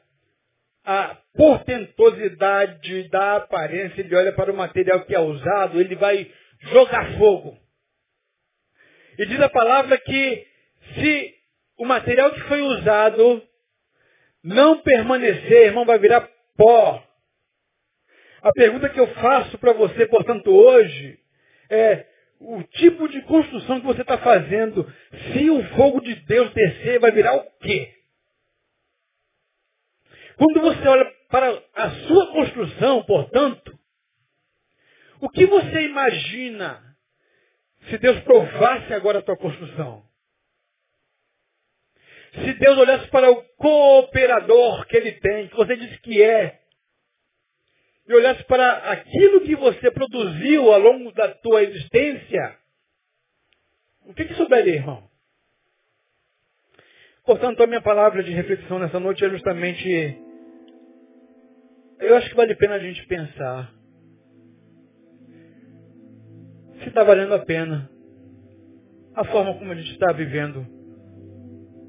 a 0.84 1.18
portentosidade 1.36 3.10
da 3.10 3.38
aparência, 3.38 4.02
ele 4.02 4.16
olha 4.16 4.34
para 4.34 4.52
o 4.52 4.58
material 4.58 5.06
que 5.06 5.16
é 5.16 5.20
usado, 5.20 5.80
ele 5.80 5.96
vai 5.96 6.32
jogar 6.72 7.18
fogo. 7.18 7.58
E 9.18 9.26
diz 9.26 9.40
a 9.40 9.50
palavra 9.50 9.98
que 9.98 10.48
se 10.96 11.36
o 11.78 11.86
material 11.86 12.32
que 12.32 12.42
foi 12.42 12.62
usado 12.62 13.44
não 14.44 14.82
permanecer, 14.82 15.68
irmão, 15.68 15.86
vai 15.86 16.00
virar 16.00 16.28
pó. 16.58 17.04
A 18.42 18.52
pergunta 18.52 18.90
que 18.90 19.00
eu 19.00 19.08
faço 19.16 19.58
para 19.60 19.74
você, 19.74 20.08
portanto, 20.08 20.50
hoje, 20.50 21.20
é 21.70 22.06
o 22.40 22.64
tipo 22.64 23.08
de 23.08 23.22
construção 23.24 23.80
que 23.80 23.86
você 23.86 24.02
está 24.02 24.18
fazendo, 24.18 24.92
se 25.32 25.50
o 25.50 25.64
fogo 25.76 26.02
de 26.02 26.16
Deus 26.26 26.52
descer, 26.54 27.00
vai 27.00 27.12
virar 27.12 27.36
o 27.36 27.44
quê? 27.60 27.94
Quando 30.38 30.62
você 30.62 30.88
olha 30.88 31.06
para 31.30 31.64
a 31.76 31.90
sua 32.08 32.32
construção, 32.32 33.04
portanto, 33.04 33.78
o 35.20 35.30
que 35.30 35.46
você 35.46 35.86
imagina 35.86 36.82
se 37.90 37.98
Deus 37.98 38.20
provasse 38.22 38.94
agora 38.94 39.20
a 39.20 39.22
tua 39.22 39.38
construção? 39.38 40.04
Se 42.34 42.54
Deus 42.54 42.78
olhasse 42.78 43.08
para 43.10 43.30
o 43.30 43.44
cooperador 43.58 44.86
que 44.88 44.96
ele 44.96 45.12
tem, 45.14 45.48
que 45.50 45.56
você 45.56 45.76
disse 45.76 46.00
que 46.00 46.22
é, 46.22 46.62
e 48.08 48.14
olhasse 48.14 48.44
para 48.46 48.92
aquilo 48.92 49.42
que 49.42 49.56
você 49.56 49.92
produziu 49.92 50.72
ao 50.72 50.80
longo 50.80 51.12
da 51.12 51.34
tua 51.36 51.64
existência, 51.64 52.58
o 54.06 54.14
que, 54.14 54.26
que 54.26 54.34
souberia, 54.36 54.76
irmão? 54.76 55.11
Portanto, 57.32 57.64
a 57.64 57.66
minha 57.66 57.82
palavra 57.82 58.22
de 58.22 58.34
reflexão 58.34 58.78
nessa 58.78 59.00
noite 59.00 59.24
é 59.24 59.30
justamente, 59.30 59.88
eu 62.02 62.18
acho 62.18 62.30
que 62.30 62.36
vale 62.36 62.52
a 62.52 62.58
pena 62.58 62.74
a 62.76 62.80
gente 62.80 63.08
pensar 63.08 63.74
se 66.84 66.90
está 66.90 67.06
valendo 67.06 67.34
a 67.34 67.40
pena 67.40 67.90
a 69.16 69.24
forma 69.24 69.58
como 69.58 69.72
a 69.72 69.76
gente 69.76 69.94
está 69.94 70.12
vivendo 70.12 70.68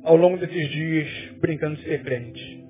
ao 0.04 0.14
longo 0.14 0.38
desses 0.38 0.68
dias 0.68 1.08
brincando 1.40 1.74
de 1.74 1.82
ser 1.86 2.04
crente. 2.04 2.64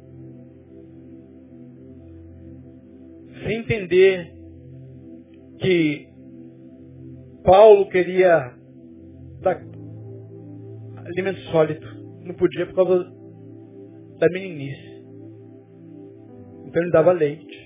Sem 3.44 3.58
entender 3.58 4.32
que 5.60 6.08
Paulo 7.44 7.90
queria 7.90 8.54
dar 9.42 9.62
alimento 11.04 11.40
sólido. 11.50 11.91
Não 12.32 12.38
podia 12.38 12.64
por 12.64 12.74
causa 12.74 13.04
da 14.18 14.28
meninice. 14.30 15.04
Então 16.64 16.82
ele 16.82 16.90
dava 16.90 17.12
leite. 17.12 17.62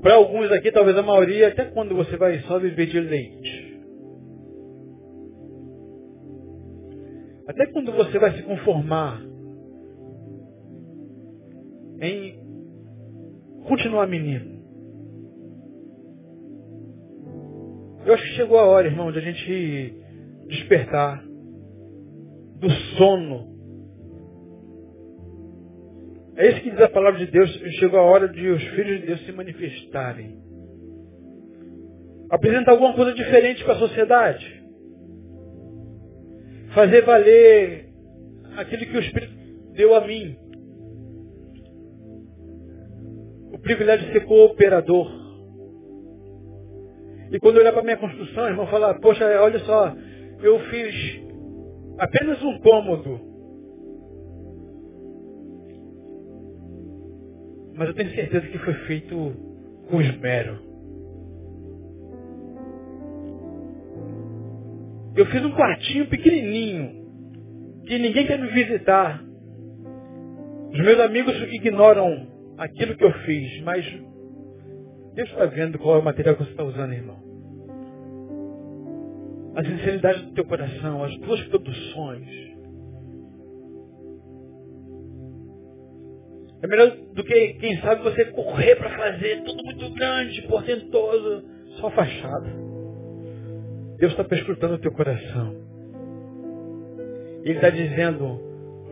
Para 0.00 0.14
alguns 0.14 0.52
aqui, 0.52 0.70
talvez 0.70 0.96
a 0.96 1.02
maioria, 1.02 1.48
até 1.48 1.64
quando 1.64 1.96
você 1.96 2.16
vai 2.16 2.38
só 2.42 2.60
viver 2.60 2.86
de 2.86 3.00
leite? 3.00 3.82
Até 7.48 7.66
quando 7.72 7.92
você 7.92 8.18
vai 8.20 8.36
se 8.36 8.42
conformar 8.44 9.20
em 12.00 12.38
continuar 13.66 14.06
menino? 14.06 14.62
Eu 18.06 18.14
acho 18.14 18.22
que 18.22 18.36
chegou 18.36 18.58
a 18.58 18.66
hora, 18.66 18.86
irmão, 18.86 19.10
de 19.10 19.18
a 19.18 19.22
gente 19.22 20.02
despertar 20.52 21.24
do 22.58 22.70
sono. 22.96 23.52
É 26.36 26.48
isso 26.48 26.60
que 26.62 26.70
diz 26.70 26.80
a 26.80 26.88
palavra 26.88 27.18
de 27.18 27.30
Deus. 27.30 27.50
Chegou 27.78 27.98
a 27.98 28.04
hora 28.04 28.28
de 28.28 28.48
os 28.48 28.62
filhos 28.62 29.00
de 29.00 29.06
Deus 29.06 29.26
se 29.26 29.32
manifestarem. 29.32 30.40
Apresentar 32.30 32.72
alguma 32.72 32.94
coisa 32.94 33.12
diferente 33.12 33.62
para 33.64 33.74
a 33.74 33.78
sociedade 33.78 34.62
fazer 36.74 37.02
valer 37.02 37.88
aquilo 38.56 38.86
que 38.86 38.96
o 38.96 39.00
Espírito 39.00 39.32
deu 39.74 39.94
a 39.94 40.06
mim. 40.06 40.36
O 43.52 43.58
privilégio 43.58 44.06
de 44.06 44.12
ser 44.12 44.24
cooperador. 44.24 45.10
E 47.30 47.38
quando 47.38 47.56
eu 47.56 47.62
olhar 47.62 47.72
para 47.72 47.80
a 47.80 47.84
minha 47.84 47.96
construção, 47.96 48.46
irmão, 48.46 48.66
falar, 48.66 48.98
poxa, 49.00 49.24
olha 49.40 49.58
só, 49.60 49.94
eu 50.42 50.58
fiz 50.70 51.22
apenas 51.98 52.42
um 52.42 52.58
cômodo. 52.60 53.20
Mas 57.74 57.88
eu 57.88 57.94
tenho 57.94 58.10
certeza 58.10 58.46
que 58.48 58.58
foi 58.58 58.74
feito 58.86 59.32
com 59.88 60.00
esmero. 60.00 60.58
Eu 65.14 65.26
fiz 65.26 65.44
um 65.44 65.52
quartinho 65.52 66.08
pequenininho, 66.08 67.82
que 67.86 67.98
ninguém 67.98 68.26
quer 68.26 68.38
me 68.38 68.48
visitar. 68.48 69.22
Os 70.72 70.78
meus 70.78 71.00
amigos 71.00 71.34
ignoram 71.52 72.26
aquilo 72.56 72.96
que 72.96 73.04
eu 73.04 73.12
fiz, 73.24 73.62
mas 73.62 73.84
Deus 75.14 75.28
está 75.28 75.44
vendo 75.46 75.78
qual 75.78 75.96
é 75.96 75.98
o 75.98 76.04
material 76.04 76.34
que 76.36 76.44
você 76.44 76.50
está 76.50 76.64
usando, 76.64 76.92
irmão. 76.92 77.31
A 79.54 79.64
sinceridade 79.64 80.22
do 80.26 80.32
teu 80.32 80.44
coração, 80.46 81.04
as 81.04 81.14
tuas 81.18 81.42
produções. 81.48 82.28
É 86.62 86.66
melhor 86.66 86.96
do 87.12 87.24
que, 87.24 87.54
quem 87.54 87.76
sabe, 87.80 88.02
você 88.02 88.24
correr 88.26 88.76
para 88.76 88.96
fazer 88.96 89.42
tudo 89.42 89.64
muito 89.64 89.92
grande, 89.94 90.42
portentoso, 90.42 91.44
só 91.80 91.90
fachada. 91.90 92.48
Deus 93.98 94.12
está 94.12 94.24
perscrutando 94.24 94.74
o 94.74 94.78
teu 94.78 94.92
coração. 94.92 95.56
Ele 97.44 97.54
está 97.54 97.68
dizendo, 97.70 98.40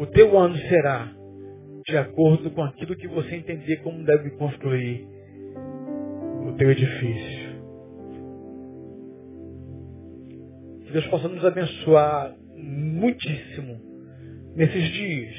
o 0.01 0.07
teu 0.07 0.37
ano 0.37 0.57
será 0.57 1.13
de 1.87 1.97
acordo 1.97 2.51
com 2.51 2.63
aquilo 2.63 2.97
que 2.97 3.09
você 3.09 3.37
entender 3.37 3.77
como 3.79 4.05
deve 4.05 4.31
construir 4.31 5.07
o 6.47 6.53
teu 6.57 6.71
edifício. 6.71 7.40
Que 10.91 10.95
Deus 10.95 11.07
possa 11.07 11.29
nos 11.29 11.45
abençoar 11.45 12.35
muitíssimo 12.57 13.81
nesses 14.57 14.89
dias, 14.89 15.35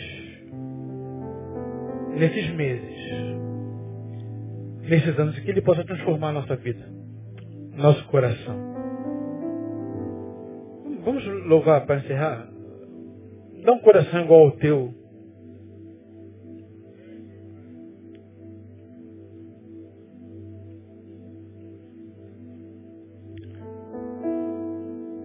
nesses 2.18 2.50
meses, 2.52 2.96
nesses 4.82 5.20
anos, 5.20 5.38
e 5.38 5.42
que 5.42 5.52
Ele 5.52 5.62
possa 5.62 5.84
transformar 5.84 6.30
a 6.30 6.32
nossa 6.32 6.56
vida, 6.56 6.88
nosso 7.76 8.02
coração. 8.06 8.56
Vamos 11.04 11.26
louvar 11.46 11.86
para 11.86 12.00
encerrar? 12.00 12.48
Dá 13.66 13.74
um 13.74 13.80
coração 13.80 14.22
igual 14.24 14.46
ao 14.46 14.52
teu. 14.52 14.94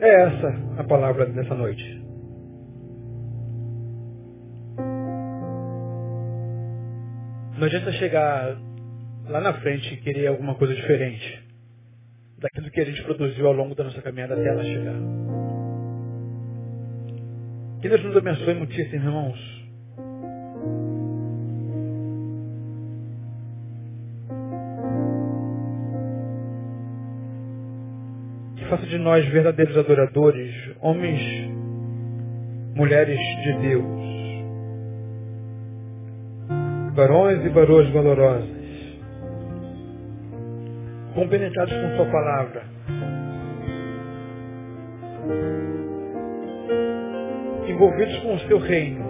É 0.01 0.23
essa 0.23 0.81
a 0.81 0.85
palavra 0.85 1.27
dessa 1.27 1.55
noite. 1.55 2.05
Não 7.59 7.65
adianta 7.67 7.91
chegar 7.93 8.57
lá 9.29 9.41
na 9.41 9.55
frente 9.55 9.95
e 9.95 9.97
querer 9.99 10.27
alguma 10.27 10.55
coisa 10.55 10.75
diferente. 10.75 11.45
daquilo 12.39 12.71
que 12.71 12.81
a 12.81 12.85
gente 12.85 13.03
produziu 13.03 13.47
ao 13.47 13.55
longo 13.55 13.75
da 13.75 13.85
nossa 13.85 14.03
caminhada 14.03 14.35
até 14.35 14.47
ela 14.47 14.63
chegar. 14.63 14.95
Que 17.81 17.89
Deus 17.89 18.05
nos 18.05 18.17
abençoe 18.17 18.55
muitíssimo, 18.55 19.05
irmãos. 19.05 19.56
Faça 28.77 28.87
de 28.87 28.99
nós 28.99 29.27
verdadeiros 29.29 29.77
adoradores, 29.77 30.55
homens, 30.81 31.21
mulheres 32.75 33.19
de 33.43 33.53
Deus. 33.61 34.07
Barões 36.95 37.45
e 37.45 37.49
varoas 37.49 37.89
valorosas 37.91 38.57
compenetrados 41.15 41.73
com 41.73 41.97
Sua 41.97 42.07
palavra. 42.07 42.63
Envolvidos 47.69 48.19
com 48.19 48.35
o 48.35 48.41
Seu 48.41 48.59
reino. 48.59 49.07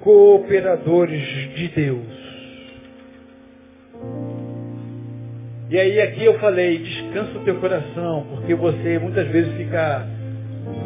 Cooperadores 0.00 1.22
de 1.54 1.68
Deus. 1.68 2.15
E 5.76 5.78
aí 5.78 6.00
aqui 6.00 6.24
eu 6.24 6.38
falei, 6.38 6.78
descansa 6.78 7.36
o 7.36 7.44
teu 7.44 7.60
coração, 7.60 8.26
porque 8.30 8.54
você 8.54 8.98
muitas 8.98 9.28
vezes 9.28 9.54
fica 9.58 10.06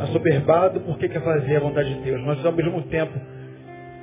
assoberbado 0.01 0.81
porque 0.81 1.09
quer 1.09 1.23
fazer 1.23 1.59
a 1.59 1.61
vontade 1.61 1.95
de 1.95 2.01
Deus, 2.01 2.21
mas 2.23 2.45
ao 2.45 2.51
mesmo 2.51 2.83
tempo 2.83 3.17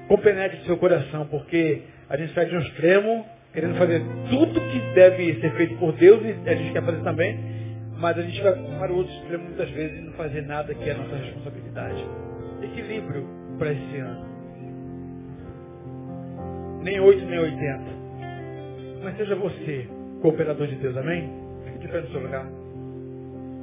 compenetre 0.08 0.64
seu 0.66 0.78
coração, 0.78 1.26
porque 1.26 1.82
a 2.10 2.16
gente 2.16 2.34
sai 2.34 2.46
de 2.46 2.56
um 2.56 2.62
extremo 2.62 3.26
querendo 3.52 3.76
fazer 3.76 4.02
tudo 4.30 4.62
que 4.62 4.80
deve 4.96 5.42
ser 5.42 5.52
feito 5.58 5.76
por 5.76 5.92
Deus 5.92 6.22
e 6.24 6.50
a 6.50 6.56
gente 6.56 6.72
quer 6.72 6.82
fazer 6.82 7.04
também, 7.04 7.38
mas 7.98 8.18
a 8.18 8.22
gente 8.22 8.42
vai 8.42 8.54
para 8.54 8.94
o 8.94 8.96
outro 8.96 9.14
extremo 9.14 9.44
muitas 9.44 9.70
vezes 9.72 9.98
e 10.00 10.02
não 10.04 10.14
fazer 10.14 10.44
nada 10.44 10.74
que 10.74 10.90
é 10.90 10.94
a 10.94 10.98
nossa 11.00 11.18
responsabilidade. 11.18 12.06
Equilíbrio 12.64 13.28
para 13.60 13.74
esse 13.74 13.98
ano. 13.98 14.26
Nem 16.82 16.98
8, 16.98 17.26
nem 17.26 17.40
80. 17.40 17.82
Mas 19.04 19.18
seja 19.18 19.36
você 19.36 19.97
cooperador 20.22 20.68
de 20.68 20.76
Deus, 20.76 20.98
amém? 20.98 21.32
Fique 21.66 21.80
de 21.80 21.88
pé 21.88 22.02
no 22.02 22.08
seu 22.10 22.22
lugar. 22.22 22.46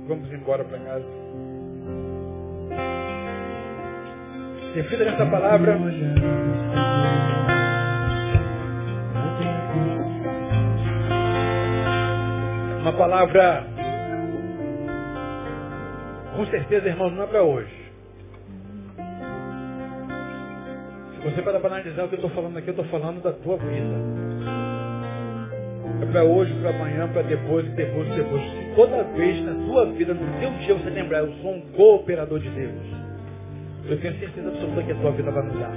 Vamos 0.07 0.33
embora 0.33 0.65
para 0.65 0.79
casa. 0.79 1.05
Reflita 4.75 5.05
nessa 5.05 5.27
palavra. 5.27 5.79
Uma 12.81 12.93
palavra, 12.93 13.65
com 16.37 16.47
certeza, 16.47 16.89
irmãos, 16.89 17.13
não 17.13 17.23
é 17.23 17.27
para 17.27 17.43
hoje. 17.43 17.85
Se 21.15 21.31
você 21.31 21.41
para 21.41 21.67
analisar 21.67 22.05
o 22.05 22.09
que 22.09 22.17
eu 22.17 22.19
estou 22.19 22.31
falando 22.31 22.59
aqui, 22.59 22.69
eu 22.69 22.73
estou 22.73 22.85
falando 22.87 23.23
da 23.23 23.33
tua 23.33 23.57
vida. 23.57 24.24
É 26.03 26.07
para 26.07 26.25
hoje, 26.25 26.53
para 26.61 26.71
amanhã, 26.71 27.09
para 27.09 27.23
depois, 27.23 27.67
depois, 27.73 28.09
depois. 28.15 28.43
Se 28.43 28.75
toda 28.75 29.03
vez 29.17 29.45
na 29.45 29.55
tua 29.67 29.87
vida, 29.87 30.15
no 30.15 30.41
teu 30.41 30.51
dia, 30.51 30.75
você 30.75 30.91
lembrar, 30.91 31.21
eu 31.21 31.33
sou 31.43 31.55
um 31.55 31.61
cooperador 31.73 32.39
de 32.41 32.51
Deus, 32.51 32.83
eu 33.89 34.01
tenho 34.01 34.19
certeza 34.19 34.49
absoluta 34.49 34.83
que 34.83 34.93
a 34.93 34.97
tua 34.97 35.11
vida 35.13 35.31
vai 35.31 35.43
mudar. 35.43 35.73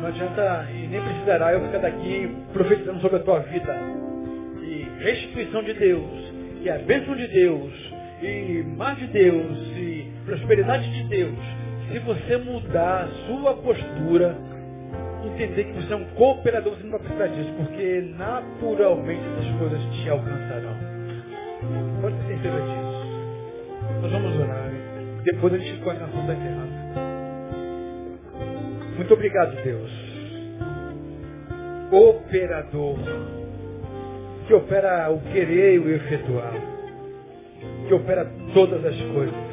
Não 0.00 0.08
adianta 0.08 0.66
e 0.72 0.86
nem 0.86 1.00
precisará 1.02 1.52
eu 1.52 1.60
ficar 1.66 1.78
daqui 1.78 2.34
profetizando 2.52 3.00
sobre 3.00 3.18
a 3.18 3.20
tua 3.20 3.40
vida 3.40 4.00
restituição 5.00 5.62
de 5.62 5.72
Deus, 5.72 6.32
e 6.62 6.68
a 6.68 6.78
bênção 6.78 7.16
de 7.16 7.26
Deus, 7.26 7.72
e 8.22 8.62
mar 8.76 8.96
de 8.96 9.06
Deus, 9.06 9.58
e 9.76 10.06
prosperidade 10.26 10.90
de 10.90 11.08
Deus, 11.08 11.38
se 11.90 11.98
você 12.00 12.36
mudar 12.36 13.04
a 13.04 13.08
sua 13.26 13.54
postura, 13.54 14.36
entender 15.24 15.64
que 15.64 15.72
você 15.72 15.92
é 15.92 15.96
um 15.96 16.04
cooperador, 16.14 16.74
você 16.74 16.84
não 16.84 16.90
vai 16.92 17.00
precisar 17.00 17.26
disso, 17.28 17.52
porque 17.56 18.14
naturalmente 18.16 19.20
essas 19.20 19.58
coisas 19.58 19.80
te 19.94 20.08
alcançarão. 20.08 20.76
Pode 22.00 22.16
ter 22.16 22.26
certeza 22.26 22.60
disso. 22.60 24.00
Nós 24.02 24.12
vamos 24.12 24.40
orar. 24.40 24.70
Depois 25.24 25.54
a 25.54 25.58
gente 25.58 25.80
com 25.82 25.90
a 25.90 25.94
canção 25.94 26.26
da 26.26 26.34
encerrando. 26.34 26.70
Muito 28.96 29.14
obrigado, 29.14 29.62
Deus. 29.62 29.90
Operador 31.92 32.98
que 34.50 34.54
opera 34.54 35.08
o 35.12 35.20
querer 35.32 35.76
e 35.76 35.78
o 35.78 35.94
efetuar, 35.94 36.52
que 37.86 37.94
opera 37.94 38.28
todas 38.52 38.84
as 38.84 39.00
coisas, 39.00 39.49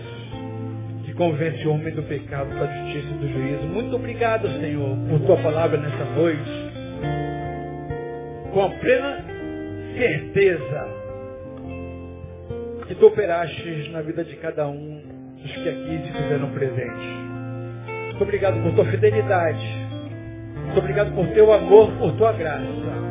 convence 1.18 1.68
o 1.68 1.72
homem 1.72 1.93
do 1.93 2.03
pecado, 2.03 2.49
da 2.57 2.68
justiça 2.68 3.07
e 3.07 3.18
do 3.18 3.28
juízo. 3.28 3.68
Muito 3.68 3.95
obrigado, 3.95 4.47
Senhor, 4.59 4.95
por 5.09 5.20
tua 5.22 5.38
palavra 5.38 5.80
nessa 5.80 6.05
noite, 6.15 6.72
com 8.53 8.63
a 8.63 8.70
plena 8.70 9.26
certeza 9.97 10.88
que 12.88 12.95
tu 12.95 13.07
operaste 13.07 13.89
na 13.91 14.01
vida 14.01 14.24
de 14.24 14.36
cada 14.38 14.68
um 14.68 15.01
dos 15.41 15.51
que 15.51 15.70
aqui 15.70 16.01
se 16.05 16.24
fizeram 16.24 16.49
presentes. 16.51 17.28
Muito 18.05 18.24
obrigado 18.24 18.61
por 18.63 18.76
tua 18.76 18.86
fidelidade. 18.86 19.88
Muito 20.65 20.80
obrigado 20.80 21.13
por 21.13 21.28
teu 21.30 21.51
amor, 21.51 21.91
por 21.97 22.11
tua 22.13 22.34
graça 22.34 23.07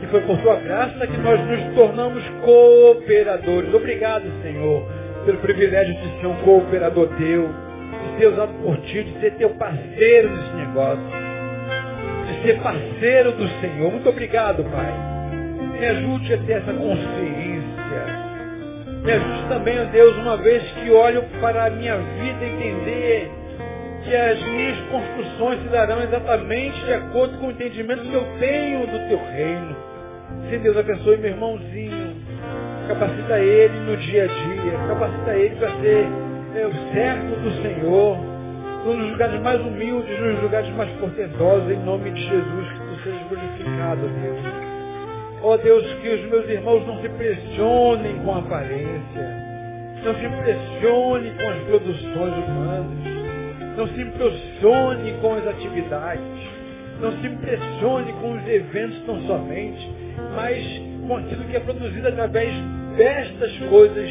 que 0.00 0.06
foi 0.06 0.20
por 0.22 0.38
tua 0.38 0.56
graça 0.56 1.06
que 1.06 1.16
nós 1.18 1.40
nos 1.46 1.74
tornamos 1.74 2.22
cooperadores. 2.44 3.74
Obrigado, 3.74 4.24
Senhor, 4.42 4.86
pelo 5.28 5.38
privilégio 5.40 5.94
de 5.94 6.20
ser 6.20 6.26
um 6.26 6.36
cooperador 6.36 7.06
teu, 7.18 7.50
de 7.50 8.18
ser 8.18 8.28
usado 8.28 8.50
por 8.62 8.78
ti, 8.78 9.04
de 9.04 9.20
ser 9.20 9.32
teu 9.32 9.50
parceiro 9.50 10.30
nesse 10.34 10.56
negócio, 10.56 11.04
de 12.24 12.42
ser 12.42 12.58
parceiro 12.62 13.32
do 13.32 13.46
Senhor. 13.60 13.92
Muito 13.92 14.08
obrigado, 14.08 14.64
Pai. 14.64 14.90
Me 15.78 15.84
ajude 15.84 16.32
a 16.32 16.38
ter 16.38 16.52
essa 16.52 16.72
consciência. 16.72 17.58
Me 19.04 19.12
ajude 19.12 19.48
também, 19.50 19.78
ó 19.78 19.84
Deus, 19.84 20.16
uma 20.16 20.38
vez 20.38 20.62
que 20.62 20.90
olho 20.90 21.22
para 21.42 21.66
a 21.66 21.70
minha 21.70 21.98
vida, 21.98 22.46
entender 22.46 23.30
que 24.04 24.16
as 24.16 24.42
minhas 24.44 24.78
construções 24.90 25.60
se 25.60 25.68
darão 25.68 26.02
exatamente 26.02 26.82
de 26.86 26.94
acordo 26.94 27.36
com 27.36 27.48
o 27.48 27.50
entendimento 27.50 28.00
que 28.00 28.14
eu 28.14 28.24
tenho 28.38 28.86
do 28.86 29.08
teu 29.10 29.20
reino. 29.30 29.76
Se 30.48 30.56
Deus 30.56 30.74
abençoe 30.74 31.18
meu 31.18 31.32
irmãozinho. 31.32 31.97
Capacita 32.88 33.38
ele 33.38 33.80
no 33.80 33.96
dia 33.98 34.24
a 34.24 34.26
dia. 34.26 34.72
Capacita 34.88 35.34
ele 35.34 35.56
para 35.56 35.70
ser 35.80 36.06
é, 36.56 36.66
o 36.66 36.92
servo 36.92 37.36
do 37.36 37.50
Senhor. 37.62 38.18
Nos 38.86 39.10
lugares 39.10 39.40
mais 39.42 39.60
humildes, 39.60 40.18
nos 40.18 40.42
lugares 40.42 40.74
mais 40.74 40.90
portentosos, 40.92 41.70
em 41.70 41.78
nome 41.84 42.10
de 42.10 42.22
Jesus, 42.22 42.68
que 42.72 42.78
tu 42.78 43.02
sejas 43.04 43.28
glorificado, 43.28 44.00
Deus. 44.00 44.38
Ó 45.42 45.52
oh, 45.52 45.58
Deus, 45.58 45.84
que 46.00 46.08
os 46.08 46.30
meus 46.30 46.48
irmãos 46.48 46.86
não 46.86 46.98
se 47.00 47.06
impressionem 47.06 48.18
com 48.24 48.34
a 48.34 48.38
aparência. 48.38 49.48
Não 50.02 50.14
se 50.14 50.24
impressione 50.24 51.32
com 51.32 51.48
as 51.48 51.58
produções 51.64 52.34
humanas. 52.48 53.76
Não 53.76 53.86
se 53.88 54.00
impressione 54.00 55.14
com 55.20 55.34
as 55.34 55.46
atividades. 55.46 56.48
Não 57.00 57.12
se 57.12 57.26
impressione 57.26 58.12
com 58.14 58.32
os 58.32 58.48
eventos 58.48 59.02
tão 59.04 59.20
somente 59.26 60.08
mas 60.34 60.87
aquilo 61.16 61.44
que 61.44 61.56
é 61.56 61.60
produzido 61.60 62.08
através 62.08 62.52
destas 62.96 63.56
coisas, 63.68 64.10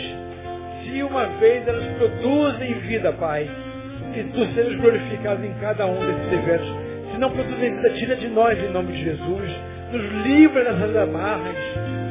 se 0.83 1.03
uma 1.03 1.25
vez 1.39 1.67
elas 1.67 1.85
produzem 1.97 2.73
vida, 2.79 3.11
Pai, 3.13 3.49
que 4.13 4.23
Tu 4.23 4.45
sejas 4.53 4.75
glorificado 4.75 5.45
em 5.45 5.53
cada 5.59 5.85
um 5.85 5.99
desses 5.99 6.33
eventos. 6.33 6.87
Se 7.11 7.17
não 7.19 7.31
produzem 7.31 7.75
vida, 7.75 7.89
tira 7.91 8.15
de 8.15 8.27
nós 8.29 8.57
em 8.57 8.69
nome 8.71 8.93
de 8.93 9.03
Jesus. 9.03 9.51
Nos 9.91 10.25
livra 10.25 10.63
dessas 10.65 10.95
amarras, 10.95 11.55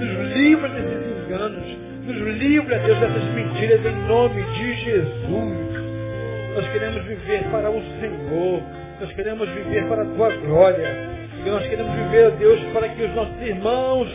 nos 0.01 0.37
livra 0.37 0.68
desses 0.68 1.24
enganos, 1.24 1.78
nos 2.07 2.39
livra, 2.39 2.78
Deus, 2.78 2.99
dessas 2.99 3.24
mentiras 3.34 3.84
em 3.84 4.09
nome 4.09 4.43
de 4.43 4.74
Jesus. 4.84 5.76
Nós 6.55 6.66
queremos 6.72 7.05
viver 7.05 7.43
para 7.51 7.70
o 7.70 7.82
Senhor. 8.01 8.62
Nós 9.01 9.12
queremos 9.12 9.49
viver 9.51 9.84
para 9.89 10.03
a 10.03 10.07
Tua 10.07 10.30
glória. 10.37 11.26
E 11.47 11.49
nós 11.49 11.64
queremos 11.68 11.94
viver, 11.94 12.32
Deus, 12.32 12.61
para 12.72 12.88
que 12.88 13.05
os 13.05 13.14
nossos 13.14 13.40
irmãos 13.40 14.09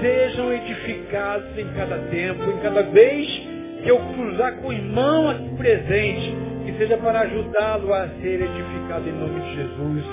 sejam 0.00 0.50
edificados 0.54 1.46
em 1.58 1.66
cada 1.74 1.98
tempo, 2.08 2.50
em 2.50 2.58
cada 2.62 2.82
vez 2.84 3.28
que 3.82 3.90
eu 3.90 3.98
cruzar 4.14 4.56
com 4.56 4.68
o 4.68 4.72
irmão 4.72 5.28
aqui 5.28 5.54
presente, 5.58 6.34
que 6.64 6.72
seja 6.78 6.96
para 6.96 7.20
ajudá-lo 7.20 7.92
a 7.92 8.08
ser 8.22 8.40
edificado 8.40 9.06
em 9.06 9.12
nome 9.12 9.40
de 9.40 9.56
Jesus. 9.56 10.04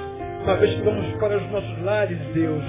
Uma 0.44 0.58
vez 0.58 0.76
que 0.76 0.82
vamos 0.82 1.06
para 1.18 1.38
os 1.38 1.50
nossos 1.50 1.82
lares, 1.82 2.18
Deus, 2.34 2.64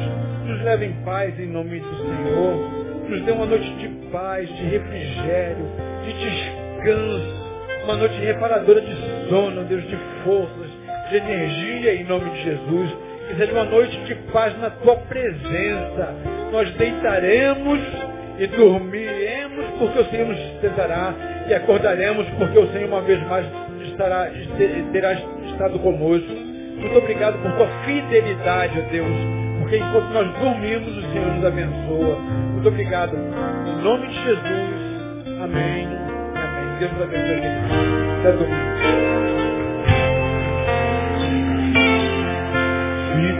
nos 0.47 0.62
leve 0.62 0.86
em 0.86 0.93
paz 1.05 1.36
em 1.41 1.49
nome 1.49 1.80
do 1.80 1.97
Senhor. 1.97 3.09
Nos 3.09 3.22
dê 3.22 3.32
uma 3.32 3.47
noite 3.47 3.74
de 3.74 3.88
paz, 4.12 4.49
de 4.49 4.62
refrigério, 4.66 5.66
de 6.05 6.12
descanso. 6.12 7.51
Uma 7.82 7.97
noite 7.97 8.14
reparadora 8.20 8.82
de 8.82 9.28
sono, 9.28 9.64
Deus, 9.64 9.82
de 9.88 9.97
forças, 10.22 10.70
de 11.11 11.16
energia 11.16 11.95
em 11.97 12.05
nome 12.05 12.30
de 12.30 12.43
Jesus 12.45 13.09
que 13.31 13.37
seja 13.37 13.53
uma 13.53 13.64
noite 13.64 13.97
de 14.05 14.14
paz 14.33 14.59
na 14.59 14.70
tua 14.70 14.97
presença. 14.97 16.14
Nós 16.53 16.70
deitaremos 16.74 17.81
e 18.39 18.47
dormiremos 18.49 19.66
porque 19.78 19.99
o 20.01 20.05
Senhor 20.07 20.26
nos 20.26 20.39
sustentará 20.39 21.14
e 21.49 21.55
acordaremos 21.55 22.26
porque 22.39 22.59
o 22.59 22.66
Senhor 22.72 22.89
uma 22.89 23.03
vez 23.03 23.22
mais 23.28 23.47
estará, 23.83 24.28
terá 24.93 25.12
estado 25.12 25.78
conosco. 25.78 26.33
Muito 26.81 26.99
obrigado 26.99 27.41
por 27.43 27.53
tua 27.53 27.68
fidelidade, 27.85 28.78
ó 28.78 28.91
Deus, 28.91 29.09
porque 29.61 29.76
enquanto 29.76 30.09
nós 30.12 30.33
dormimos, 30.39 30.97
o 30.97 31.12
Senhor 31.12 31.26
nos 31.35 31.45
abençoa. 31.45 32.18
Muito 32.53 32.68
obrigado. 32.68 33.14
Em 33.14 33.85
nome 33.85 34.09
de 34.09 34.14
Jesus. 34.14 35.41
Amém. 35.43 35.87
Amém. 36.35 36.78
Deus 36.78 36.93
abençoe. 37.03 37.43
Até 38.20 38.33
domingo. 38.33 39.39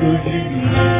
dentro 0.24 0.58
de 0.58 0.93